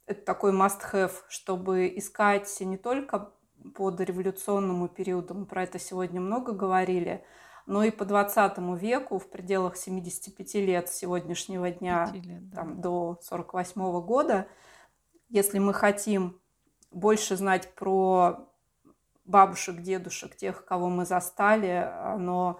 это 0.05 0.21
такой 0.25 0.51
must-have, 0.51 1.13
чтобы 1.29 1.87
искать 1.95 2.55
не 2.59 2.77
только 2.77 3.31
по 3.75 3.91
дореволюционному 3.91 4.89
периоду, 4.89 5.33
мы 5.33 5.45
про 5.45 5.63
это 5.63 5.79
сегодня 5.79 6.19
много 6.19 6.51
говорили, 6.51 7.23
но 7.65 7.81
и 7.83 7.91
по 7.91 8.03
20 8.03 8.57
веку, 8.77 9.19
в 9.19 9.29
пределах 9.29 9.77
75 9.77 10.55
лет 10.55 10.89
сегодняшнего 10.89 11.71
дня, 11.71 12.11
лет, 12.13 12.49
да. 12.49 12.57
там, 12.57 12.81
до 12.81 13.19
48 13.23 14.01
года, 14.01 14.47
если 15.29 15.59
мы 15.59 15.73
хотим 15.73 16.41
больше 16.93 17.35
знать 17.35 17.73
про 17.75 18.49
бабушек, 19.25 19.81
дедушек, 19.81 20.35
тех, 20.35 20.65
кого 20.65 20.89
мы 20.89 21.05
застали, 21.05 21.89
оно 22.03 22.59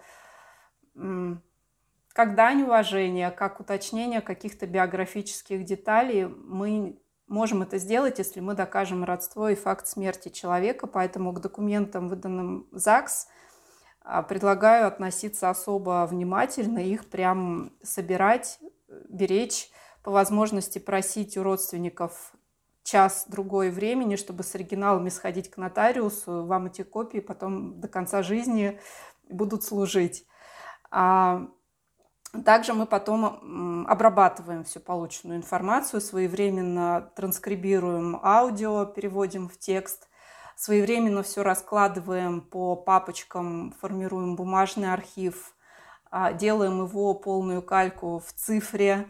как 0.94 2.36
дань 2.36 2.62
уважения, 2.62 3.30
как 3.30 3.58
уточнение 3.58 4.20
каких-то 4.20 4.66
биографических 4.66 5.64
деталей, 5.64 6.26
мы 6.26 7.00
можем 7.26 7.62
это 7.62 7.78
сделать, 7.78 8.18
если 8.18 8.38
мы 8.38 8.54
докажем 8.54 9.02
родство 9.02 9.48
и 9.48 9.56
факт 9.56 9.88
смерти 9.88 10.28
человека. 10.28 10.86
Поэтому 10.86 11.32
к 11.32 11.40
документам, 11.40 12.08
выданным 12.08 12.68
ЗАГС, 12.70 13.26
а, 14.00 14.22
предлагаю 14.22 14.86
относиться 14.86 15.50
особо 15.50 16.06
внимательно, 16.08 16.78
их 16.78 17.10
прям 17.10 17.72
собирать, 17.82 18.60
беречь, 19.08 19.70
по 20.04 20.12
возможности 20.12 20.78
просить 20.78 21.36
у 21.36 21.42
родственников 21.42 22.34
час-другой 22.84 23.70
времени, 23.70 24.16
чтобы 24.16 24.44
с 24.44 24.54
оригиналами 24.54 25.08
сходить 25.08 25.50
к 25.50 25.56
нотариусу, 25.56 26.44
вам 26.44 26.66
эти 26.66 26.82
копии 26.82 27.18
потом 27.18 27.80
до 27.80 27.88
конца 27.88 28.22
жизни 28.22 28.78
будут 29.28 29.64
служить. 29.64 30.26
А 30.90 31.48
также 32.44 32.74
мы 32.74 32.86
потом 32.86 33.86
обрабатываем 33.88 34.64
всю 34.64 34.80
полученную 34.80 35.38
информацию, 35.38 36.00
своевременно 36.00 37.10
транскрибируем 37.16 38.20
аудио, 38.22 38.84
переводим 38.86 39.48
в 39.48 39.58
текст, 39.58 40.08
своевременно 40.56 41.22
все 41.22 41.42
раскладываем 41.42 42.42
по 42.42 42.76
папочкам, 42.76 43.72
формируем 43.80 44.36
бумажный 44.36 44.92
архив, 44.92 45.54
а, 46.10 46.32
делаем 46.32 46.84
его 46.84 47.14
полную 47.14 47.62
кальку 47.62 48.18
в 48.18 48.32
цифре, 48.32 49.08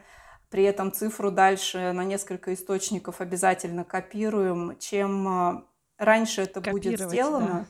при 0.54 0.62
этом 0.62 0.92
цифру 0.92 1.32
дальше 1.32 1.90
на 1.90 2.04
несколько 2.04 2.54
источников 2.54 3.20
обязательно 3.20 3.82
копируем. 3.82 4.78
Чем 4.78 5.26
а, 5.26 5.64
раньше 5.98 6.42
это 6.42 6.60
будет 6.60 7.00
сделано, 7.00 7.66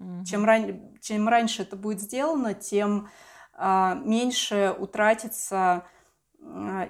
да. 0.00 0.24
чем, 0.24 0.44
ран... 0.44 0.98
чем 1.00 1.28
раньше 1.28 1.62
это 1.62 1.76
будет 1.76 2.00
сделано, 2.00 2.54
тем 2.54 3.08
а, 3.52 3.94
меньше 4.04 4.74
утратится 4.76 5.84
а, 6.42 6.88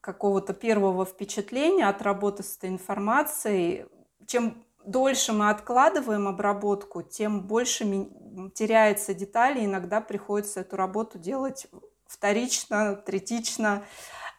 какого-то 0.00 0.52
первого 0.52 1.04
впечатления 1.04 1.86
от 1.86 2.02
работы 2.02 2.42
с 2.42 2.56
этой 2.56 2.70
информацией. 2.70 3.86
Чем 4.26 4.64
дольше 4.84 5.32
мы 5.32 5.50
откладываем 5.50 6.26
обработку, 6.26 7.00
тем 7.02 7.42
больше 7.42 8.08
теряется 8.54 9.14
детали. 9.14 9.64
Иногда 9.64 10.00
приходится 10.00 10.62
эту 10.62 10.74
работу 10.74 11.16
делать 11.20 11.68
вторично, 12.08 12.96
третично. 12.96 13.84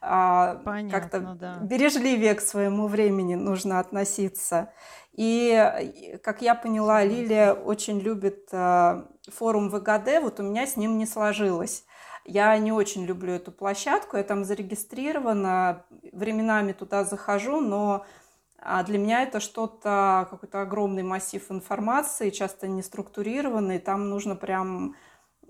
А, 0.08 0.62
как-то 0.92 1.20
да. 1.20 1.58
бережливее 1.62 2.36
к 2.36 2.42
своему 2.42 2.88
времени 2.88 3.34
нужно 3.34 3.80
относиться. 3.80 4.72
И, 5.14 6.20
как 6.24 6.44
я 6.44 6.54
поняла, 6.54 7.04
Лилия 7.04 7.54
очень 7.54 8.00
любит 8.00 8.50
а, 8.52 9.08
форум 9.28 9.70
ВГД, 9.70 10.22
вот 10.22 10.40
у 10.40 10.44
меня 10.44 10.68
с 10.68 10.78
ним 10.78 11.00
не 11.00 11.08
сложилось. 11.08 11.86
Я 12.24 12.56
не 12.60 12.72
очень 12.72 13.06
люблю 13.06 13.34
эту 13.34 13.52
площадку, 13.52 14.18
я 14.18 14.24
там 14.24 14.46
зарегистрирована, 14.46 15.86
временами 16.12 16.74
туда 16.74 17.04
захожу, 17.04 17.60
но 17.60 18.06
а, 18.60 18.84
для 18.84 19.00
меня 19.00 19.24
это 19.24 19.40
что-то, 19.40 20.28
какой-то 20.30 20.62
огромный 20.62 21.04
массив 21.04 21.44
информации, 21.50 22.30
часто 22.30 22.68
не 22.68 22.84
структурированный, 22.84 23.80
там 23.80 24.10
нужно 24.10 24.36
прям 24.36 24.96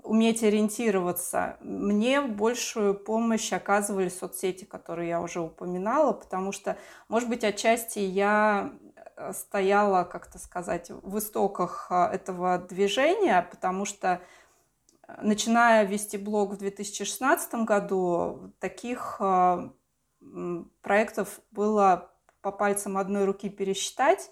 уметь 0.06 0.43
ориентироваться. 0.43 1.58
Мне 1.62 2.22
большую 2.22 2.93
помощь 2.93 3.51
оказывали 3.51 4.10
соцсети, 4.10 4.64
которые 4.64 5.10
я 5.10 5.22
уже 5.22 5.41
упоминала, 5.41 6.14
потому 6.14 6.51
что, 6.51 6.78
может 7.10 7.28
быть, 7.28 7.43
отчасти 7.43 7.99
я 7.99 8.72
э, 9.16 9.34
стояла, 9.34 10.03
как-то 10.03 10.39
сказать, 10.39 10.89
в 10.89 11.18
истоках 11.18 11.88
э, 11.89 11.95
этого 12.14 12.60
движения, 12.60 13.47
потому 13.49 13.86
что 13.86 14.22
э, 15.08 15.16
начиная 15.22 15.86
вести 15.86 16.18
блог 16.18 16.53
в 16.53 16.58
2016 16.58 17.53
году, 17.66 18.53
таких 18.60 19.20
проектов 20.82 21.39
было 21.51 22.12
по 22.41 22.51
пальцам 22.51 22.97
одной 22.97 23.26
руки 23.26 23.49
пересчитать. 23.49 24.32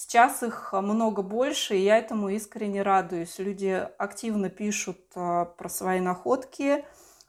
Сейчас 0.00 0.44
их 0.44 0.68
а, 0.72 0.80
много 0.80 1.22
больше, 1.22 1.76
и 1.76 1.82
я 1.82 1.98
этому 1.98 2.28
искренне 2.28 2.82
радуюсь. 2.82 3.40
Люди 3.40 3.84
активно 3.98 4.48
пишут 4.48 5.00
а, 5.16 5.46
про 5.46 5.68
свои 5.68 5.98
находки, 5.98 6.84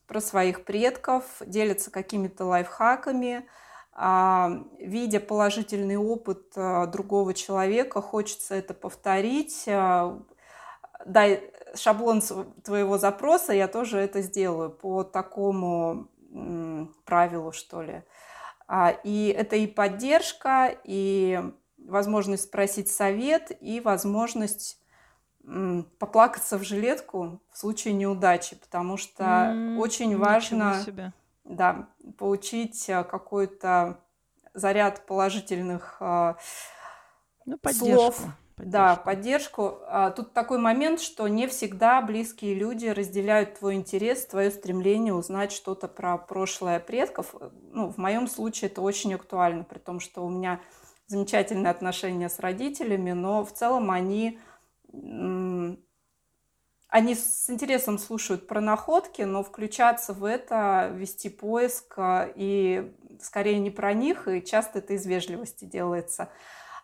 про 0.05 0.21
своих 0.21 0.65
предков, 0.65 1.23
делятся 1.43 1.89
какими-то 1.89 2.45
лайфхаками. 2.45 3.47
А, 3.93 4.51
видя 4.77 5.19
положительный 5.19 5.97
опыт 5.97 6.53
другого 6.53 7.33
человека, 7.33 8.03
хочется 8.03 8.53
это 8.53 8.75
повторить. 8.75 9.67
Дай 11.05 11.51
шаблон 11.73 12.21
твоего 12.63 12.99
запроса, 12.99 13.51
я 13.51 13.67
тоже 13.67 13.97
это 13.97 14.21
сделаю 14.21 14.69
по 14.69 15.03
такому 15.03 16.07
правилу, 17.05 17.51
что 17.51 17.81
ли. 17.81 18.03
И 19.03 19.35
это 19.35 19.55
и 19.55 19.65
поддержка, 19.65 20.77
и 20.83 21.51
возможность 21.89 22.43
спросить 22.43 22.89
совет, 22.89 23.51
и 23.59 23.79
возможность 23.79 24.79
поплакаться 25.97 26.57
в 26.57 26.63
жилетку 26.63 27.41
в 27.51 27.57
случае 27.57 27.93
неудачи, 27.93 28.55
потому 28.55 28.97
что 28.97 29.23
mm, 29.23 29.77
очень 29.77 30.15
важно 30.17 30.75
да, 31.43 31.87
получить 32.17 32.87
э, 32.89 33.03
какой-то 33.03 33.99
заряд 34.53 35.05
положительных 35.07 35.97
э, 36.01 36.35
ну, 37.45 37.57
поддержку. 37.57 37.85
слов. 37.85 38.15
Поддержку. 38.15 38.71
Да, 38.71 38.95
поддержку. 38.97 39.79
А, 39.87 40.11
тут 40.11 40.33
такой 40.33 40.59
момент, 40.59 40.99
что 40.99 41.27
не 41.29 41.47
всегда 41.47 42.01
близкие 42.01 42.53
люди 42.53 42.87
разделяют 42.87 43.57
твой 43.57 43.75
интерес, 43.75 44.25
твое 44.25 44.51
стремление 44.51 45.13
узнать 45.13 45.53
что-то 45.53 45.87
про 45.87 46.17
прошлое 46.17 46.79
предков. 46.81 47.33
Ну, 47.71 47.89
в 47.89 47.97
моем 47.97 48.27
случае 48.27 48.69
это 48.69 48.81
очень 48.81 49.13
актуально, 49.13 49.63
при 49.63 49.79
том, 49.79 50.01
что 50.01 50.25
у 50.25 50.29
меня 50.29 50.59
замечательные 51.09 51.71
отношения 51.71 52.29
с 52.29 52.39
родителями, 52.39 53.11
но 53.11 53.43
в 53.43 53.51
целом 53.51 53.91
они 53.91 54.39
они 56.87 57.13
с 57.13 57.49
интересом 57.49 57.99
слушают 57.99 58.47
про 58.47 58.61
находки, 58.61 59.21
но 59.21 59.43
включаться 59.43 60.13
в 60.13 60.25
это, 60.25 60.91
вести 60.93 61.29
поиск, 61.29 61.93
а, 61.97 62.27
и 62.35 62.91
скорее 63.21 63.59
не 63.59 63.69
про 63.69 63.93
них, 63.93 64.27
и 64.27 64.43
часто 64.43 64.79
это 64.79 64.93
из 64.93 65.05
вежливости 65.05 65.65
делается. 65.65 66.29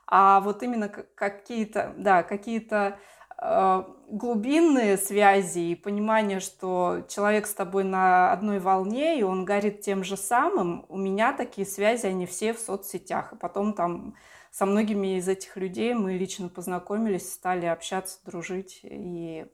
А 0.05 0.41
вот 0.41 0.61
именно 0.61 0.89
какие-то, 0.89 1.95
да, 1.97 2.21
какие-то 2.21 2.99
глубинные 3.37 4.97
связи 4.97 5.59
и 5.59 5.75
понимание, 5.75 6.39
что 6.39 7.03
человек 7.09 7.47
с 7.47 7.53
тобой 7.53 7.83
на 7.83 8.31
одной 8.31 8.59
волне, 8.59 9.19
и 9.19 9.23
он 9.23 9.45
горит 9.45 9.81
тем 9.81 10.03
же 10.03 10.15
самым, 10.15 10.85
у 10.89 10.97
меня 10.97 11.33
такие 11.33 11.67
связи, 11.67 12.05
они 12.05 12.25
все 12.25 12.53
в 12.53 12.59
соцсетях. 12.59 13.33
И 13.33 13.35
потом 13.35 13.73
там 13.73 14.15
со 14.51 14.65
многими 14.65 15.17
из 15.17 15.27
этих 15.27 15.57
людей 15.57 15.93
мы 15.93 16.13
лично 16.13 16.47
познакомились, 16.47 17.33
стали 17.33 17.65
общаться, 17.65 18.19
дружить, 18.25 18.79
и 18.83 19.45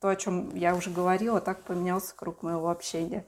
то, 0.00 0.08
о 0.08 0.16
чем 0.16 0.54
я 0.54 0.74
уже 0.74 0.90
говорила, 0.90 1.40
так 1.40 1.64
поменялся 1.64 2.16
круг 2.16 2.42
моего 2.42 2.70
общения. 2.70 3.26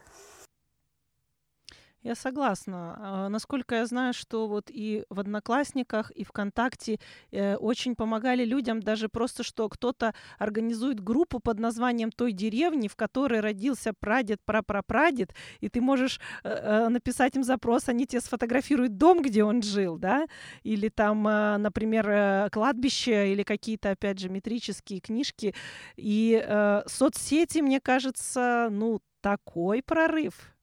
Я 2.09 2.14
согласна. 2.14 2.96
А, 2.98 3.28
насколько 3.28 3.74
я 3.74 3.84
знаю, 3.84 4.14
что 4.14 4.48
вот 4.48 4.70
и 4.70 5.04
в 5.11 5.20
Одноклассниках, 5.20 6.11
и 6.12 6.24
ВКонтакте 6.24 7.00
э, 7.30 7.56
очень 7.56 7.94
помогали 7.94 8.46
людям 8.46 8.80
даже 8.80 9.11
просто, 9.11 9.42
что 9.42 9.68
кто-то 9.68 10.14
организует 10.38 11.00
группу 11.00 11.38
под 11.38 11.59
названием 11.59 12.11
той 12.11 12.32
деревни, 12.32 12.88
в 12.88 12.96
которой 12.96 13.40
родился 13.40 13.92
прадед, 13.92 14.40
прапрапрадед, 14.46 15.34
и 15.61 15.68
ты 15.68 15.82
можешь 15.82 16.18
э, 16.44 16.48
э, 16.48 16.88
написать 16.88 17.36
им 17.36 17.44
запрос, 17.44 17.90
они 17.90 18.06
тебе 18.06 18.22
сфотографируют 18.22 18.96
дом, 18.96 19.20
где 19.20 19.44
он 19.44 19.61
жил, 19.61 19.98
да, 19.98 20.26
или 20.62 20.88
там, 20.88 21.28
э, 21.28 21.59
например, 21.59 22.48
кладбище, 22.50 23.32
или 23.32 23.42
какие-то, 23.42 23.90
опять 23.90 24.18
же, 24.18 24.30
метрические 24.30 25.00
книжки. 25.00 25.54
И 25.98 26.42
соцсети, 26.86 27.59
мне 27.59 27.80
кажется, 27.80 28.68
ну, 28.70 29.02
такой 29.20 29.82
прорыв 29.82 30.54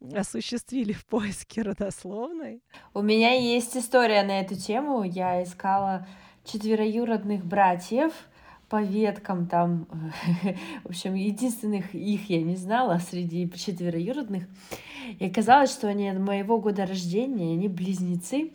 осуществили 0.14 0.92
в 0.92 1.04
поиске 1.06 1.62
родословной? 1.62 2.62
У 2.94 3.02
меня 3.02 3.32
есть 3.32 3.76
история 3.76 4.22
на 4.22 4.40
эту 4.40 4.54
тему. 4.54 5.04
Я 5.04 5.42
искала 5.42 6.06
четвероюродных 6.44 7.44
братьев 7.44 8.12
по 8.70 8.80
веткам 8.80 9.46
там, 9.46 9.86
в 10.84 10.88
общем, 10.88 11.14
единственных 11.14 11.92
их 11.92 12.30
я 12.30 12.40
не 12.40 12.54
знала 12.54 12.98
среди 12.98 13.50
четвероюродных. 13.50 14.44
И 15.18 15.26
оказалось, 15.26 15.72
что 15.72 15.88
они 15.88 16.08
от 16.08 16.20
моего 16.20 16.58
года 16.60 16.86
рождения, 16.86 17.54
они 17.54 17.66
близнецы. 17.68 18.52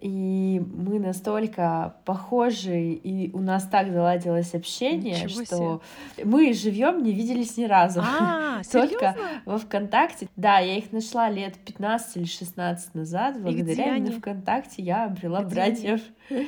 И 0.00 0.62
мы 0.72 1.00
настолько 1.00 1.96
похожи, 2.04 2.92
и 2.92 3.32
у 3.32 3.40
нас 3.40 3.66
так 3.66 3.90
заладилось 3.90 4.54
общение, 4.54 5.24
Ничего 5.24 5.44
что 5.44 5.82
себе. 6.16 6.24
мы 6.26 6.52
живем, 6.52 7.02
не 7.02 7.12
виделись 7.12 7.56
ни 7.56 7.64
разу. 7.64 8.02
А, 8.02 8.60
Только 8.70 9.16
во 9.46 9.58
ВКонтакте. 9.58 10.28
Да, 10.36 10.60
я 10.60 10.76
их 10.76 10.92
нашла 10.92 11.28
лет 11.28 11.56
15 11.56 12.18
или 12.18 12.24
16 12.24 12.94
назад. 12.94 13.40
Благодаря 13.40 13.96
именно 13.96 14.12
ВКонтакте 14.12 14.82
я 14.82 15.06
обрела 15.06 15.42
где 15.42 15.54
братьев. 15.54 16.02
Они? 16.28 16.46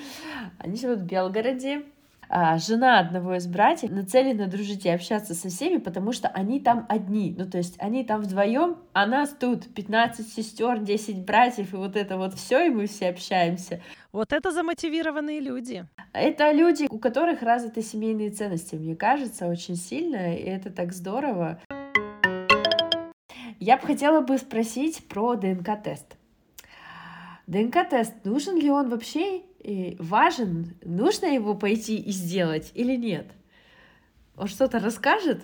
они 0.59 0.76
живут 0.76 1.00
в 1.00 1.07
Белгороде 1.07 1.82
жена 2.59 2.99
одного 2.99 3.35
из 3.35 3.47
братьев 3.47 3.91
нацелена 3.91 4.47
дружить 4.47 4.87
и 4.87 4.89
общаться 4.89 5.35
со 5.35 5.49
всеми, 5.49 5.76
потому 5.76 6.12
что 6.12 6.28
они 6.28 6.61
там 6.61 6.87
одни. 6.89 7.35
Ну, 7.37 7.49
то 7.49 7.59
есть 7.59 7.74
они 7.78 8.05
там 8.05 8.22
вдвоем, 8.22 8.78
а 8.95 9.07
нас 9.07 9.30
тут 9.39 9.72
15 9.74 10.26
сестер, 10.33 10.78
10 10.78 11.26
братьев, 11.26 11.74
и 11.74 11.76
вот 11.76 11.97
это 11.97 12.16
вот 12.16 12.35
все, 12.35 12.66
и 12.66 12.70
мы 12.70 12.87
все 12.87 13.11
общаемся. 13.11 13.83
Вот 14.12 14.33
это 14.33 14.51
замотивированные 14.51 15.41
люди. 15.41 15.87
Это 16.12 16.53
люди, 16.53 16.87
у 16.89 16.99
которых 16.99 17.43
развиты 17.43 17.83
семейные 17.83 18.30
ценности, 18.30 18.76
мне 18.76 18.97
кажется, 18.97 19.47
очень 19.47 19.76
сильно, 19.76 20.35
и 20.35 20.43
это 20.43 20.70
так 20.70 20.93
здорово. 20.93 21.61
Я 23.59 23.76
бы 23.76 23.87
хотела 23.87 24.22
бы 24.22 24.39
спросить 24.39 25.07
про 25.07 25.35
ДНК-тест. 25.35 26.16
ДНК-тест, 27.47 28.24
нужен 28.24 28.57
ли 28.57 28.70
он 28.70 28.89
вообще 28.89 29.43
важен, 29.99 30.77
нужно 30.83 31.27
его 31.27 31.55
пойти 31.55 31.97
и 31.97 32.11
сделать 32.13 32.71
или 32.75 32.97
нет? 32.97 33.27
Он 34.37 34.49
что-то 34.49 34.79
расскажет? 34.79 35.43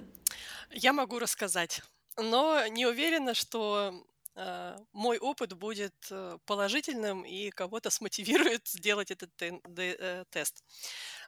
Я 0.71 0.93
могу 0.93 1.19
рассказать, 1.19 1.83
но 2.17 2.67
не 2.67 2.87
уверена, 2.87 3.35
что 3.35 4.05
э, 4.35 4.77
мой 4.93 5.19
опыт 5.19 5.53
будет 5.55 5.95
э, 6.11 6.39
положительным 6.47 7.23
и 7.23 7.51
кого-то 7.51 7.91
смотивирует 7.91 8.67
сделать 8.69 9.11
этот 9.11 9.31
э, 9.41 10.25
тест. 10.31 10.65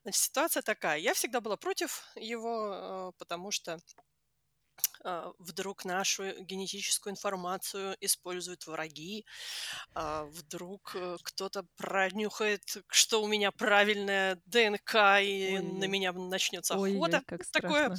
Значит, 0.03 0.20
ситуация 0.22 0.62
такая. 0.62 0.99
Я 0.99 1.14
всегда 1.14 1.41
была 1.41 1.57
против 1.57 2.05
его, 2.16 3.14
потому 3.18 3.51
что 3.51 3.78
вдруг 5.38 5.84
нашу 5.84 6.40
генетическую 6.40 7.12
информацию 7.12 7.96
используют 8.00 8.66
враги, 8.66 9.24
а, 9.94 10.24
вдруг 10.24 10.92
э, 10.94 11.16
кто-то 11.22 11.64
пронюхает, 11.76 12.62
что 12.88 13.22
у 13.22 13.26
меня 13.26 13.50
правильная 13.50 14.40
ДНК, 14.46 15.20
и 15.22 15.56
Ой. 15.56 15.62
на 15.62 15.84
меня 15.84 16.12
начнется 16.12 16.74
охота. 16.74 17.16
Ой, 17.18 17.24
как 17.26 17.46
Такое. 17.46 17.96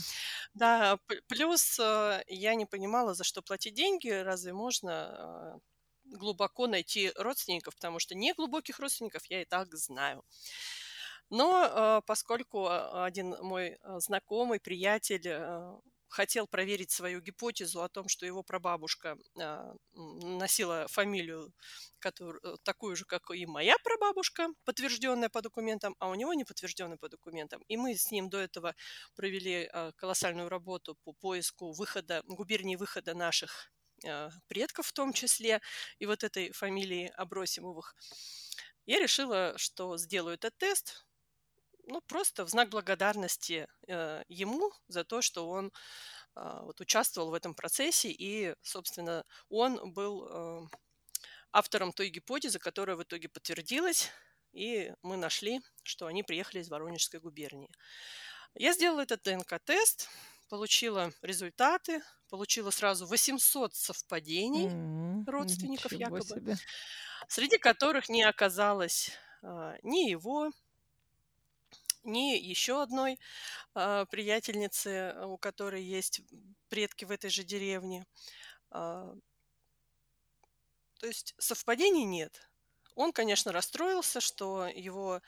Да, 0.53 0.99
плюс 1.27 1.79
э, 1.79 2.23
я 2.27 2.55
не 2.55 2.65
понимала, 2.65 3.13
за 3.13 3.23
что 3.23 3.41
платить 3.41 3.73
деньги, 3.73 4.09
разве 4.09 4.53
можно 4.53 4.91
а, 4.93 5.59
глубоко 6.05 6.67
найти 6.67 7.11
родственников, 7.15 7.75
потому 7.75 7.99
что 7.99 8.15
не 8.15 8.33
глубоких 8.33 8.79
родственников 8.79 9.25
я 9.27 9.41
и 9.41 9.45
так 9.45 9.73
знаю. 9.75 10.23
Но 11.29 12.03
поскольку 12.05 12.67
один 12.67 13.37
мой 13.41 13.77
знакомый, 13.99 14.59
приятель 14.59 15.25
хотел 16.11 16.47
проверить 16.47 16.91
свою 16.91 17.21
гипотезу 17.21 17.81
о 17.81 17.89
том, 17.89 18.07
что 18.07 18.25
его 18.25 18.43
прабабушка 18.43 19.17
а, 19.39 19.73
носила 19.93 20.87
фамилию 20.87 21.53
которую, 22.01 22.39
э, 22.43 22.57
такую 22.63 22.95
же, 22.95 23.05
как 23.05 23.31
и 23.31 23.45
моя 23.45 23.75
прабабушка, 23.83 24.47
подтвержденная 24.65 25.29
по 25.29 25.41
документам, 25.41 25.95
а 25.99 26.09
у 26.09 26.15
него 26.15 26.33
не 26.33 26.43
подтвержденная 26.43 26.97
по 26.97 27.09
документам. 27.09 27.61
И 27.69 27.77
мы 27.77 27.95
с 27.95 28.11
ним 28.11 28.29
до 28.29 28.39
этого 28.39 28.75
провели 29.15 29.69
а, 29.71 29.91
колоссальную 29.93 30.49
работу 30.49 30.97
по 31.03 31.13
поиску 31.13 31.71
выхода, 31.71 32.23
губернии 32.27 32.75
выхода 32.75 33.13
наших 33.13 33.71
а, 34.05 34.29
предков 34.47 34.87
в 34.87 34.93
том 34.93 35.13
числе, 35.13 35.61
и 35.99 36.05
вот 36.05 36.23
этой 36.23 36.51
фамилии 36.51 37.11
Абросимовых. 37.15 37.95
Я 38.85 38.99
решила, 38.99 39.53
что 39.57 39.97
сделаю 39.97 40.35
этот 40.35 40.57
тест, 40.57 41.05
ну, 41.85 42.01
просто 42.01 42.45
в 42.45 42.49
знак 42.49 42.69
благодарности 42.69 43.67
э, 43.87 44.23
ему 44.27 44.71
за 44.87 45.03
то, 45.03 45.21
что 45.21 45.49
он 45.49 45.71
э, 46.35 46.59
вот, 46.61 46.79
участвовал 46.81 47.31
в 47.31 47.33
этом 47.33 47.53
процессе, 47.53 48.09
и, 48.09 48.55
собственно, 48.61 49.25
он 49.49 49.93
был 49.93 50.27
э, 50.29 50.67
автором 51.51 51.93
той 51.93 52.09
гипотезы, 52.09 52.59
которая 52.59 52.95
в 52.95 53.03
итоге 53.03 53.29
подтвердилась, 53.29 54.09
и 54.53 54.93
мы 55.01 55.17
нашли, 55.17 55.61
что 55.83 56.07
они 56.07 56.23
приехали 56.23 56.61
из 56.61 56.69
Воронежской 56.69 57.19
губернии. 57.19 57.69
Я 58.55 58.73
сделала 58.73 59.01
этот 59.01 59.23
ДНК-тест, 59.23 60.09
получила 60.49 61.13
результаты, 61.21 62.01
получила 62.29 62.71
сразу 62.71 63.05
800 63.05 63.73
совпадений 63.73 64.67
mm-hmm. 64.67 65.31
родственников 65.31 65.93
якобы, 65.93 66.21
себе. 66.21 66.57
среди 67.29 67.57
которых 67.57 68.09
не 68.09 68.23
оказалось 68.23 69.11
а, 69.41 69.77
ни 69.83 70.09
его, 70.09 70.51
ни 72.03 72.37
еще 72.37 72.81
одной 72.81 73.19
э, 73.75 74.05
приятельницы, 74.09 75.15
у 75.25 75.37
которой 75.37 75.83
есть 75.83 76.21
предки 76.69 77.05
в 77.05 77.11
этой 77.11 77.29
же 77.29 77.43
деревне. 77.43 78.05
Э, 78.71 79.13
то 80.99 81.07
есть 81.07 81.33
совпадений 81.39 82.05
нет. 82.05 82.49
Он, 82.95 83.11
конечно, 83.11 83.51
расстроился, 83.51 84.21
что 84.21 84.67
его 84.67 85.21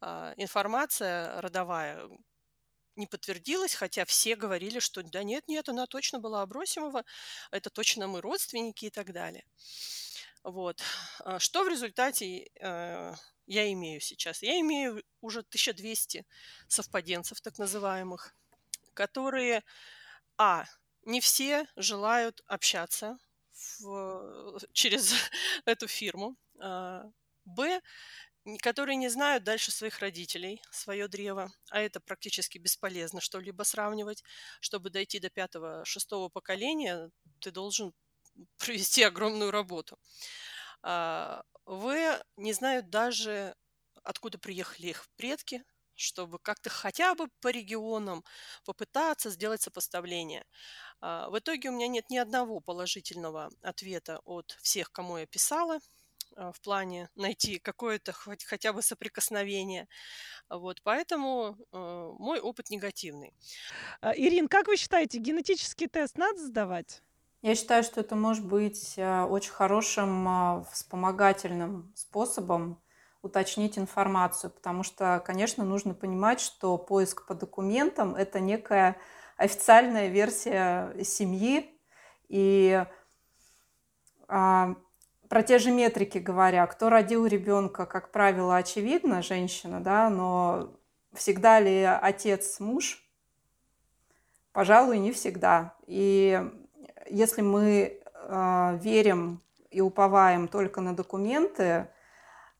э, 0.00 0.34
информация 0.36 1.40
родовая 1.40 2.08
не 2.96 3.06
подтвердилось, 3.06 3.74
хотя 3.74 4.04
все 4.04 4.36
говорили, 4.36 4.78
что 4.78 5.02
да 5.02 5.24
нет, 5.24 5.48
нет, 5.48 5.68
она 5.68 5.86
точно 5.86 6.20
была 6.20 6.42
Абросимова, 6.42 7.04
это 7.50 7.70
точно 7.70 8.06
мы 8.06 8.20
родственники 8.20 8.86
и 8.86 8.90
так 8.90 9.12
далее. 9.12 9.44
Вот. 10.44 10.82
Что 11.38 11.64
в 11.64 11.68
результате 11.68 12.50
э, 12.60 13.14
я 13.46 13.70
имею 13.72 14.00
сейчас? 14.00 14.42
Я 14.42 14.58
имею 14.60 15.02
уже 15.20 15.42
1200 15.42 16.26
совпаденцев, 16.68 17.40
так 17.40 17.58
называемых, 17.58 18.34
которые, 18.94 19.62
а, 20.38 20.66
не 21.04 21.20
все 21.20 21.66
желают 21.76 22.42
общаться 22.46 23.18
в, 23.80 24.58
через 24.72 25.12
эту 25.64 25.88
фирму, 25.88 26.36
а, 26.60 27.04
б, 27.44 27.80
которые 28.60 28.96
не 28.96 29.08
знают 29.08 29.44
дальше 29.44 29.70
своих 29.70 30.00
родителей, 30.00 30.60
свое 30.70 31.08
древо, 31.08 31.50
а 31.70 31.80
это 31.80 32.00
практически 32.00 32.58
бесполезно 32.58 33.20
что-либо 33.20 33.62
сравнивать. 33.62 34.22
Чтобы 34.60 34.90
дойти 34.90 35.18
до 35.18 35.30
пятого, 35.30 35.84
шестого 35.84 36.28
поколения, 36.28 37.10
ты 37.40 37.50
должен 37.50 37.92
провести 38.58 39.02
огромную 39.02 39.50
работу. 39.50 39.98
А, 40.82 41.42
вы 41.66 42.20
не 42.36 42.52
знают 42.52 42.90
даже, 42.90 43.54
откуда 44.02 44.38
приехали 44.38 44.88
их 44.88 45.06
предки, 45.16 45.64
чтобы 45.94 46.38
как-то 46.38 46.70
хотя 46.70 47.14
бы 47.14 47.28
по 47.40 47.48
регионам 47.48 48.24
попытаться 48.64 49.30
сделать 49.30 49.62
сопоставление. 49.62 50.44
А, 51.00 51.30
в 51.30 51.38
итоге 51.38 51.68
у 51.70 51.72
меня 51.72 51.88
нет 51.88 52.10
ни 52.10 52.18
одного 52.18 52.60
положительного 52.60 53.50
ответа 53.62 54.20
от 54.24 54.56
всех, 54.60 54.90
кому 54.90 55.18
я 55.18 55.26
писала– 55.26 55.78
а, 56.36 56.52
в 56.52 56.60
плане 56.60 57.08
найти 57.14 57.58
какое-то 57.58 58.12
хоть, 58.12 58.44
хотя 58.44 58.72
бы 58.72 58.82
соприкосновение. 58.82 59.88
Вот, 60.48 60.80
поэтому 60.82 61.56
э, 61.72 61.76
мой 62.18 62.40
опыт 62.40 62.70
негативный. 62.70 63.32
А, 64.00 64.14
Ирин, 64.16 64.48
как 64.48 64.66
вы 64.66 64.76
считаете, 64.76 65.18
генетический 65.18 65.88
тест 65.88 66.18
надо 66.18 66.44
сдавать? 66.44 67.02
Я 67.44 67.54
считаю, 67.54 67.84
что 67.84 68.00
это 68.00 68.16
может 68.16 68.42
быть 68.46 68.94
а, 68.96 69.26
очень 69.26 69.52
хорошим 69.52 70.64
вспомогательным 70.72 71.92
способом 71.94 72.80
уточнить 73.20 73.76
информацию, 73.76 74.50
потому 74.50 74.82
что, 74.82 75.22
конечно, 75.26 75.62
нужно 75.62 75.92
понимать, 75.92 76.40
что 76.40 76.78
поиск 76.78 77.26
по 77.26 77.34
документам– 77.34 78.14
это 78.16 78.40
некая 78.40 78.96
официальная 79.36 80.08
версия 80.08 80.96
семьи, 81.04 81.78
и 82.30 82.86
про 84.26 85.42
те 85.46 85.58
же 85.58 85.70
метрики 85.70 86.16
говоря, 86.16 86.66
кто 86.66 86.88
родил 86.88 87.26
ребенка, 87.26 87.84
как 87.84 88.10
правило, 88.10 88.56
очевидно, 88.56 89.20
женщина, 89.20 89.82
да, 89.82 90.08
но 90.08 90.78
всегда 91.12 91.60
ли 91.60 91.82
отец 91.82 92.58
муж? 92.58 93.06
Пожалуй, 94.52 94.98
не 94.98 95.12
всегда. 95.12 95.76
И 95.86 96.42
если 97.08 97.42
мы 97.42 98.00
э, 98.14 98.78
верим 98.82 99.42
и 99.70 99.80
уповаем 99.80 100.48
только 100.48 100.80
на 100.80 100.94
документы, 100.94 101.88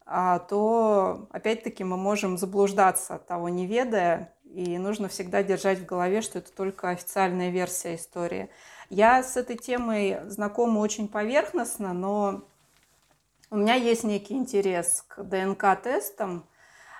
э, 0.07 0.41
то 0.49 1.29
опять-таки 1.31 1.85
мы 1.85 1.97
можем 1.97 2.39
заблуждаться 2.39 3.19
того, 3.19 3.49
не 3.49 3.67
ведая, 3.67 4.35
и 4.45 4.79
нужно 4.79 5.09
всегда 5.09 5.43
держать 5.43 5.81
в 5.81 5.87
голове, 5.87 6.21
что 6.21 6.39
это 6.39 6.53
только 6.53 6.91
официальная 6.91 7.51
версия 7.51 7.97
истории. 7.97 8.51
Я 8.89 9.23
с 9.23 9.37
этой 9.37 9.57
темой 9.57 10.21
знакома 10.27 10.79
очень 10.79 11.09
поверхностно, 11.09 11.93
но 11.93 12.45
у 13.51 13.57
меня 13.57 13.75
есть 13.75 14.05
некий 14.05 14.35
интерес 14.35 15.05
к 15.09 15.23
ДНК-тестам. 15.23 16.47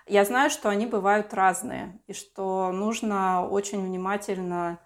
Я 0.07 0.25
знаю, 0.25 0.51
что 0.51 0.69
они 0.69 0.87
бывают 0.87 1.33
разные, 1.33 1.99
и 2.07 2.13
что 2.13 2.71
нужно 2.73 3.47
очень 3.47 3.85
внимательно 3.85 4.79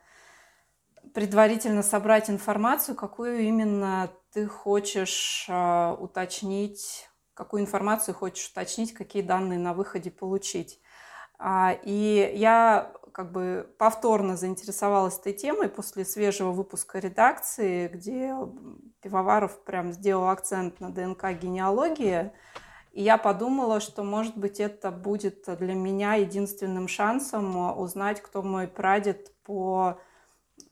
предварительно 1.19 1.83
собрать 1.83 2.31
информацию, 2.31 2.95
какую 2.95 3.41
именно 3.41 4.09
ты 4.33 4.47
хочешь 4.47 5.47
э, 5.49 5.97
уточнить, 5.99 7.09
какую 7.35 7.61
информацию 7.61 8.15
хочешь 8.15 8.49
уточнить, 8.49 8.95
какие 8.95 9.23
данные 9.23 9.59
на 9.59 9.75
выходе 9.75 10.13
получить. 10.13 10.79
А, 11.37 11.77
и 11.83 12.33
я 12.37 12.93
как 13.11 13.33
бы 13.33 13.69
повторно 13.81 14.37
заинтересовалась 14.37 15.19
этой 15.19 15.33
темой 15.33 15.69
после 15.69 16.05
свежего 16.05 16.53
выпуска 16.53 17.01
редакции, 17.01 17.89
где 17.89 18.37
Пивоваров 19.03 19.65
прям 19.65 19.91
сделал 19.91 20.29
акцент 20.29 20.79
на 20.79 20.91
ДНК 20.91 21.33
генеалогии. 21.33 22.31
И 22.93 23.03
я 23.03 23.19
подумала, 23.19 23.81
что, 23.81 24.05
может 24.05 24.37
быть, 24.37 24.61
это 24.61 24.93
будет 24.93 25.47
для 25.59 25.75
меня 25.75 26.15
единственным 26.15 26.87
шансом 26.87 27.77
узнать, 27.77 28.23
кто 28.23 28.41
мой 28.43 28.69
прадед 28.69 29.33
по 29.43 29.99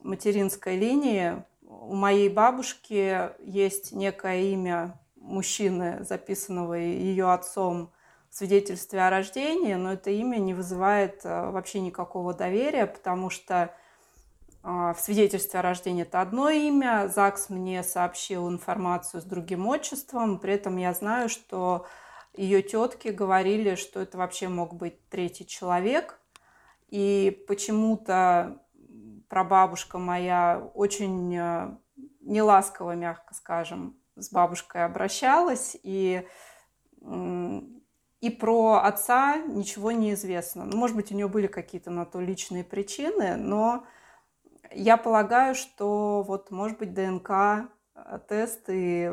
материнской 0.07 0.77
линии. 0.77 1.43
У 1.61 1.93
моей 1.93 2.29
бабушки 2.29 3.29
есть 3.43 3.91
некое 3.91 4.41
имя 4.53 4.99
мужчины, 5.15 6.03
записанного 6.03 6.75
ее 6.75 7.31
отцом 7.31 7.91
свидетельстве 8.37 9.01
о 9.01 9.09
рождении, 9.09 9.73
но 9.73 9.93
это 9.93 10.11
имя 10.11 10.37
не 10.37 10.53
вызывает 10.53 11.21
э, 11.23 11.49
вообще 11.49 11.79
никакого 11.79 12.35
доверия, 12.35 12.85
потому 12.85 13.31
что 13.31 13.73
а, 14.61 14.93
в 14.93 14.99
свидетельстве 14.99 15.59
о 15.59 15.63
рождении 15.63 16.03
это 16.03 16.21
одно 16.21 16.49
имя, 16.49 17.07
ЗАГС 17.07 17.49
мне 17.49 17.81
сообщил 17.81 18.47
информацию 18.47 19.21
с 19.21 19.23
другим 19.23 19.65
отчеством, 19.65 20.37
при 20.37 20.53
этом 20.53 20.77
я 20.77 20.93
знаю, 20.93 21.29
что 21.29 21.87
ее 22.35 22.61
тетки 22.61 23.07
говорили, 23.07 23.73
что 23.73 24.01
это 24.01 24.19
вообще 24.19 24.49
мог 24.49 24.75
быть 24.75 25.09
третий 25.09 25.47
человек, 25.47 26.19
и 26.89 27.43
почему-то 27.47 28.61
прабабушка 29.27 29.97
моя 29.97 30.69
очень 30.73 31.35
э, 31.35 31.75
неласково, 32.21 32.95
мягко 32.95 33.33
скажем, 33.33 33.97
с 34.15 34.31
бабушкой 34.31 34.85
обращалась, 34.85 35.77
и 35.83 36.27
и 38.19 38.31
про 38.31 38.81
отца 38.83 39.37
ничего 39.37 39.91
не 39.91 40.13
известно. 40.13 40.65
Ну, 40.65 40.75
может 40.75 40.95
быть, 40.95 41.11
у 41.11 41.15
нее 41.15 41.27
были 41.27 41.47
какие-то 41.47 41.91
на 41.91 42.05
то 42.05 42.19
личные 42.19 42.63
причины, 42.63 43.35
но 43.35 43.85
я 44.71 44.97
полагаю, 44.97 45.53
что 45.53 46.23
вот, 46.27 46.49
может 46.49 46.79
быть, 46.79 46.93
ДНК-тест 46.93 48.63
и 48.69 49.11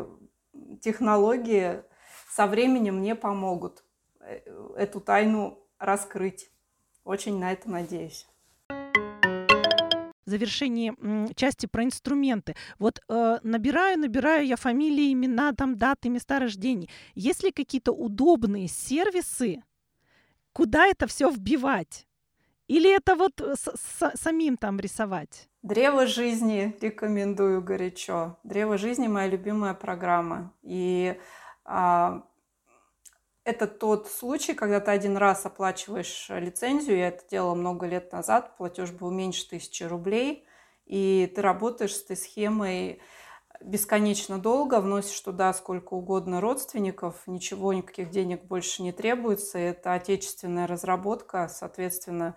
технологии 0.81 1.83
со 2.31 2.47
временем 2.47 2.97
мне 2.97 3.15
помогут 3.15 3.85
э, 4.21 4.41
эту 4.77 5.01
тайну 5.01 5.59
раскрыть. 5.79 6.51
Очень 7.05 7.39
на 7.39 7.53
это 7.53 7.71
надеюсь 7.71 8.27
в 10.27 10.31
завершении 10.31 10.93
части 11.35 11.67
про 11.67 11.85
инструменты. 11.85 12.55
Вот 12.79 13.01
э, 13.09 13.39
набираю, 13.43 13.99
набираю 13.99 14.47
я 14.47 14.57
фамилии, 14.57 15.13
имена, 15.13 15.53
там, 15.53 15.77
даты, 15.77 16.09
места 16.09 16.39
рождения. 16.39 16.89
Есть 17.15 17.43
ли 17.43 17.51
какие-то 17.51 17.93
удобные 17.93 18.69
сервисы, 18.69 19.63
куда 20.53 20.87
это 20.87 21.07
все 21.07 21.31
вбивать? 21.31 22.07
Или 22.67 22.95
это 22.95 23.15
вот 23.15 23.41
с, 23.41 23.71
с, 23.75 24.13
самим 24.15 24.57
там 24.57 24.81
рисовать? 24.81 25.49
Древо 25.63 26.07
жизни 26.07 26.75
рекомендую 26.81 27.63
горячо. 27.63 28.39
Древо 28.43 28.79
жизни 28.79 29.07
моя 29.07 29.29
любимая 29.29 29.75
программа. 29.75 30.53
И 30.63 31.19
а, 31.65 32.23
это 33.45 33.67
тот 33.67 34.09
случай, 34.09 34.55
когда 34.55 34.81
ты 34.81 34.91
один 34.91 35.17
раз 35.17 35.45
оплачиваешь 35.45 36.29
э, 36.31 36.41
лицензию, 36.41 36.97
я 36.97 37.09
это 37.09 37.25
делала 37.29 37.55
много 37.55 37.87
лет 37.87 38.11
назад, 38.13 38.57
платеж 38.57 38.91
был 38.91 39.11
меньше 39.11 39.49
тысячи 39.49 39.85
рублей, 39.85 40.47
и 40.87 41.31
ты 41.35 41.43
работаешь 41.43 41.95
с 41.95 42.03
этой 42.03 42.17
схемой 42.17 43.01
бесконечно 43.61 44.39
долго, 44.39 44.81
вносишь 44.81 45.21
туда 45.21 45.53
сколько 45.53 45.95
угодно 45.95 46.41
родственников, 46.41 47.23
ничего, 47.27 47.73
никаких 47.73 48.11
денег 48.11 48.45
больше 48.45 48.83
не 48.83 48.93
требуется. 48.93 49.59
Это 49.59 49.95
отечественная 49.95 50.67
разработка, 50.67 51.49
соответственно, 51.49 52.37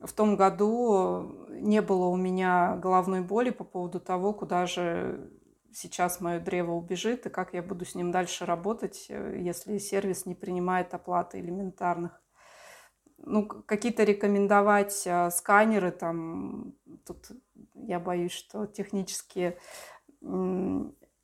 в 0.00 0.12
том 0.12 0.36
году 0.36 1.46
не 1.48 1.80
было 1.80 2.06
у 2.06 2.16
меня 2.16 2.76
головной 2.76 3.20
боли 3.20 3.50
по 3.50 3.64
поводу 3.64 4.00
того, 4.00 4.32
куда 4.32 4.66
же 4.66 5.30
сейчас 5.72 6.20
мое 6.20 6.40
древо 6.40 6.72
убежит, 6.72 7.26
и 7.26 7.30
как 7.30 7.54
я 7.54 7.62
буду 7.62 7.84
с 7.84 7.94
ним 7.94 8.10
дальше 8.10 8.46
работать, 8.46 9.06
э, 9.08 9.38
если 9.40 9.78
сервис 9.78 10.26
не 10.26 10.34
принимает 10.34 10.94
оплаты 10.94 11.40
элементарных. 11.40 12.20
Ну, 13.18 13.46
какие-то 13.46 14.04
рекомендовать 14.04 15.02
э, 15.06 15.30
сканеры, 15.30 15.92
там, 15.92 16.74
тут 17.06 17.30
я 17.74 18.00
боюсь, 18.00 18.32
что 18.32 18.66
технически 18.66 19.56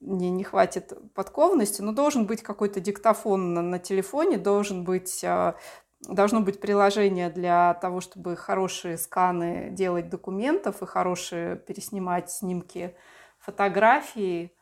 мне 0.01 0.31
не 0.31 0.45
хватит 0.45 0.93
подкованности, 1.15 1.83
но 1.83 1.93
должен 1.93 2.27
быть 2.27 2.43
какой-то 2.43 2.81
диктофон 2.81 3.55
на, 3.55 3.63
на 3.63 3.79
телефоне, 3.79 4.39
должен 4.39 4.85
быть, 4.85 5.23
э, 5.25 5.55
должно 6.01 6.41
быть 6.41 6.61
приложение 6.61 7.31
для 7.31 7.75
того, 7.75 8.01
чтобы 8.01 8.37
хорошие 8.37 8.97
сканы 8.97 9.71
делать 9.71 10.09
документов 10.09 10.83
и 10.83 10.87
хорошие 10.87 11.57
переснимать 11.57 12.31
снимки 12.31 12.95
фотографии. 13.49 14.55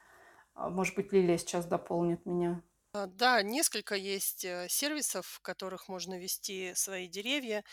А, 0.54 0.70
может 0.70 0.94
быть, 0.96 1.12
Лилия 1.12 1.38
сейчас 1.38 1.66
дополнит 1.66 2.26
меня. 2.26 2.62
А, 2.92 3.06
да, 3.06 3.42
несколько 3.42 3.94
есть 3.94 4.44
э, 4.44 4.68
сервисов, 4.68 5.26
в 5.26 5.40
которых 5.40 5.88
можно 5.88 6.18
вести 6.18 6.72
свои 6.74 7.08
деревья. 7.08 7.64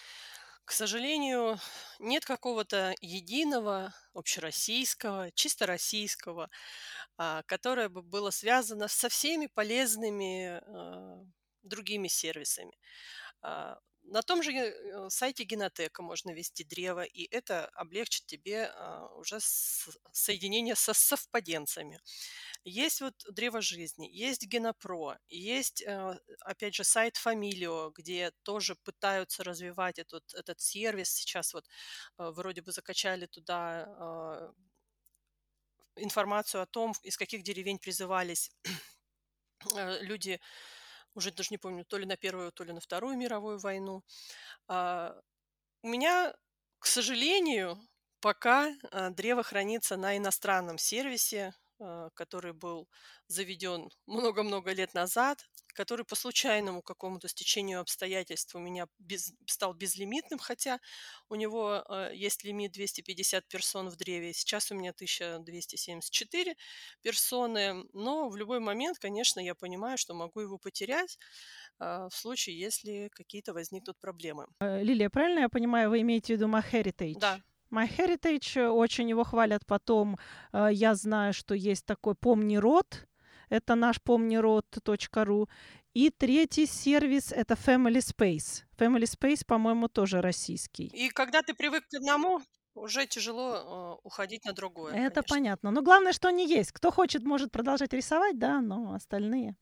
К 0.66 0.72
сожалению, 0.72 1.57
нет 1.99 2.26
какого-то 2.26 2.95
единого, 3.01 3.93
общероссийского, 4.14 5.32
чисто 5.34 5.66
российского, 5.66 6.49
а, 7.18 7.43
которое 7.45 7.89
бы 7.89 8.01
было 8.01 8.32
связано 8.32 8.88
со 8.88 9.09
всеми 9.09 9.47
полезными 9.47 10.61
а, 10.66 11.24
другими 11.64 12.07
сервисами. 12.07 12.74
А, 14.04 14.12
на 14.12 14.22
том 14.22 14.43
же 14.43 14.51
э, 14.51 15.10
сайте 15.10 15.43
Генотека 15.43 16.01
можно 16.01 16.32
вести 16.32 16.64
древо, 16.64 17.04
и 17.04 17.28
это 17.32 17.68
облегчит 17.70 18.26
тебе 18.26 18.72
уже 19.16 19.39
соединение 20.12 20.76
со 20.76 20.93
совпаденцами. 20.93 21.99
Есть 22.64 23.01
вот 23.01 23.16
древо 23.30 23.62
жизни, 23.62 24.08
есть 24.12 24.47
Генопро, 24.47 25.18
есть, 25.30 25.82
э, 25.82 26.20
опять 26.41 26.76
же, 26.76 26.84
сайт 26.84 27.18
Фамилио, 27.18 27.91
где 27.91 28.32
тоже 28.43 28.76
пытаются 28.76 29.43
развивать 29.43 29.99
этот, 29.99 30.34
этот 30.34 30.60
сервис. 30.60 31.10
Сейчас 31.12 31.54
вот 31.54 31.66
э, 32.18 32.30
вроде 32.32 32.62
бы 32.62 32.72
закачали 32.72 33.26
туда 33.26 34.54
информацию 35.95 36.62
о 36.62 36.66
том, 36.66 36.93
из 37.04 37.18
каких 37.18 37.43
деревень 37.43 37.78
призывались 37.78 38.51
люди 40.01 40.39
уже 41.16 41.32
даже 41.32 41.49
не 41.51 41.57
помню, 41.57 41.86
то 41.86 41.97
ли 41.97 42.05
на 42.05 42.18
Первую, 42.18 42.51
то 42.51 42.64
ли 42.64 42.74
на 42.74 42.80
Вторую 42.82 43.18
мировую 43.18 43.59
войну. 43.59 44.03
А, 44.68 45.16
у 45.84 45.88
меня, 45.89 46.34
к 46.80 46.88
сожалению, 46.88 47.80
пока 48.22 48.74
а, 48.91 49.09
древо 49.11 49.43
хранится 49.43 49.97
на 49.97 50.18
иностранном 50.18 50.78
сервисе, 50.78 51.53
который 52.14 52.54
был 52.54 52.88
заведен 53.28 53.90
много-много 54.06 54.72
лет 54.74 54.94
назад, 54.94 55.46
который 55.74 56.06
по 56.06 56.16
случайному 56.16 56.82
какому-то 56.82 57.28
стечению 57.28 57.82
обстоятельств 57.82 58.56
у 58.56 58.60
меня 58.60 58.88
без, 59.00 59.34
стал 59.46 59.74
безлимитным, 59.74 60.40
хотя 60.40 60.80
у 61.30 61.36
него 61.36 61.84
э, 61.90 62.12
есть 62.14 62.44
лимит 62.44 62.72
250 62.72 63.48
персон 63.48 63.90
в 63.90 63.96
древе. 63.96 64.34
Сейчас 64.34 64.72
у 64.72 64.76
меня 64.76 64.92
1274 64.92 66.56
персоны, 67.02 67.84
но 67.94 68.30
в 68.30 68.38
любой 68.38 68.60
момент, 68.60 69.00
конечно, 69.00 69.40
я 69.40 69.56
понимаю, 69.56 69.98
что 69.98 70.14
могу 70.14 70.42
его 70.42 70.58
потерять 70.58 71.18
э, 71.80 72.08
в 72.10 72.16
случае, 72.16 72.60
если 72.60 73.10
какие-то 73.12 73.54
возникнут 73.54 74.00
проблемы. 74.00 74.48
Э, 74.60 74.84
Лилия, 74.84 75.10
правильно 75.10 75.40
я 75.40 75.50
понимаю, 75.50 75.90
вы 75.90 76.02
имеете 76.02 76.34
в 76.34 76.38
виду 76.38 76.48
MyHeritage? 76.48 77.20
Да, 77.20 77.42
MyHeritage, 77.74 78.62
э, 78.62 78.68
очень 78.70 79.10
его 79.10 79.24
хвалят 79.24 79.66
потом. 79.66 80.18
Э, 80.52 80.70
я 80.72 80.96
знаю, 80.96 81.34
что 81.34 81.56
есть 81.56 81.86
такой 81.86 82.16
«Помни 82.16 82.58
род», 82.58 83.08
это 83.50 83.76
наш 83.76 84.02
помнирод.ру. 84.02 85.50
И 85.94 86.10
третий 86.10 86.66
сервис— 86.66 87.32
это 87.36 87.54
Family 87.54 88.00
Space. 88.00 88.64
Family 88.78 89.04
Space, 89.04 89.46
по-моему, 89.46 89.88
тоже 89.88 90.22
российский. 90.22 90.88
И 90.88 91.10
когда 91.10 91.42
ты 91.42 91.54
привык 91.54 91.84
к 91.88 91.94
одному, 91.94 92.42
уже 92.74 93.06
тяжело 93.06 93.56
э, 93.56 94.00
уходить 94.04 94.46
на 94.46 94.54
другое. 94.54 94.94
Это 94.94 95.22
конечно. 95.22 95.36
понятно. 95.36 95.72
Но 95.72 95.82
главное, 95.82 96.14
что 96.14 96.28
они 96.30 96.48
есть. 96.48 96.72
Кто 96.72 96.92
хочет, 96.92 97.24
может 97.24 97.52
продолжать 97.52 97.94
рисовать, 97.94 98.40
да, 98.40 98.62
но 98.62 98.94
остальные 98.94 99.56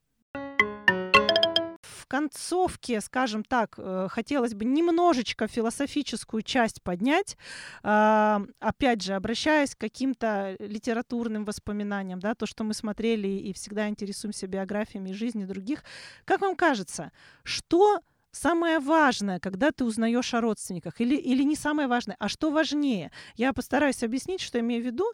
концовке, 2.11 2.99
скажем 2.99 3.45
так, 3.45 3.75
э, 3.77 4.07
хотелось 4.09 4.53
бы 4.53 4.65
немножечко 4.65 5.47
философическую 5.47 6.41
часть 6.43 6.81
поднять, 6.81 7.37
а, 7.83 8.41
опять 8.59 9.01
же, 9.01 9.13
обращаясь 9.13 9.75
к 9.75 9.79
каким-то 9.79 10.57
литературным 10.59 11.45
воспоминаниям, 11.45 12.19
да, 12.19 12.35
то, 12.35 12.45
что 12.45 12.65
мы 12.65 12.73
смотрели 12.73 13.29
и 13.29 13.53
всегда 13.53 13.87
интересуемся 13.87 14.47
биографиями 14.47 15.13
жизни 15.13 15.45
других. 15.45 15.85
Как 16.25 16.41
вам 16.41 16.57
кажется, 16.57 17.13
что 17.43 18.01
самое 18.31 18.79
важное, 18.79 19.39
когда 19.39 19.71
ты 19.71 19.85
узнаешь 19.85 20.33
о 20.33 20.41
родственниках, 20.41 20.99
или, 21.01 21.15
или 21.15 21.43
не 21.43 21.55
самое 21.55 21.87
важное, 21.87 22.17
а 22.19 22.27
что 22.27 22.51
важнее? 22.51 23.11
Я 23.35 23.53
постараюсь 23.53 24.03
объяснить, 24.03 24.41
что 24.41 24.59
имею 24.59 24.83
в 24.83 24.85
виду. 24.85 25.05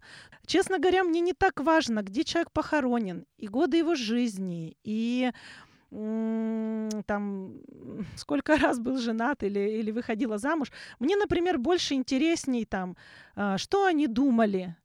Честно 0.46 0.80
говоря, 0.80 1.04
мне 1.04 1.20
не 1.20 1.34
так 1.34 1.60
важно, 1.60 2.02
где 2.02 2.24
человек 2.24 2.52
похоронен, 2.52 3.26
и 3.38 3.48
годы 3.48 3.78
его 3.78 3.96
жизни, 3.96 4.78
и 4.84 5.32
там 5.90 7.54
сколько 8.16 8.58
раз 8.58 8.80
был 8.80 8.98
женат 8.98 9.44
или, 9.44 9.60
или 9.80 9.92
выходила 9.92 10.38
замуж. 10.38 10.72
Мне, 11.00 11.16
например, 11.16 11.58
больше 11.58 11.94
интересней 11.94 12.66
там, 12.66 12.96
а, 13.36 13.58
что 13.58 13.86
они 13.86 14.08
думали, 14.08 14.76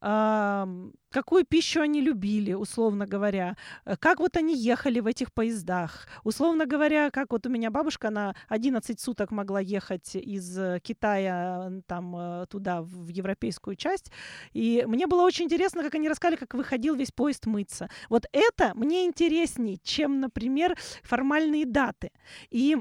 какую 0.00 1.44
пищу 1.44 1.80
они 1.80 2.00
любили, 2.00 2.52
условно 2.52 3.06
говоря, 3.06 3.56
э, 3.84 3.96
как 3.96 4.20
вот 4.20 4.36
они 4.36 4.56
ехали 4.56 5.00
в 5.00 5.06
этих 5.06 5.32
поездах. 5.32 6.08
Условно 6.24 6.66
говоря, 6.66 7.10
как 7.10 7.32
вот 7.32 7.46
у 7.46 7.50
меня 7.50 7.70
бабушка, 7.70 8.08
она 8.08 8.34
11 8.48 8.98
суток 8.98 9.30
могла 9.30 9.60
ехать 9.60 10.14
из 10.14 10.58
э, 10.58 10.80
Китая 10.82 11.70
там 11.86 12.16
э, 12.16 12.46
туда, 12.48 12.82
в 12.82 13.08
европейскую 13.08 13.76
часть. 13.76 14.10
И 14.52 14.84
мне 14.86 15.06
было 15.06 15.22
очень 15.22 15.46
интересно, 15.46 15.82
как 15.82 15.94
они 15.94 16.08
рассказали, 16.08 16.36
как 16.36 16.54
выходил 16.54 16.94
весь 16.94 17.12
поезд 17.12 17.46
мыться. 17.46 17.90
Вот 18.08 18.26
это 18.32 18.72
мне 18.74 19.06
интересней, 19.06 19.80
чем, 19.82 20.20
например, 20.20 20.76
формальные 21.02 21.66
даты. 21.66 22.10
И 22.50 22.78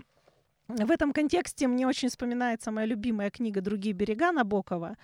в 0.69 0.91
этом 0.91 1.11
контексте 1.11 1.67
мне 1.67 1.85
очень 1.85 2.09
вспоминается 2.09 2.71
моя 2.71 2.87
любимая 2.87 3.29
книга 3.29 3.59
«Другие 3.61 3.93
берега» 3.93 4.31
Набокова, 4.31 4.95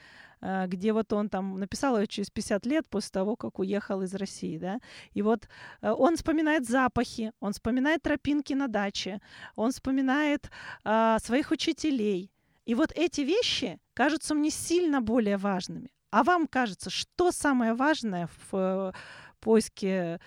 Э, 0.45 0.67
где 0.67 0.93
вот 0.93 1.11
он 1.13 1.29
там 1.29 1.59
написал 1.59 1.99
ее 1.99 2.07
через 2.07 2.29
50 2.29 2.65
лет 2.65 2.87
после 2.89 3.09
того, 3.11 3.35
как 3.35 3.59
уехал 3.59 4.01
из 4.01 4.13
России, 4.13 4.57
да, 4.57 4.79
и 5.13 5.21
вот 5.21 5.47
э, 5.81 5.91
он 5.91 6.15
вспоминает 6.15 6.67
запахи, 6.67 7.31
он 7.39 7.53
вспоминает 7.53 8.01
тропинки 8.03 8.53
на 8.53 8.67
даче, 8.67 9.21
он 9.55 9.71
вспоминает 9.71 10.51
а, 10.83 11.19
своих 11.19 11.51
учителей, 11.51 12.31
и 12.65 12.75
вот 12.75 12.91
эти 12.95 13.21
вещи 13.21 13.79
кажутся 13.93 14.35
мне 14.35 14.49
сильно 14.49 15.01
более 15.01 15.37
важными. 15.37 15.91
А 16.11 16.23
вам 16.23 16.47
кажется, 16.47 16.89
что 16.89 17.31
самое 17.31 17.73
важное 17.73 18.29
в 18.49 18.93
поиске, 19.39 20.19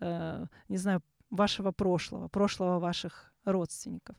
не 0.00 0.76
знаю, 0.76 1.02
вашего 1.30 1.70
прошлого, 1.72 2.28
прошлого 2.28 2.78
ваших 2.80 3.32
родственников? 3.44 4.16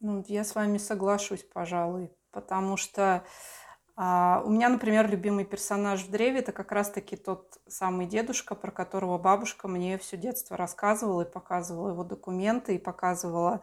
Ну, 0.00 0.24
я 0.28 0.44
с 0.44 0.54
вами 0.54 0.78
соглашусь, 0.78 1.42
пожалуй, 1.42 2.10
потому 2.30 2.78
что 2.78 3.22
а, 3.96 4.42
у 4.46 4.50
меня, 4.50 4.70
например, 4.70 5.10
любимый 5.10 5.44
персонаж 5.44 6.04
в 6.04 6.10
древе 6.10 6.38
это 6.38 6.52
как 6.52 6.72
раз-таки 6.72 7.16
тот 7.16 7.60
самый 7.68 8.06
дедушка, 8.06 8.54
про 8.54 8.70
которого 8.70 9.18
бабушка 9.18 9.68
мне 9.68 9.98
все 9.98 10.16
детство 10.16 10.56
рассказывала 10.56 11.22
и 11.22 11.30
показывала 11.30 11.90
его 11.90 12.02
документы, 12.02 12.76
и 12.76 12.78
показывала 12.78 13.60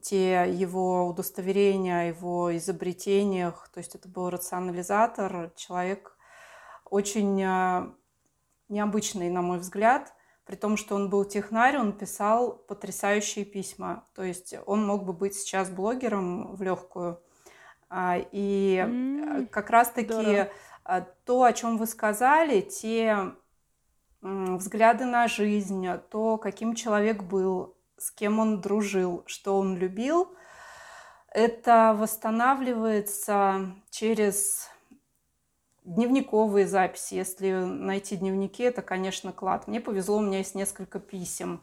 те 0.00 0.46
его 0.48 1.06
удостоверения 1.08 2.08
его 2.08 2.56
изобретениях. 2.56 3.68
То 3.74 3.78
есть 3.78 3.96
это 3.96 4.08
был 4.08 4.30
рационализатор, 4.30 5.52
человек 5.56 6.16
очень 6.84 7.42
а, 7.42 7.92
необычный, 8.68 9.28
на 9.28 9.42
мой 9.42 9.58
взгляд. 9.58 10.14
При 10.50 10.56
том, 10.56 10.76
что 10.76 10.96
он 10.96 11.10
был 11.10 11.24
технарь, 11.24 11.78
он 11.78 11.92
писал 11.92 12.54
потрясающие 12.66 13.44
письма. 13.44 14.02
То 14.16 14.24
есть 14.24 14.56
он 14.66 14.84
мог 14.84 15.04
бы 15.04 15.12
быть 15.12 15.36
сейчас 15.36 15.70
блогером 15.70 16.56
в 16.56 16.62
легкую 16.62 17.20
а, 17.88 18.18
и 18.32 18.84
mm, 18.84 19.46
как 19.46 19.70
раз-таки 19.70 20.50
а, 20.82 21.02
то, 21.24 21.44
о 21.44 21.52
чем 21.52 21.78
вы 21.78 21.86
сказали, 21.86 22.62
те 22.62 23.30
взгляды 24.22 25.04
на 25.04 25.28
жизнь, 25.28 25.86
то, 26.10 26.36
каким 26.36 26.74
человек 26.74 27.22
был, 27.22 27.76
с 27.96 28.10
кем 28.10 28.40
он 28.40 28.60
дружил, 28.60 29.22
что 29.26 29.56
он 29.56 29.76
любил, 29.76 30.34
это 31.28 31.94
восстанавливается 31.96 33.72
через 33.90 34.68
дневниковые 35.94 36.66
записи. 36.66 37.14
Если 37.14 37.52
найти 37.52 38.16
дневники, 38.16 38.62
это, 38.62 38.82
конечно, 38.82 39.32
клад. 39.32 39.68
Мне 39.68 39.80
повезло, 39.80 40.18
у 40.18 40.22
меня 40.22 40.38
есть 40.38 40.54
несколько 40.54 40.98
писем 40.98 41.60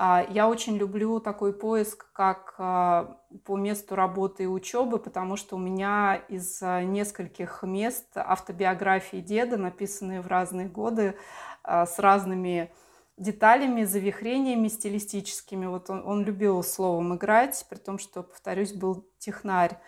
а, 0.00 0.24
я 0.30 0.48
очень 0.48 0.76
люблю 0.76 1.18
такой 1.18 1.52
поиск, 1.52 2.06
как 2.12 2.54
а, 2.58 3.18
по 3.44 3.56
месту 3.56 3.96
работы 3.96 4.44
и 4.44 4.46
учебы, 4.46 4.98
потому 4.98 5.34
что 5.34 5.56
у 5.56 5.58
меня 5.58 6.22
из 6.28 6.62
а, 6.62 6.84
нескольких 6.84 7.64
мест 7.64 8.06
автобиографии 8.14 9.16
деда, 9.16 9.56
написанные 9.56 10.20
в 10.20 10.28
разные 10.28 10.68
годы, 10.68 11.16
с 11.64 11.98
разными 11.98 12.72
деталями, 13.16 13.82
завихрениями 13.82 14.68
стилистическими. 14.68 15.66
Вот 15.66 15.90
он, 15.90 16.06
он 16.06 16.22
любил 16.22 16.62
словом 16.62 17.16
играть, 17.16 17.66
при 17.68 17.78
том, 17.78 17.98
что, 17.98 18.22
повторюсь, 18.22 18.72
был 18.72 19.04
технарь. 19.18 19.78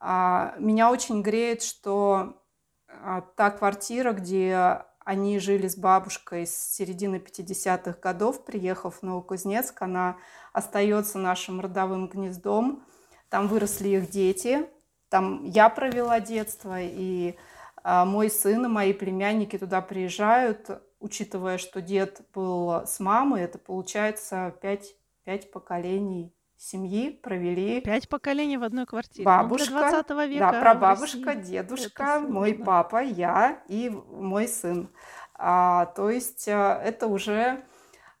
Меня 0.00 0.90
очень 0.90 1.20
греет, 1.20 1.62
что 1.62 2.40
та 3.36 3.50
квартира, 3.50 4.12
где 4.12 4.84
они 5.08 5.38
жили 5.38 5.68
с 5.68 5.76
бабушкой 5.76 6.46
с 6.46 6.54
середины 6.54 7.16
50-х 7.16 7.98
годов, 8.02 8.44
приехав 8.44 8.96
в 8.96 9.02
Новокузнецк. 9.02 9.80
Она 9.80 10.18
остается 10.52 11.18
нашим 11.18 11.60
родовым 11.60 12.08
гнездом. 12.08 12.84
Там 13.30 13.48
выросли 13.48 13.88
их 13.88 14.10
дети. 14.10 14.66
Там 15.08 15.44
я 15.44 15.70
провела 15.70 16.20
детство, 16.20 16.76
и 16.78 17.36
а, 17.82 18.04
мой 18.04 18.30
сын 18.30 18.66
и 18.66 18.68
мои 18.68 18.92
племянники 18.92 19.56
туда 19.56 19.80
приезжают, 19.80 20.68
учитывая, 21.00 21.56
что 21.56 21.80
дед 21.80 22.20
был 22.34 22.86
с 22.86 23.00
мамой, 23.00 23.42
это 23.42 23.58
получается 23.58 24.54
пять, 24.60 24.94
пять 25.24 25.50
поколений 25.50 26.34
семьи 26.58 27.10
провели... 27.10 27.80
Пять 27.80 28.08
поколений 28.08 28.58
в 28.58 28.64
одной 28.64 28.84
квартире. 28.84 29.24
Бабушка, 29.24 29.70
ну, 29.70 29.78
20 29.78 30.10
века 30.28 30.50
да, 30.52 30.60
прабабушка, 30.60 31.34
дедушка, 31.34 32.20
мой 32.20 32.54
папа, 32.54 33.02
я 33.02 33.62
и 33.68 33.88
мой 33.88 34.48
сын. 34.48 34.90
А, 35.34 35.86
то 35.86 36.10
есть 36.10 36.48
а, 36.48 36.82
это 36.82 37.06
уже 37.06 37.64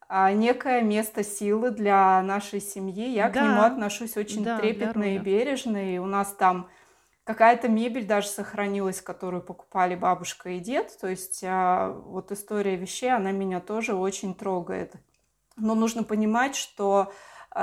а, 0.08 0.32
некое 0.32 0.82
место 0.82 1.24
силы 1.24 1.70
для 1.70 2.22
нашей 2.22 2.60
семьи. 2.60 3.08
Я 3.10 3.28
да. 3.28 3.40
к 3.40 3.44
нему 3.44 3.62
отношусь 3.62 4.16
очень 4.16 4.44
да, 4.44 4.58
трепетно 4.58 5.16
и 5.16 5.18
бережно. 5.18 5.94
И 5.94 5.98
у 5.98 6.06
нас 6.06 6.32
там 6.32 6.68
какая-то 7.24 7.68
мебель 7.68 8.06
даже 8.06 8.28
сохранилась, 8.28 9.02
которую 9.02 9.42
покупали 9.42 9.96
бабушка 9.96 10.50
и 10.50 10.60
дед. 10.60 10.96
То 11.00 11.08
есть 11.08 11.42
а, 11.44 11.90
вот 11.90 12.30
история 12.30 12.76
вещей, 12.76 13.12
она 13.12 13.32
меня 13.32 13.58
тоже 13.60 13.94
очень 13.94 14.32
трогает. 14.34 14.94
Но 15.56 15.74
нужно 15.74 16.04
понимать, 16.04 16.54
что 16.54 17.12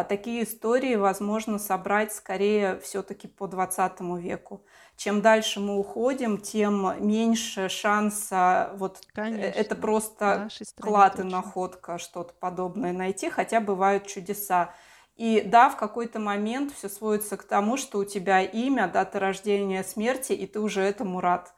такие 0.04 0.44
истории 0.44 0.96
возможно 0.96 1.60
собрать 1.60 2.14
скорее 2.14 2.80
все-таки 2.80 3.28
по 3.28 3.48
20 3.48 4.02
веку. 4.20 4.66
Чем 4.98 5.22
дальше 5.22 5.60
мы 5.60 5.78
уходим, 5.78 6.38
тем 6.38 7.06
меньше 7.06 7.70
шанса 7.70 8.72
вот 8.76 8.98
э, 8.98 9.02
Конечно. 9.14 9.60
это 9.60 9.76
просто 9.76 10.50
клад 10.80 11.20
и 11.20 11.24
находка, 11.24 11.98
что-то 11.98 12.34
подобное 12.34 12.94
найти, 12.94 13.30
хотя 13.30 13.60
бывают 13.60 14.08
чудеса. 14.08 14.74
И 15.16 15.42
да, 15.46 15.70
в 15.70 15.78
какой-то 15.78 16.20
момент 16.20 16.74
все 16.74 16.90
сводится 16.90 17.38
к 17.38 17.44
тому, 17.44 17.78
что 17.78 18.00
у 18.00 18.06
тебя 18.06 18.42
имя, 18.42 18.88
дата 18.88 19.20
рождения, 19.20 19.84
смерти, 19.84 20.34
и 20.34 20.46
ты 20.46 20.60
уже 20.60 20.82
этому 20.82 21.22
рад. 21.22 21.54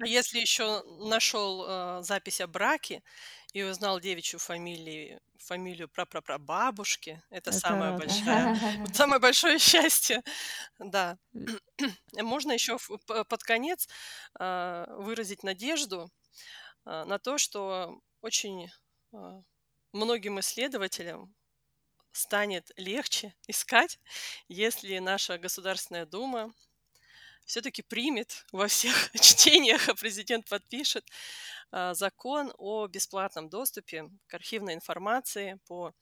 А 0.00 0.06
если 0.06 0.38
еще 0.38 0.82
нашел 1.00 1.64
э, 1.66 2.02
запись 2.02 2.40
о 2.40 2.46
браке 2.46 3.02
и 3.54 3.62
узнал 3.62 4.00
девичью 4.00 4.40
фамилию, 4.40 5.20
фамилию 5.38 5.88
прапрапрабабушки, 5.88 7.22
это, 7.30 7.50
это 7.50 7.52
самое 7.60 7.96
большое, 7.96 8.86
самое 8.92 9.20
большое 9.20 9.58
счастье, 9.58 10.22
да. 10.78 11.16
Можно 12.12 12.52
еще 12.52 12.78
под 13.06 13.42
конец 13.44 13.88
э, 14.38 14.86
выразить 14.98 15.44
надежду 15.44 16.10
э, 16.84 17.04
на 17.04 17.18
то, 17.18 17.38
что 17.38 18.00
очень 18.20 18.70
э, 19.12 19.42
многим 19.92 20.40
исследователям 20.40 21.32
станет 22.10 22.72
легче 22.76 23.34
искать, 23.46 24.00
если 24.48 24.98
наша 24.98 25.38
Государственная 25.38 26.06
Дума 26.06 26.52
все-таки 27.44 27.82
примет 27.82 28.44
во 28.52 28.68
всех 28.68 29.10
чтениях, 29.20 29.88
а 29.88 29.94
президент 29.94 30.48
подпишет 30.48 31.04
а, 31.70 31.94
закон 31.94 32.52
о 32.58 32.86
бесплатном 32.86 33.48
доступе 33.48 34.10
к 34.26 34.34
архивной 34.34 34.74
информации 34.74 35.58
по 35.66 35.92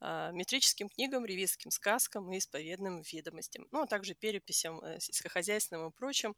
а, 0.00 0.30
метрическим 0.32 0.88
книгам, 0.88 1.26
ревизским 1.26 1.70
сказкам 1.70 2.32
и 2.32 2.38
исповедным 2.38 3.02
ведомостям, 3.02 3.66
ну, 3.70 3.82
а 3.82 3.86
также 3.86 4.14
переписям 4.14 4.80
э, 4.80 4.98
сельскохозяйственным 4.98 5.88
и 5.88 5.92
прочим, 5.92 6.34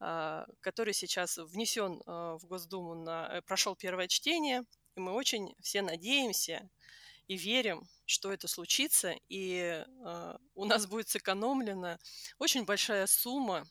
а, 0.00 0.46
который 0.60 0.94
сейчас 0.94 1.36
внесен 1.36 2.02
в 2.06 2.40
Госдуму, 2.44 2.94
на, 2.94 3.28
э, 3.30 3.42
прошел 3.42 3.76
первое 3.76 4.08
чтение, 4.08 4.64
и 4.94 5.00
мы 5.00 5.12
очень 5.12 5.54
все 5.60 5.82
надеемся 5.82 6.68
и 7.28 7.36
верим, 7.36 7.86
что 8.06 8.32
это 8.32 8.48
случится, 8.48 9.14
и 9.28 9.84
у 10.54 10.64
нас 10.64 10.86
будет 10.86 11.08
сэкономлена 11.08 11.98
очень 12.38 12.64
большая 12.64 13.06
сумма 13.08 13.66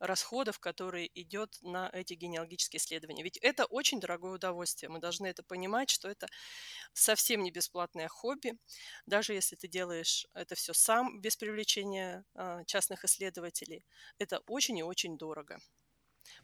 расходов, 0.00 0.58
которые 0.58 1.08
идет 1.20 1.58
на 1.62 1.90
эти 1.92 2.14
генеалогические 2.14 2.78
исследования. 2.78 3.22
Ведь 3.22 3.36
это 3.36 3.66
очень 3.66 4.00
дорогое 4.00 4.32
удовольствие. 4.32 4.88
Мы 4.88 4.98
должны 4.98 5.26
это 5.26 5.42
понимать, 5.42 5.90
что 5.90 6.08
это 6.08 6.26
совсем 6.94 7.42
не 7.42 7.50
бесплатное 7.50 8.08
хобби. 8.08 8.58
Даже 9.06 9.34
если 9.34 9.56
ты 9.56 9.68
делаешь 9.68 10.26
это 10.32 10.54
все 10.54 10.72
сам, 10.72 11.20
без 11.20 11.36
привлечения 11.36 12.24
а, 12.34 12.64
частных 12.64 13.04
исследователей, 13.04 13.84
это 14.18 14.38
очень 14.46 14.78
и 14.78 14.82
очень 14.82 15.18
дорого. 15.18 15.58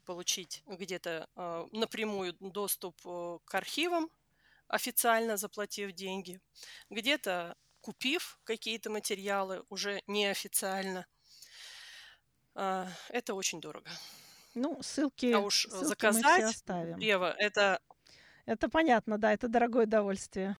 Получить 0.05 0.63
где-то 0.67 1.29
а, 1.35 1.67
напрямую 1.73 2.35
доступ 2.41 2.97
э, 3.07 3.39
к 3.45 3.55
архивам, 3.55 4.11
официально 4.69 5.37
заплатив 5.37 5.93
деньги, 5.93 6.41
где-то 6.91 7.57
купив 7.81 8.39
какие-то 8.45 8.91
материалы 8.91 9.65
уже 9.71 10.03
неофициально– 10.07 11.07
а, 12.57 12.89
это 13.11 13.35
очень 13.35 13.61
дорого. 13.61 13.89
Ну, 14.55 14.79
ссылки, 14.83 15.33
а 15.33 15.41
уж 15.41 15.67
ссылки 15.69 15.85
заказать 15.85 16.25
мы 16.25 16.37
все 16.39 16.47
оставим. 16.47 16.99
Ева, 16.99 17.35
это... 17.39 17.81
Это 18.47 18.69
понятно, 18.69 19.19
да, 19.19 19.33
это 19.33 19.49
дорогое 19.49 19.85
удовольствие. 19.85 20.57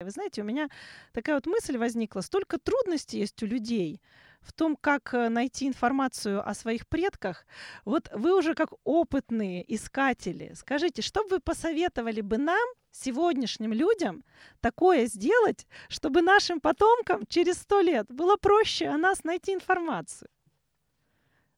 Вы 0.00 0.10
знаете, 0.10 0.42
у 0.42 0.44
меня 0.44 0.68
такая 1.12 1.36
вот 1.36 1.46
мысль 1.46 1.78
возникла. 1.78 2.20
Столько 2.20 2.58
трудностей 2.58 3.18
есть 3.18 3.42
у 3.42 3.46
людей 3.46 4.00
в 4.44 4.52
том, 4.52 4.76
как 4.76 5.14
э, 5.14 5.28
найти 5.28 5.66
информацию 5.66 6.46
о 6.46 6.54
своих 6.54 6.86
предках. 6.86 7.46
Вот 7.84 8.08
вы 8.14 8.36
уже 8.36 8.54
как 8.54 8.70
опытные 8.84 9.64
искатели, 9.74 10.52
скажите, 10.54 11.02
что 11.02 11.24
бы 11.24 11.36
вы 11.36 11.40
посоветовали 11.40 12.20
бы 12.20 12.38
нам, 12.38 12.68
сегодняшним 12.92 13.72
людям, 13.72 14.22
такое 14.60 15.06
сделать, 15.06 15.66
чтобы 15.88 16.22
нашим 16.22 16.60
потомкам 16.60 17.26
через 17.26 17.58
сто 17.58 17.80
лет 17.80 18.06
было 18.08 18.36
проще 18.36 18.86
о 18.86 18.98
нас 18.98 19.24
найти 19.24 19.52
информацию? 19.52 20.28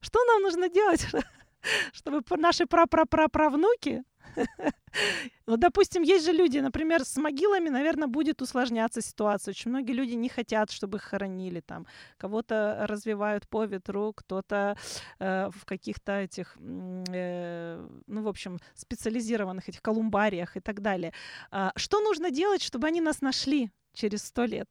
Что 0.01 0.25
нам 0.25 0.43
нужно 0.43 0.69
делать, 0.69 1.07
чтобы 1.93 2.23
наши 2.37 2.67
прапраправнуки 2.67 4.03
ну, 5.47 5.57
допустим, 5.57 6.03
есть 6.03 6.25
же 6.25 6.33
люди, 6.33 6.59
например, 6.59 7.05
с 7.05 7.17
могилами, 7.17 7.69
наверное, 7.69 8.09
будет 8.09 8.43
усложняться 8.43 9.01
ситуация. 9.01 9.53
Очень 9.53 9.71
многие 9.71 9.93
люди 9.93 10.15
не 10.15 10.29
хотят, 10.29 10.71
чтобы 10.71 10.99
их 10.99 11.05
хоронили 11.05 11.61
там. 11.61 11.87
Кого-то 12.19 12.87
развивают 12.89 13.49
по 13.49 13.65
ветру, 13.65 14.13
кто-то 14.13 14.77
э, 15.19 15.51
в 15.51 15.65
каких-то 15.65 16.13
этих, 16.13 16.57
э, 16.59 17.89
ну, 18.07 18.23
в 18.23 18.29
общем, 18.29 18.59
специализированных 18.75 19.69
этих 19.69 19.83
колумбариях 19.83 20.57
и 20.57 20.61
так 20.61 20.81
далее. 20.81 21.13
А, 21.51 21.73
что 21.77 22.01
нужно 22.01 22.31
делать, 22.31 22.63
чтобы 22.63 22.87
они 22.87 23.01
нас 23.01 23.21
нашли 23.21 23.71
через 23.93 24.25
сто 24.25 24.45
лет? 24.45 24.69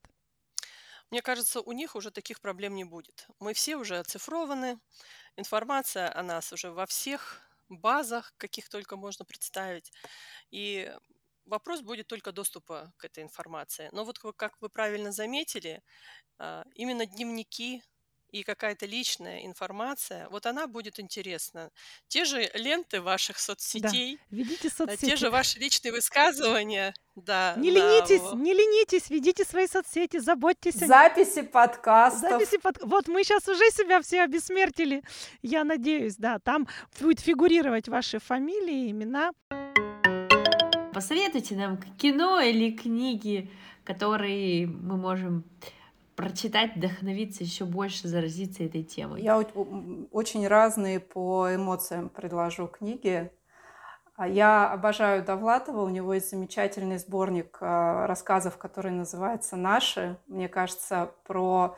Мне 1.10 1.22
кажется, 1.22 1.60
у 1.60 1.72
них 1.72 1.94
уже 1.94 2.10
таких 2.10 2.40
проблем 2.40 2.74
не 2.74 2.84
будет. 2.84 3.28
Мы 3.38 3.54
все 3.54 3.76
уже 3.76 3.98
оцифрованы, 3.98 4.78
информация 5.36 6.12
о 6.12 6.22
нас 6.22 6.52
уже 6.52 6.72
во 6.72 6.86
всех 6.86 7.45
базах, 7.68 8.32
каких 8.38 8.68
только 8.68 8.96
можно 8.96 9.24
представить. 9.24 9.92
И 10.50 10.92
вопрос 11.46 11.82
будет 11.82 12.06
только 12.08 12.32
доступа 12.32 12.92
к 12.98 13.04
этой 13.04 13.22
информации. 13.24 13.88
Но 13.92 14.04
вот 14.04 14.18
как 14.18 14.56
вы 14.60 14.68
правильно 14.70 15.12
заметили, 15.12 15.82
а, 16.38 16.64
именно 16.74 17.06
дневники 17.06 17.82
и 18.30 18.42
какая-то 18.42 18.86
личная 18.86 19.46
информация, 19.46 20.28
вот 20.30 20.46
она 20.46 20.66
будет 20.66 21.00
интересна. 21.00 21.70
Те 22.08 22.24
же 22.24 22.50
ленты 22.54 23.00
ваших 23.00 23.38
соцсетей, 23.38 24.16
да. 24.16 24.36
ведите 24.36 24.68
соцсети. 24.68 25.06
те 25.06 25.16
же 25.16 25.30
ваши 25.30 25.58
личные 25.58 25.92
высказывания, 25.92 26.94
да. 27.14 27.54
Не 27.56 27.72
да, 27.72 27.78
ленитесь, 27.78 28.20
вот. 28.20 28.34
не 28.34 28.52
ленитесь, 28.52 29.10
ведите 29.10 29.44
свои 29.44 29.66
соцсети, 29.66 30.18
заботьтесь. 30.18 30.74
Записи 30.74 31.42
подкастов. 31.42 32.30
Записи 32.30 32.58
под... 32.58 32.82
Вот 32.82 33.08
мы 33.08 33.24
сейчас 33.24 33.48
уже 33.48 33.70
себя 33.70 34.02
все 34.02 34.22
обесмертили, 34.22 35.02
я 35.42 35.64
надеюсь, 35.64 36.16
да, 36.16 36.38
там 36.38 36.66
будет 37.00 37.20
фигурировать 37.20 37.88
ваши 37.88 38.18
фамилии, 38.18 38.90
имена. 38.90 39.32
Посоветуйте 40.92 41.56
нам 41.56 41.76
кино 41.98 42.40
или 42.40 42.70
книги, 42.70 43.50
которые 43.84 44.66
мы 44.66 44.96
можем 44.96 45.44
прочитать, 46.16 46.74
вдохновиться 46.74 47.44
еще 47.44 47.64
больше, 47.64 48.08
заразиться 48.08 48.64
этой 48.64 48.82
темой? 48.82 49.22
Я 49.22 49.38
очень 49.38 50.48
разные 50.48 50.98
по 50.98 51.54
эмоциям 51.54 52.08
предложу 52.08 52.66
книги. 52.66 53.30
А 54.16 54.26
я 54.26 54.72
обожаю 54.72 55.22
Довлатова, 55.22 55.82
у 55.82 55.90
него 55.90 56.14
есть 56.14 56.30
замечательный 56.30 56.96
сборник 56.96 57.58
а, 57.60 58.06
рассказов, 58.06 58.56
который 58.56 58.90
называется 58.90 59.56
«Наши». 59.56 60.18
Мне 60.26 60.48
кажется, 60.48 61.12
про 61.26 61.76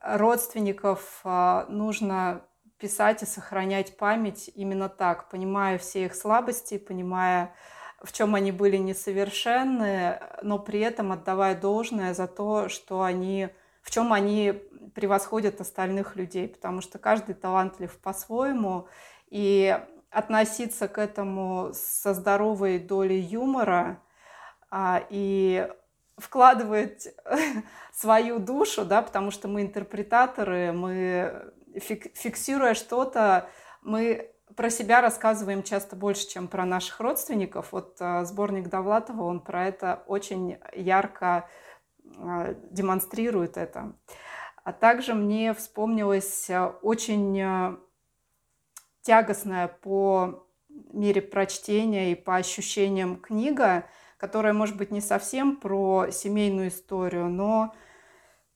родственников 0.00 1.20
а, 1.24 1.66
нужно 1.68 2.42
писать 2.78 3.24
и 3.24 3.26
сохранять 3.26 3.96
память 3.96 4.50
именно 4.54 4.88
так, 4.88 5.30
понимая 5.30 5.78
все 5.78 6.04
их 6.04 6.14
слабости, 6.14 6.78
понимая 6.78 7.54
в 8.02 8.12
чем 8.12 8.34
они 8.34 8.52
были 8.52 8.76
несовершенны, 8.76 10.20
но 10.42 10.58
при 10.58 10.80
этом 10.80 11.12
отдавая 11.12 11.54
должное 11.54 12.14
за 12.14 12.26
то, 12.26 12.68
что 12.68 13.02
они, 13.02 13.48
в 13.82 13.90
чем 13.90 14.12
они 14.12 14.60
превосходят 14.94 15.60
остальных 15.60 16.16
людей, 16.16 16.48
потому 16.48 16.80
что 16.80 16.98
каждый 16.98 17.34
талантлив 17.34 17.96
по-своему, 17.98 18.88
и 19.30 19.78
относиться 20.10 20.88
к 20.88 20.98
этому 20.98 21.70
со 21.72 22.12
здоровой 22.12 22.78
долей 22.78 23.20
юмора 23.20 24.02
а, 24.70 25.02
и 25.08 25.68
вкладывать 26.18 27.08
свою 27.92 28.38
душу, 28.38 28.84
да, 28.84 29.00
потому 29.00 29.30
что 29.30 29.48
мы 29.48 29.62
интерпретаторы, 29.62 30.72
мы 30.72 31.52
фиксируя 31.80 32.74
что-то, 32.74 33.48
мы 33.80 34.31
про 34.56 34.70
себя 34.70 35.00
рассказываем 35.00 35.62
часто 35.62 35.96
больше, 35.96 36.28
чем 36.28 36.48
про 36.48 36.64
наших 36.64 37.00
родственников. 37.00 37.72
Вот 37.72 37.96
э, 38.00 38.24
сборник 38.24 38.68
Довлатова, 38.68 39.24
он 39.24 39.40
про 39.40 39.66
это 39.66 40.02
очень 40.06 40.58
ярко 40.74 41.48
демонстрирует 42.70 43.56
это. 43.56 43.94
А 44.64 44.72
также 44.72 45.14
мне 45.14 45.54
вспомнилась 45.54 46.50
очень 46.82 47.78
тягостная 49.00 49.68
по 49.68 50.46
мере 50.92 51.22
прочтения 51.22 52.12
и 52.12 52.14
по 52.14 52.36
ощущениям 52.36 53.16
книга, 53.16 53.86
которая, 54.16 54.52
может 54.52 54.76
быть, 54.76 54.90
не 54.90 55.00
совсем 55.00 55.56
про 55.56 56.08
семейную 56.10 56.68
историю, 56.68 57.28
но 57.28 57.74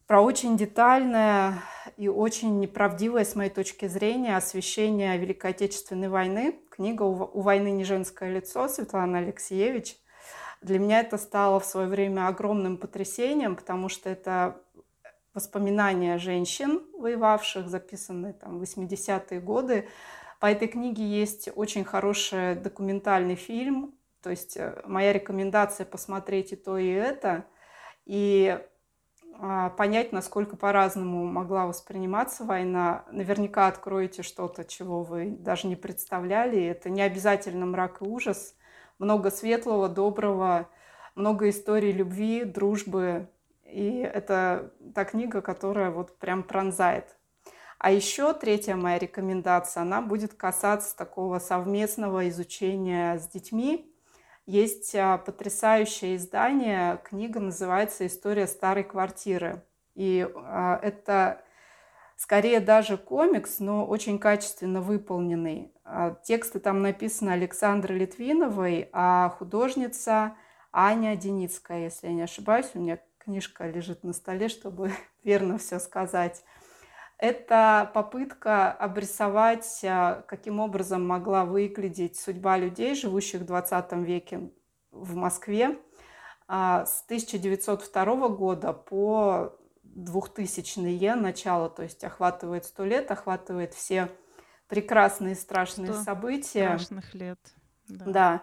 про 0.06 0.20
очень 0.20 0.56
детальное 0.56 1.62
и 1.96 2.08
очень 2.08 2.60
неправдивое, 2.60 3.24
с 3.24 3.34
моей 3.34 3.50
точки 3.50 3.86
зрения, 3.88 4.36
освещение 4.36 5.18
Великой 5.18 5.50
Отечественной 5.50 6.08
войны. 6.08 6.56
Книга 6.70 7.02
«У 7.02 7.40
войны 7.40 7.72
не 7.72 7.84
женское 7.84 8.32
лицо» 8.32 8.68
Светлана 8.68 9.18
Алексеевич. 9.18 9.96
Для 10.62 10.78
меня 10.78 11.00
это 11.00 11.18
стало 11.18 11.58
в 11.58 11.64
свое 11.64 11.88
время 11.88 12.28
огромным 12.28 12.76
потрясением, 12.76 13.56
потому 13.56 13.88
что 13.88 14.08
это 14.08 14.60
воспоминания 15.34 16.18
женщин, 16.18 16.82
воевавших, 16.98 17.68
записанные 17.68 18.32
там 18.32 18.58
в 18.58 18.62
80-е 18.62 19.40
годы. 19.40 19.88
По 20.40 20.46
этой 20.46 20.68
книге 20.68 21.04
есть 21.04 21.48
очень 21.54 21.84
хороший 21.84 22.54
документальный 22.54 23.34
фильм, 23.34 23.94
то 24.22 24.30
есть 24.30 24.56
э, 24.56 24.82
моя 24.86 25.12
рекомендация 25.12 25.84
посмотреть 25.84 26.52
и 26.52 26.56
то, 26.56 26.78
и 26.78 26.88
это. 26.88 27.44
И 28.06 28.58
понять, 29.76 30.12
насколько 30.12 30.56
по-разному 30.56 31.24
могла 31.24 31.66
восприниматься 31.66 32.44
война. 32.44 33.04
Наверняка 33.10 33.66
откроете 33.66 34.22
что-то, 34.22 34.64
чего 34.64 35.02
вы 35.02 35.30
даже 35.30 35.66
не 35.66 35.76
представляли. 35.76 36.62
Это 36.64 36.90
не 36.90 37.02
обязательно 37.02 37.66
мрак 37.66 38.02
и 38.02 38.04
ужас. 38.04 38.54
Много 38.98 39.30
светлого, 39.30 39.88
доброго, 39.88 40.68
много 41.14 41.48
историй 41.48 41.92
любви, 41.92 42.44
дружбы. 42.44 43.28
И 43.64 43.98
это 43.98 44.72
та 44.94 45.04
книга, 45.04 45.42
которая 45.42 45.90
вот 45.90 46.18
прям 46.18 46.42
пронзает. 46.42 47.16
А 47.78 47.90
еще 47.90 48.32
третья 48.32 48.74
моя 48.74 48.98
рекомендация, 48.98 49.82
она 49.82 50.00
будет 50.00 50.34
касаться 50.34 50.96
такого 50.96 51.38
совместного 51.38 52.28
изучения 52.28 53.18
с 53.18 53.28
детьми 53.28 53.92
есть 54.46 54.94
а, 54.94 55.18
потрясающее 55.18 56.16
издание, 56.16 57.00
книга 57.04 57.40
называется 57.40 58.06
«История 58.06 58.46
старой 58.46 58.84
квартиры». 58.84 59.64
И 59.94 60.28
а, 60.34 60.78
это 60.82 61.42
скорее 62.16 62.60
даже 62.60 62.96
комикс, 62.96 63.58
но 63.58 63.84
очень 63.84 64.18
качественно 64.18 64.80
выполненный. 64.80 65.72
А, 65.84 66.14
тексты 66.24 66.60
там 66.60 66.80
написаны 66.80 67.30
Александрой 67.30 67.98
Литвиновой, 67.98 68.88
а 68.92 69.30
художница 69.30 70.36
Аня 70.72 71.16
Деницкая, 71.16 71.84
если 71.84 72.06
я 72.06 72.12
не 72.12 72.22
ошибаюсь. 72.22 72.70
У 72.74 72.78
меня 72.78 73.00
книжка 73.18 73.66
лежит 73.66 74.04
на 74.04 74.12
столе, 74.12 74.48
чтобы 74.48 74.92
верно 75.24 75.58
все 75.58 75.80
сказать. 75.80 76.44
Это 77.18 77.90
попытка 77.94 78.70
обрисовать, 78.72 79.80
а, 79.84 80.22
каким 80.28 80.60
образом 80.60 81.06
могла 81.06 81.44
выглядеть 81.44 82.18
судьба 82.18 82.58
людей, 82.58 82.94
живущих 82.94 83.42
в 83.42 83.46
20 83.46 83.92
веке 84.04 84.50
в 84.90 85.14
Москве 85.14 85.78
а, 86.46 86.84
с 86.84 87.02
1902 87.04 88.28
года 88.28 88.72
по 88.74 89.56
2000-е 89.96 91.14
начало, 91.14 91.70
то 91.70 91.82
есть 91.82 92.04
охватывает 92.04 92.66
сто 92.66 92.84
лет, 92.84 93.10
охватывает 93.10 93.72
все 93.72 94.10
прекрасные 94.68 95.36
страшные 95.36 95.94
события. 95.94 96.76
Страшных 96.76 97.14
лет. 97.14 97.38
Да. 97.88 98.04
да. 98.04 98.42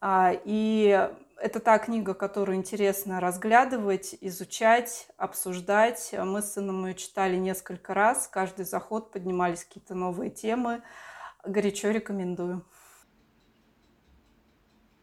А, 0.00 0.32
и 0.44 1.10
это 1.38 1.60
та 1.60 1.78
книга, 1.78 2.14
которую 2.14 2.56
интересно 2.56 3.20
разглядывать, 3.20 4.16
изучать, 4.20 5.08
обсуждать. 5.16 6.14
Мы 6.18 6.42
с 6.42 6.52
сыном 6.52 6.86
ее 6.86 6.94
читали 6.94 7.36
несколько 7.36 7.94
раз. 7.94 8.28
Каждый 8.28 8.64
заход 8.64 9.12
поднимались 9.12 9.64
какие-то 9.64 9.94
новые 9.94 10.30
темы. 10.30 10.82
Горячо 11.44 11.90
рекомендую. 11.90 12.66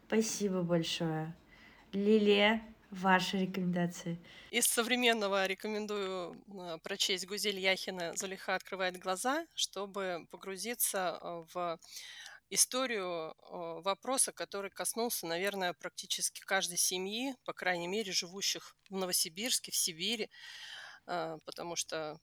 Спасибо 0.06 0.62
большое. 0.62 1.34
Лилия, 1.92 2.62
ваши 2.90 3.38
рекомендации? 3.38 4.18
Из 4.50 4.66
современного 4.66 5.46
рекомендую 5.46 6.36
а, 6.56 6.78
прочесть 6.78 7.26
Гузель 7.26 7.58
Яхина 7.58 8.12
«Залиха 8.14 8.54
открывает 8.54 8.98
глаза», 8.98 9.46
чтобы 9.54 10.26
погрузиться 10.30 11.18
а, 11.20 11.44
в 11.52 11.78
историю 12.54 13.34
вопроса, 13.82 14.32
который 14.32 14.70
коснулся, 14.70 15.26
наверное, 15.26 15.72
практически 15.72 16.40
каждой 16.40 16.78
семьи, 16.78 17.34
по 17.44 17.52
крайней 17.52 17.88
мере, 17.88 18.12
живущих 18.12 18.76
в 18.88 18.94
Новосибирске, 18.94 19.72
в 19.72 19.76
Сибири, 19.76 20.30
а, 21.06 21.38
потому 21.44 21.76
что 21.76 22.20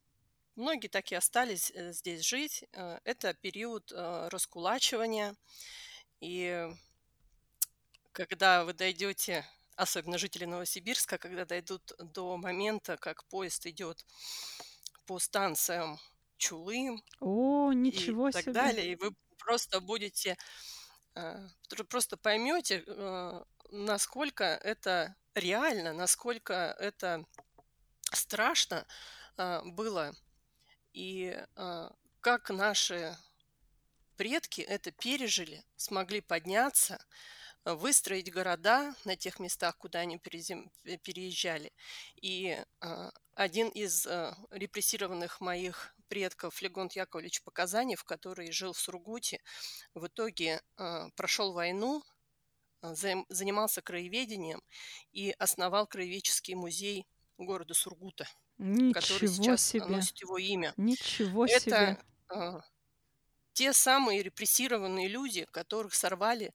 многие 0.56 0.88
так 0.88 1.12
и 1.12 1.16
остались 1.16 1.72
э, 1.72 1.94
здесь 1.94 2.22
жить. 2.22 2.64
Э, 2.74 2.99
это 3.03 3.34
период 3.34 3.91
э, 3.91 4.28
раскулачивания, 4.30 5.36
и 6.20 6.68
когда 8.12 8.64
вы 8.66 8.74
дойдете, 8.74 9.45
особенно 9.76 10.18
жители 10.18 10.45
Новосибирска, 10.45 11.18
когда 11.18 11.45
дойдут 11.45 11.94
до 11.99 12.38
момента, 12.38 12.98
как 12.98 13.26
поезд 13.26 13.66
идет 13.66 14.06
по 15.06 15.20
станциям 15.20 15.99
Чулым 16.38 17.03
О, 17.20 17.72
ничего 17.72 18.30
и 18.30 18.32
так 18.32 18.44
себе. 18.44 18.53
далее, 18.53 18.91
и 18.91 18.95
вы 18.95 19.12
просто 19.43 19.80
будете, 19.81 20.38
э, 21.15 21.47
просто 21.89 22.18
поймете, 22.18 22.84
э, 22.85 23.43
насколько 23.72 24.43
это 24.43 25.15
реально, 25.35 25.93
насколько 25.93 26.53
это 26.80 27.26
страшно 28.13 28.85
э, 29.38 29.61
было, 29.65 30.13
и 30.93 31.38
как 32.19 32.49
наши 32.49 33.18
предки 34.18 34.61
это 34.61 34.91
пережили, 34.91 35.63
смогли 35.77 36.22
подняться, 36.22 37.03
выстроить 37.65 38.31
города 38.31 38.95
на 39.05 39.15
тех 39.15 39.39
местах, 39.39 39.77
куда 39.77 39.99
они 39.99 40.17
переезжали. 40.19 41.71
И 42.21 42.57
один 43.35 43.69
из 43.69 44.05
репрессированных 44.51 45.41
моих 45.41 45.95
предков 46.07 46.61
Легонт 46.61 46.93
Яковлевич 46.93 47.41
Показанев, 47.43 48.03
который 48.03 48.51
жил 48.51 48.73
в 48.73 48.79
Сургуте, 48.79 49.39
в 49.93 50.07
итоге 50.07 50.61
э, 50.77 51.09
прошел 51.15 51.53
войну, 51.53 52.03
э, 52.83 52.93
занимался 53.29 53.81
краеведением 53.81 54.61
и 55.11 55.31
основал 55.39 55.88
краеведческий 55.88 56.55
музей 56.55 57.07
города 57.38 57.73
Сургута, 57.73 58.27
Ничего 58.57 58.91
который 58.91 59.27
сейчас 59.27 59.61
себе. 59.61 59.85
носит 59.88 60.19
его 60.21 60.38
имя. 60.38 60.75
Ничего 60.77 61.45
Это 61.45 61.47
себе. 61.47 61.97
э, 62.33 62.59
те 63.53 63.73
самые 63.73 64.23
репрессированные 64.23 65.07
люди, 65.07 65.45
которых 65.51 65.93
сорвали 65.93 66.53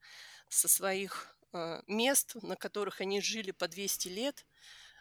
со 0.48 0.68
своих 0.68 1.36
э, 1.52 1.82
мест, 1.86 2.34
на 2.42 2.56
которых 2.56 3.00
они 3.00 3.20
жили 3.20 3.50
по 3.50 3.68
200 3.68 4.08
лет. 4.08 4.46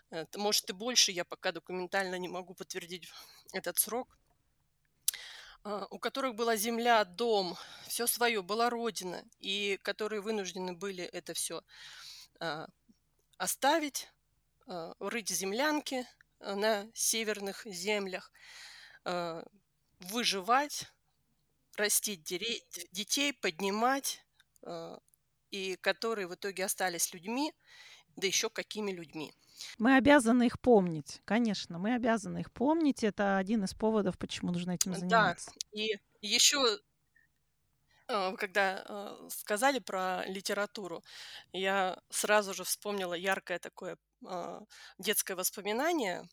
Это, 0.10 0.40
может 0.40 0.70
и 0.70 0.74
больше, 0.74 1.12
я 1.12 1.26
пока 1.26 1.52
документально 1.52 2.16
не 2.16 2.28
могу 2.28 2.54
подтвердить 2.54 3.10
этот 3.54 3.78
срок. 3.78 4.18
А, 5.64 5.88
у 5.90 6.00
которых 6.00 6.36
была 6.36 6.56
земля, 6.56 7.04
дом, 7.06 7.58
все 7.88 8.08
свое, 8.08 8.42
была 8.42 8.70
родина, 8.70 9.24
и 9.40 9.80
которые 9.84 10.22
вынуждены 10.22 10.74
были 10.74 11.04
это 11.04 11.34
все 11.34 11.62
оставить, 13.38 14.12
рыть 14.68 15.30
землянки 15.30 16.06
на 16.42 16.86
северных 16.94 17.66
землях, 17.66 18.30
выживать, 20.00 20.92
растить 21.78 22.24
детей, 22.24 23.32
поднимать, 23.34 24.26
и 25.56 25.76
которые 25.77 26.27
в 26.27 26.36
итоге 26.36 26.65
остались 26.65 27.14
людьми, 27.14 27.53
да 28.15 28.27
еще 28.27 28.49
какими 28.49 28.91
людьми. 28.91 29.34
Мы 29.77 29.95
обязаны 29.95 30.48
их 30.48 30.60
помнить, 30.60 31.22
конечно, 31.26 31.80
мы 31.80 31.95
обязаны 31.95 32.40
их 32.40 32.52
помнить. 32.52 33.03
Это 33.03 33.38
один 33.38 33.64
из 33.64 33.73
поводов, 33.73 34.18
почему 34.18 34.52
нужно 34.52 34.72
этим 34.72 34.94
заниматься. 34.94 35.52
Да, 35.52 35.80
и 35.80 35.95
еще 36.22 36.80
а, 38.07 38.36
когда 38.36 38.84
а, 38.88 39.27
сказали 39.30 39.80
про 39.80 40.26
литературу, 40.27 41.03
я 41.53 41.98
сразу 42.10 42.53
же 42.53 42.64
вспомнила 42.64 43.14
яркое 43.14 43.60
такое 43.60 43.98
а, 44.26 44.61
детское 44.99 45.36
воспоминание. 45.36 46.27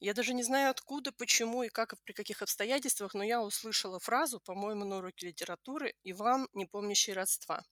Я 0.00 0.14
даже 0.14 0.34
не 0.34 0.42
знаю 0.42 0.70
откуда, 0.70 1.12
почему 1.12 1.62
и 1.62 1.68
как, 1.68 1.94
при 2.04 2.12
каких 2.12 2.42
обстоятельствах, 2.42 3.14
но 3.14 3.24
я 3.24 3.42
услышала 3.42 4.00
фразу, 4.00 4.40
по-моему, 4.40 4.84
на 4.84 4.98
уроке 4.98 5.28
литературы 5.28 5.94
«Иван, 6.04 6.48
не 6.52 6.66
помнящий 6.66 7.12
родства». 7.12 7.64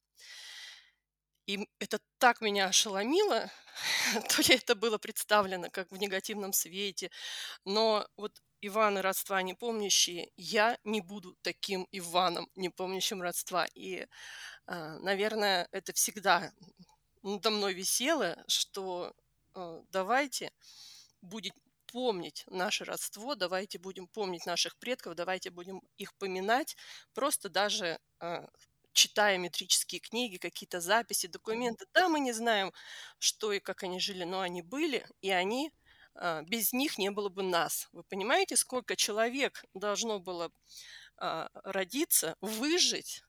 И 1.46 1.66
это 1.78 1.98
так 2.18 2.40
меня 2.40 2.66
ошеломило, 2.66 3.50
то 4.28 4.42
ли 4.42 4.54
это 4.54 4.74
было 4.74 4.98
представлено 4.98 5.70
как 5.70 5.90
в 5.90 5.96
негативном 5.96 6.52
свете, 6.52 7.10
но 7.64 8.06
вот 8.16 8.40
Иваны 8.64 9.02
родства 9.02 9.42
не 9.42 9.54
помнящие, 9.54 10.30
я 10.36 10.78
не 10.84 11.00
буду 11.00 11.36
таким 11.42 11.88
Иваном, 11.90 12.48
не 12.54 12.68
помнящим 12.68 13.20
родства. 13.20 13.66
И, 13.74 14.06
а, 14.66 14.98
наверное, 15.00 15.68
это 15.72 15.92
всегда 15.92 16.52
надо 17.22 17.50
мной 17.50 17.74
висело, 17.74 18.36
что 18.46 19.12
а, 19.54 19.82
давайте 19.90 20.52
будем 21.22 21.54
помнить 21.86 22.44
наше 22.46 22.84
родство, 22.84 23.34
давайте 23.34 23.78
будем 23.78 24.06
помнить 24.06 24.46
наших 24.46 24.76
предков, 24.78 25.14
давайте 25.16 25.50
будем 25.50 25.82
их 25.98 26.14
поминать, 26.14 26.76
просто 27.14 27.48
даже 27.50 27.98
э, 28.20 28.46
читая 28.92 29.38
метрические 29.38 30.00
книги, 30.00 30.36
какие-то 30.36 30.80
записи, 30.80 31.26
документы. 31.26 31.86
Да, 31.94 32.08
мы 32.08 32.20
не 32.20 32.32
знаем, 32.32 32.72
что 33.18 33.52
и 33.52 33.60
как 33.60 33.82
они 33.82 34.00
жили, 34.00 34.24
но 34.24 34.40
они 34.40 34.62
были, 34.62 35.06
и 35.20 35.30
они 35.30 35.72
э, 36.14 36.42
без 36.46 36.72
них 36.72 36.98
не 36.98 37.10
было 37.10 37.28
бы 37.28 37.42
нас. 37.42 37.88
Вы 37.92 38.02
понимаете, 38.04 38.56
сколько 38.56 38.96
человек 38.96 39.64
должно 39.74 40.20
было 40.20 40.50
э, 41.20 41.48
родиться, 41.64 42.36
выжить, 42.40 43.22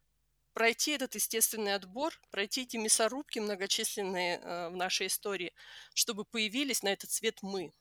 пройти 0.54 0.92
этот 0.92 1.16
естественный 1.16 1.76
отбор, 1.76 2.14
пройти 2.30 2.64
эти 2.64 2.78
мясорубки 2.78 3.40
многочисленные 3.40 4.40
э, 4.40 4.70
в 4.70 4.76
нашей 4.76 5.08
истории, 5.08 5.54
чтобы 5.94 6.26
появились 6.26 6.84
на 6.84 6.90
этот 6.90 7.12
свет 7.12 7.40
мы. 7.42 7.74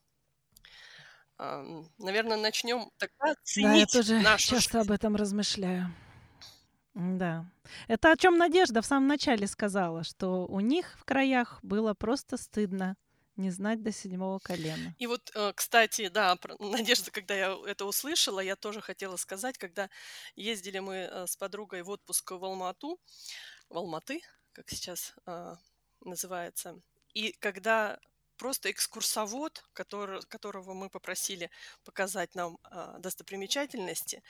Наверное, 1.98 2.36
начнем 2.36 2.92
тогда 2.98 3.34
ценить 3.42 3.66
Да, 3.66 3.74
я 3.74 3.86
тоже 3.86 4.20
нашу 4.20 4.50
часто 4.50 4.80
об 4.80 4.92
этом 4.92 5.16
размышляю. 5.16 5.92
Да. 6.94 7.46
Это 7.88 8.12
о 8.12 8.16
чем 8.16 8.36
Надежда 8.36 8.82
в 8.82 8.86
самом 8.86 9.08
начале 9.08 9.46
сказала, 9.46 10.04
что 10.04 10.46
у 10.46 10.60
них 10.60 10.98
в 10.98 11.04
краях 11.04 11.58
было 11.62 11.94
просто 11.94 12.36
стыдно 12.36 12.96
не 13.36 13.50
знать 13.50 13.82
до 13.82 13.92
седьмого 13.92 14.38
колена. 14.40 14.94
И 14.98 15.06
вот, 15.06 15.30
э, 15.34 15.52
кстати, 15.54 16.08
да, 16.08 16.36
Надежда, 16.58 17.10
когда 17.10 17.34
я 17.34 17.56
это 17.66 17.86
услышала, 17.86 18.40
я 18.40 18.56
тоже 18.56 18.80
хотела 18.80 19.16
сказать, 19.16 19.56
когда 19.56 19.88
ездили 20.36 20.80
мы 20.80 20.94
э, 20.96 21.26
с 21.26 21.36
подругой 21.36 21.82
в 21.82 21.88
отпуск 21.88 22.32
в 22.32 22.44
Алмату, 22.44 23.00
в 23.70 23.78
Алматы, 23.78 24.20
как 24.52 24.68
сейчас 24.68 25.14
а, 25.24 25.56
называется, 26.00 26.78
и 27.14 27.32
когда 27.32 27.98
просто 28.42 28.72
экскурсовод, 28.72 29.64
который, 29.72 30.20
которого 30.22 30.74
мы 30.74 30.90
попросили 30.90 31.48
показать 31.84 32.34
нам 32.34 32.58
а, 32.64 32.98
достопримечательности, 32.98 34.20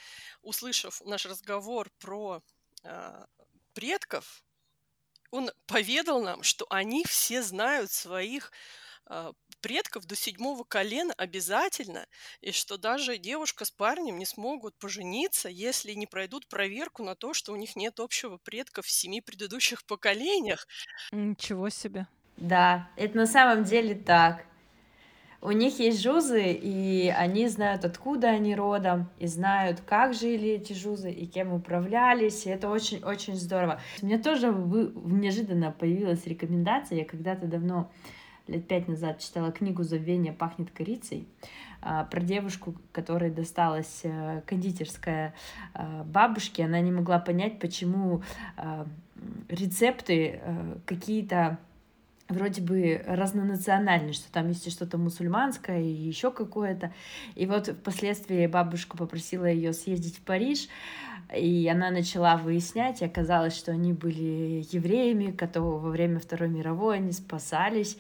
услышав 0.43 1.01
наш 1.01 1.25
разговор 1.25 1.89
про 1.99 2.43
а, 2.85 3.25
предков, 3.73 4.45
он 5.31 5.51
поведал 5.65 6.23
нам, 6.23 6.43
что 6.43 6.67
они 6.69 7.07
все 7.07 7.43
знают 7.43 7.91
своих 7.91 8.53
а, 9.07 9.33
предков 9.63 10.05
до 10.05 10.15
седьмого 10.15 10.65
колена 10.65 11.15
обязательно, 11.17 12.07
и 12.43 12.53
что 12.53 12.77
даже 12.77 13.17
девушка 13.17 13.65
с 13.65 13.71
парнем 13.71 14.19
не 14.19 14.27
смогут 14.27 14.77
пожениться, 14.77 15.49
если 15.49 15.95
не 15.95 16.07
пройдут 16.07 16.49
проверку 16.49 17.03
на 17.03 17.15
то, 17.15 17.33
что 17.33 17.55
у 17.55 17.57
них 17.57 17.77
нет 17.77 17.99
общего 17.99 18.37
предка 18.37 18.83
в 18.83 18.91
семи 18.91 19.23
предыдущих 19.23 19.87
поколениях. 19.87 20.67
Ничего 21.13 21.71
себе. 21.71 22.07
Да, 22.43 22.89
это 22.97 23.17
на 23.17 23.27
самом 23.27 23.63
деле 23.63 23.95
так. 23.95 24.45
У 25.41 25.53
них 25.53 25.79
есть 25.79 26.03
жузы, 26.03 26.51
и 26.51 27.09
они 27.17 27.47
знают, 27.47 27.85
откуда 27.85 28.31
они 28.31 28.57
родом, 28.57 29.09
и 29.21 29.29
знают, 29.29 29.81
как 29.81 30.13
жили 30.13 30.49
эти 30.49 30.73
жузы, 30.73 31.13
и 31.13 31.27
кем 31.27 31.53
управлялись, 31.53 32.45
и 32.47 32.51
это 32.51 32.69
очень-очень 32.69 33.37
здорово. 33.37 33.81
У 34.03 34.07
меня 34.07 34.19
тоже 34.19 34.51
вы- 34.51 34.93
неожиданно 35.05 35.71
появилась 35.71 36.27
рекомендация, 36.27 36.99
я 36.99 37.05
когда-то 37.05 37.47
давно, 37.47 37.89
лет 38.49 38.67
пять 38.67 38.89
назад, 38.89 39.21
читала 39.21 39.53
книгу 39.53 39.85
«Забвение 39.85 40.33
пахнет 40.33 40.73
корицей», 40.73 41.29
а, 41.81 42.05
про 42.05 42.21
девушку, 42.21 42.75
которой 42.91 43.31
досталась 43.31 44.01
э, 44.03 44.43
кондитерская 44.47 45.35
а, 45.75 46.03
бабушке, 46.03 46.65
она 46.65 46.81
не 46.81 46.91
могла 46.91 47.21
понять, 47.21 47.61
почему 47.61 48.23
а, 48.57 48.87
рецепты 49.49 50.41
э, 50.43 50.77
какие-то 50.87 51.59
вроде 52.29 52.63
бы 52.63 53.03
разнонациональный, 53.07 54.13
что 54.13 54.31
там 54.33 54.49
есть 54.49 54.71
что-то 54.71 54.99
мусульманское, 54.99 55.81
и 55.81 55.87
еще 55.89 56.31
какое-то. 56.31 56.93
И 57.35 57.47
вот 57.47 57.69
впоследствии 57.69 58.47
бабушка 58.47 58.97
попросила 58.97 59.47
ее 59.47 59.73
съездить 59.73 60.17
в 60.19 60.23
Париж, 60.23 60.69
и 61.35 61.69
она 61.69 61.91
начала 61.91 62.37
выяснять, 62.37 63.01
и 63.03 63.07
оказалось, 63.07 63.57
что 63.57 63.73
они 63.73 63.93
были 63.93 64.67
евреями, 64.71 65.31
которые 65.31 65.79
во 65.79 65.91
время 65.91 66.19
Второй 66.19 66.49
мировой 66.49 66.97
они 66.97 67.13
спасались 67.13 67.97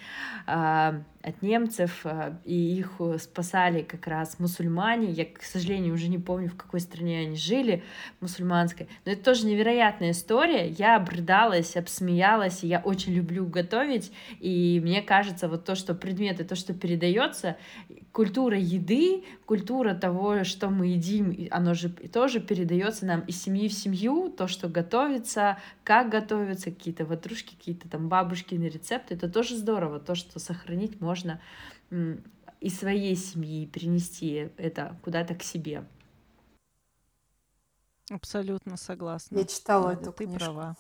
а, 0.47 1.03
от 1.23 1.43
немцев, 1.43 2.01
а, 2.05 2.39
и 2.44 2.78
их 2.78 3.01
спасали 3.19 3.82
как 3.82 4.07
раз 4.07 4.39
мусульмане. 4.39 5.11
Я, 5.11 5.24
к 5.24 5.43
сожалению, 5.43 5.94
уже 5.94 6.09
не 6.09 6.19
помню, 6.19 6.49
в 6.49 6.57
какой 6.57 6.81
стране 6.81 7.20
они 7.20 7.36
жили, 7.36 7.82
мусульманской. 8.20 8.89
Но 9.05 9.12
это 9.12 9.23
тоже 9.23 9.47
невероятная 9.47 10.11
история. 10.11 10.69
Я 10.69 10.97
обрыдалась, 10.97 11.77
обсмеялась, 11.77 12.65
и 12.65 12.69
я 12.69 12.81
очень 12.81 13.12
люблю 13.12 13.47
готовить, 13.47 14.12
и 14.40 14.81
мне 14.82 15.03
кажется, 15.03 15.49
вот 15.49 15.65
то, 15.65 15.74
что 15.74 15.94
предметы, 15.94 16.44
то, 16.44 16.57
что 16.57 16.74
передается, 16.74 17.57
культура 18.11 18.59
еды, 18.59 19.24
культура 19.47 19.94
того, 19.94 20.44
что 20.44 20.69
мы 20.70 20.89
едим, 20.89 21.49
оно 21.51 21.74
же 21.74 21.89
тоже 21.89 22.40
передается 22.40 23.07
нам 23.07 23.20
из 23.20 23.40
семьи 23.40 23.69
в 23.69 23.73
семью, 23.73 24.28
то, 24.28 24.49
что 24.49 24.69
готовится, 24.69 25.59
как 25.85 26.11
готовится, 26.11 26.70
какие-то 26.70 27.05
ватрушки, 27.05 27.55
какие-то 27.55 27.89
там 27.89 28.09
бабушкины 28.09 28.65
рецепты, 28.65 29.15
это 29.15 29.31
тоже 29.31 29.57
здорово, 29.57 30.01
то, 30.01 30.15
что 30.15 30.39
сохранить 30.39 31.01
можно 31.01 31.11
м, 31.90 32.22
из 32.60 32.78
своей 32.78 33.16
семьи, 33.16 33.66
принести 33.66 34.51
это 34.56 34.97
куда-то 35.02 35.34
к 35.34 35.43
себе. 35.43 35.84
Абсолютно 38.10 38.76
согласна. 38.76 39.39
Я 39.39 39.44
читала 39.44 39.89
Надя, 39.89 40.02
эту 40.02 40.12
ты 40.12 40.24
книжку. 40.24 40.44
права. 40.44 40.76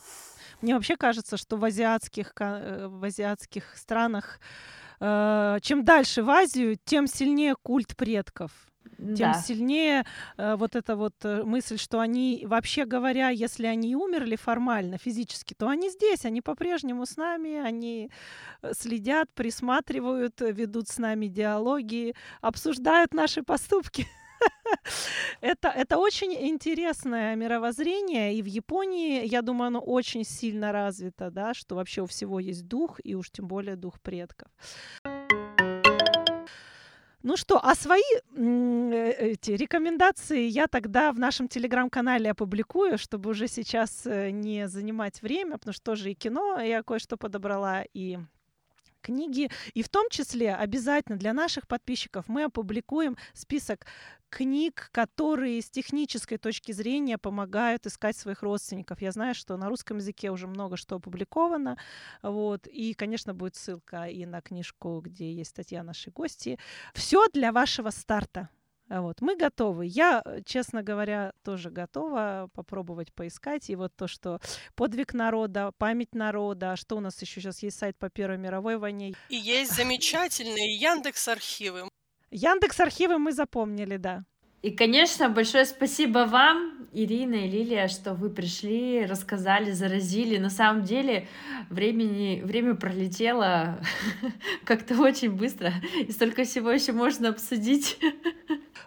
Мне 0.60 0.74
вообще 0.74 0.96
кажется, 0.96 1.36
что 1.36 1.56
в 1.56 1.64
азиатских, 1.64 2.32
э, 2.40 2.86
в 2.88 3.02
азиатских 3.04 3.76
странах 3.76 4.38
э, 5.00 5.58
чем 5.62 5.84
дальше 5.84 6.22
в 6.22 6.30
Азию, 6.30 6.78
тем 6.84 7.06
сильнее 7.06 7.56
культ 7.60 7.96
предков. 7.96 8.52
Тем 8.98 9.32
Да. 9.32 9.34
сильнее 9.34 10.04
э, 10.36 10.54
вот 10.56 10.76
эта 10.76 10.96
вот 10.96 11.14
э, 11.24 11.42
мысль, 11.44 11.78
что 11.78 11.98
они, 11.98 12.44
вообще 12.46 12.84
говоря, 12.84 13.30
если 13.30 13.66
они 13.66 13.96
умерли 13.96 14.36
формально, 14.36 14.98
физически, 14.98 15.54
то 15.54 15.68
они 15.68 15.90
здесь, 15.90 16.24
они 16.24 16.40
по-прежнему 16.40 17.04
с 17.04 17.16
нами, 17.16 17.56
они 17.56 18.10
э, 18.62 18.72
следят, 18.74 19.28
присматривают, 19.34 20.40
э, 20.42 20.52
ведут 20.52 20.88
с 20.88 20.98
нами 20.98 21.26
диалоги, 21.26 22.14
обсуждают 22.40 23.14
наши 23.14 23.42
поступки. 23.42 24.06
Это, 25.40 25.68
это 25.68 25.98
очень 25.98 26.34
интересное 26.34 27.36
мировоззрение, 27.36 28.34
и 28.34 28.42
в 28.42 28.46
Японии, 28.46 29.26
я 29.26 29.42
думаю, 29.42 29.68
оно 29.68 29.80
очень 29.80 30.24
сильно 30.24 30.72
развито, 30.72 31.30
да, 31.30 31.54
что 31.54 31.76
вообще 31.76 32.02
у 32.02 32.06
всего 32.06 32.40
есть 32.40 32.66
дух, 32.66 33.00
и 33.04 33.14
уж 33.14 33.30
тем 33.30 33.46
более 33.46 33.76
дух 33.76 34.00
предков. 34.00 34.48
Ну 37.22 37.36
что, 37.36 37.60
а 37.62 37.74
свои 37.76 38.02
э, 38.36 39.12
эти 39.18 39.52
рекомендации 39.52 40.48
я 40.48 40.66
тогда 40.66 41.12
в 41.12 41.18
нашем 41.20 41.46
телеграм-канале 41.46 42.30
опубликую, 42.30 42.98
чтобы 42.98 43.30
уже 43.30 43.46
сейчас 43.46 44.06
э, 44.06 44.30
не 44.30 44.66
занимать 44.66 45.22
время, 45.22 45.58
потому 45.58 45.72
что 45.72 45.84
тоже 45.84 46.10
и 46.10 46.14
кино 46.14 46.58
я 46.60 46.82
кое-что 46.82 47.16
подобрала, 47.16 47.84
и 47.94 48.18
книги. 49.02 49.50
И 49.74 49.82
в 49.82 49.88
том 49.88 50.08
числе 50.10 50.54
обязательно 50.54 51.18
для 51.18 51.32
наших 51.32 51.66
подписчиков 51.66 52.28
мы 52.28 52.44
опубликуем 52.44 53.16
список 53.34 53.86
книг, 54.30 54.88
которые 54.92 55.60
с 55.60 55.68
технической 55.68 56.38
точки 56.38 56.72
зрения 56.72 57.18
помогают 57.18 57.86
искать 57.86 58.16
своих 58.16 58.42
родственников. 58.42 59.02
Я 59.02 59.12
знаю, 59.12 59.34
что 59.34 59.56
на 59.58 59.68
русском 59.68 59.98
языке 59.98 60.30
уже 60.30 60.46
много 60.46 60.76
что 60.76 60.96
опубликовано. 60.96 61.76
Вот. 62.22 62.66
И, 62.66 62.94
конечно, 62.94 63.34
будет 63.34 63.56
ссылка 63.56 64.04
и 64.04 64.24
на 64.24 64.40
книжку, 64.40 65.00
где 65.04 65.30
есть 65.32 65.50
статья 65.50 65.82
нашей 65.82 66.12
гости. 66.12 66.58
Все 66.94 67.26
для 67.34 67.52
вашего 67.52 67.90
старта. 67.90 68.48
А 68.92 69.00
Вот, 69.00 69.22
мы 69.22 69.36
готовы. 69.36 69.86
Я, 69.86 70.20
э, 70.22 70.42
честно 70.44 70.82
говоря, 70.82 71.32
тоже 71.42 71.70
готова 71.70 72.50
попробовать 72.52 73.10
поискать. 73.14 73.70
И 73.70 73.74
вот 73.74 73.96
то, 73.96 74.06
что 74.06 74.38
подвиг 74.74 75.14
народа, 75.14 75.72
память 75.78 76.14
народа, 76.14 76.76
что 76.76 76.96
у 76.96 77.00
нас 77.00 77.22
еще 77.22 77.40
сейчас 77.40 77.62
есть 77.62 77.78
сайт 77.78 77.96
по 77.98 78.10
Первой 78.10 78.36
мировой 78.36 78.76
войне. 78.76 79.14
И 79.30 79.36
есть 79.36 79.74
замечательные 79.74 80.76
Яндекс 80.76 81.26
архивы. 81.28 81.88
Яндекс 82.30 82.80
архивы 82.80 83.16
мы 83.16 83.32
запомнили, 83.32 83.96
да. 83.96 84.24
И, 84.62 84.70
конечно, 84.70 85.28
большое 85.28 85.64
спасибо 85.64 86.20
вам, 86.20 86.86
Ирина 86.92 87.34
и 87.34 87.50
Лилия, 87.50 87.88
что 87.88 88.14
вы 88.14 88.30
пришли, 88.30 89.04
рассказали, 89.06 89.72
заразили. 89.72 90.38
На 90.38 90.50
самом 90.50 90.84
деле 90.84 91.26
времени, 91.68 92.42
время 92.44 92.74
пролетело 92.74 93.80
как-то 94.64 95.00
очень 95.00 95.32
быстро, 95.32 95.72
и 95.98 96.12
столько 96.12 96.44
всего 96.44 96.70
еще 96.70 96.92
можно 96.92 97.30
обсудить. 97.30 97.98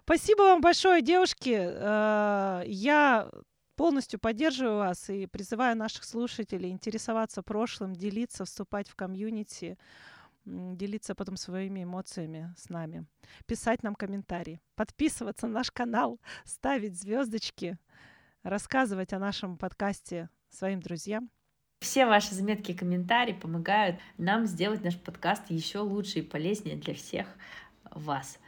Спасибо 0.04 0.44
вам 0.44 0.62
большое, 0.62 1.02
девушки. 1.02 1.58
Э, 1.58 2.64
Я 2.68 3.30
полностью 3.76 4.20
поддерживаю 4.20 4.78
вас 4.78 5.10
и 5.10 5.26
призываю 5.26 5.76
наших 5.76 6.06
слушателей 6.06 6.70
интересоваться 6.70 7.42
прошлым, 7.42 7.94
делиться, 7.94 8.46
вступать 8.46 8.88
в 8.88 8.96
комьюнити, 8.96 9.78
делиться 10.46 11.16
потом 11.16 11.38
своими 11.38 11.84
эмоциями 11.84 12.54
с 12.58 12.70
нами, 12.70 13.06
писать 13.46 13.84
нам 13.84 13.96
комментарии, 13.96 14.62
подписываться 14.76 15.48
на 15.48 15.54
наш 15.54 15.72
канал, 15.72 16.20
ставить 16.44 17.00
звездочки, 17.00 17.78
рассказывать 18.44 19.14
о 19.14 19.20
нашем 19.20 19.58
подкасте 19.58 20.30
своим 20.50 20.80
друзьям. 20.80 21.30
Все 21.82 22.06
ваши 22.06 22.34
заметки 22.34 22.72
и 22.72 22.76
комментарии 22.76 23.34
помогают 23.34 24.00
нам 24.18 24.46
сделать 24.46 24.84
наш 24.84 24.98
подкаст 24.98 25.44
еще 25.50 25.80
лучше 25.80 26.20
и 26.20 26.22
полезнее 26.22 26.76
для 26.76 26.94
всех. 26.94 27.28
вас. 27.92 28.40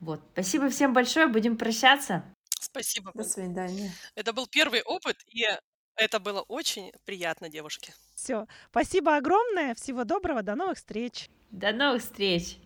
Вот. 0.00 0.22
Спасибо 0.32 0.68
всем 0.70 0.92
большое. 0.92 1.26
Будем 1.26 1.56
прощаться. 1.56 2.24
Спасибо. 2.60 3.12
До 3.14 3.24
свидания. 3.24 3.92
Это 4.14 4.32
был 4.32 4.46
первый 4.46 4.82
опыт, 4.82 5.16
и 5.26 5.46
это 5.96 6.18
было 6.20 6.40
очень 6.42 6.92
приятно, 7.04 7.48
девушки. 7.48 7.92
Все. 8.22 8.46
Спасибо 8.70 9.16
огромное. 9.16 9.74
Всего 9.74 10.04
доброго. 10.04 10.42
До 10.42 10.54
новых 10.54 10.76
встреч. 10.76 11.30
До 11.50 11.72
новых 11.72 12.02
встреч. 12.02 12.58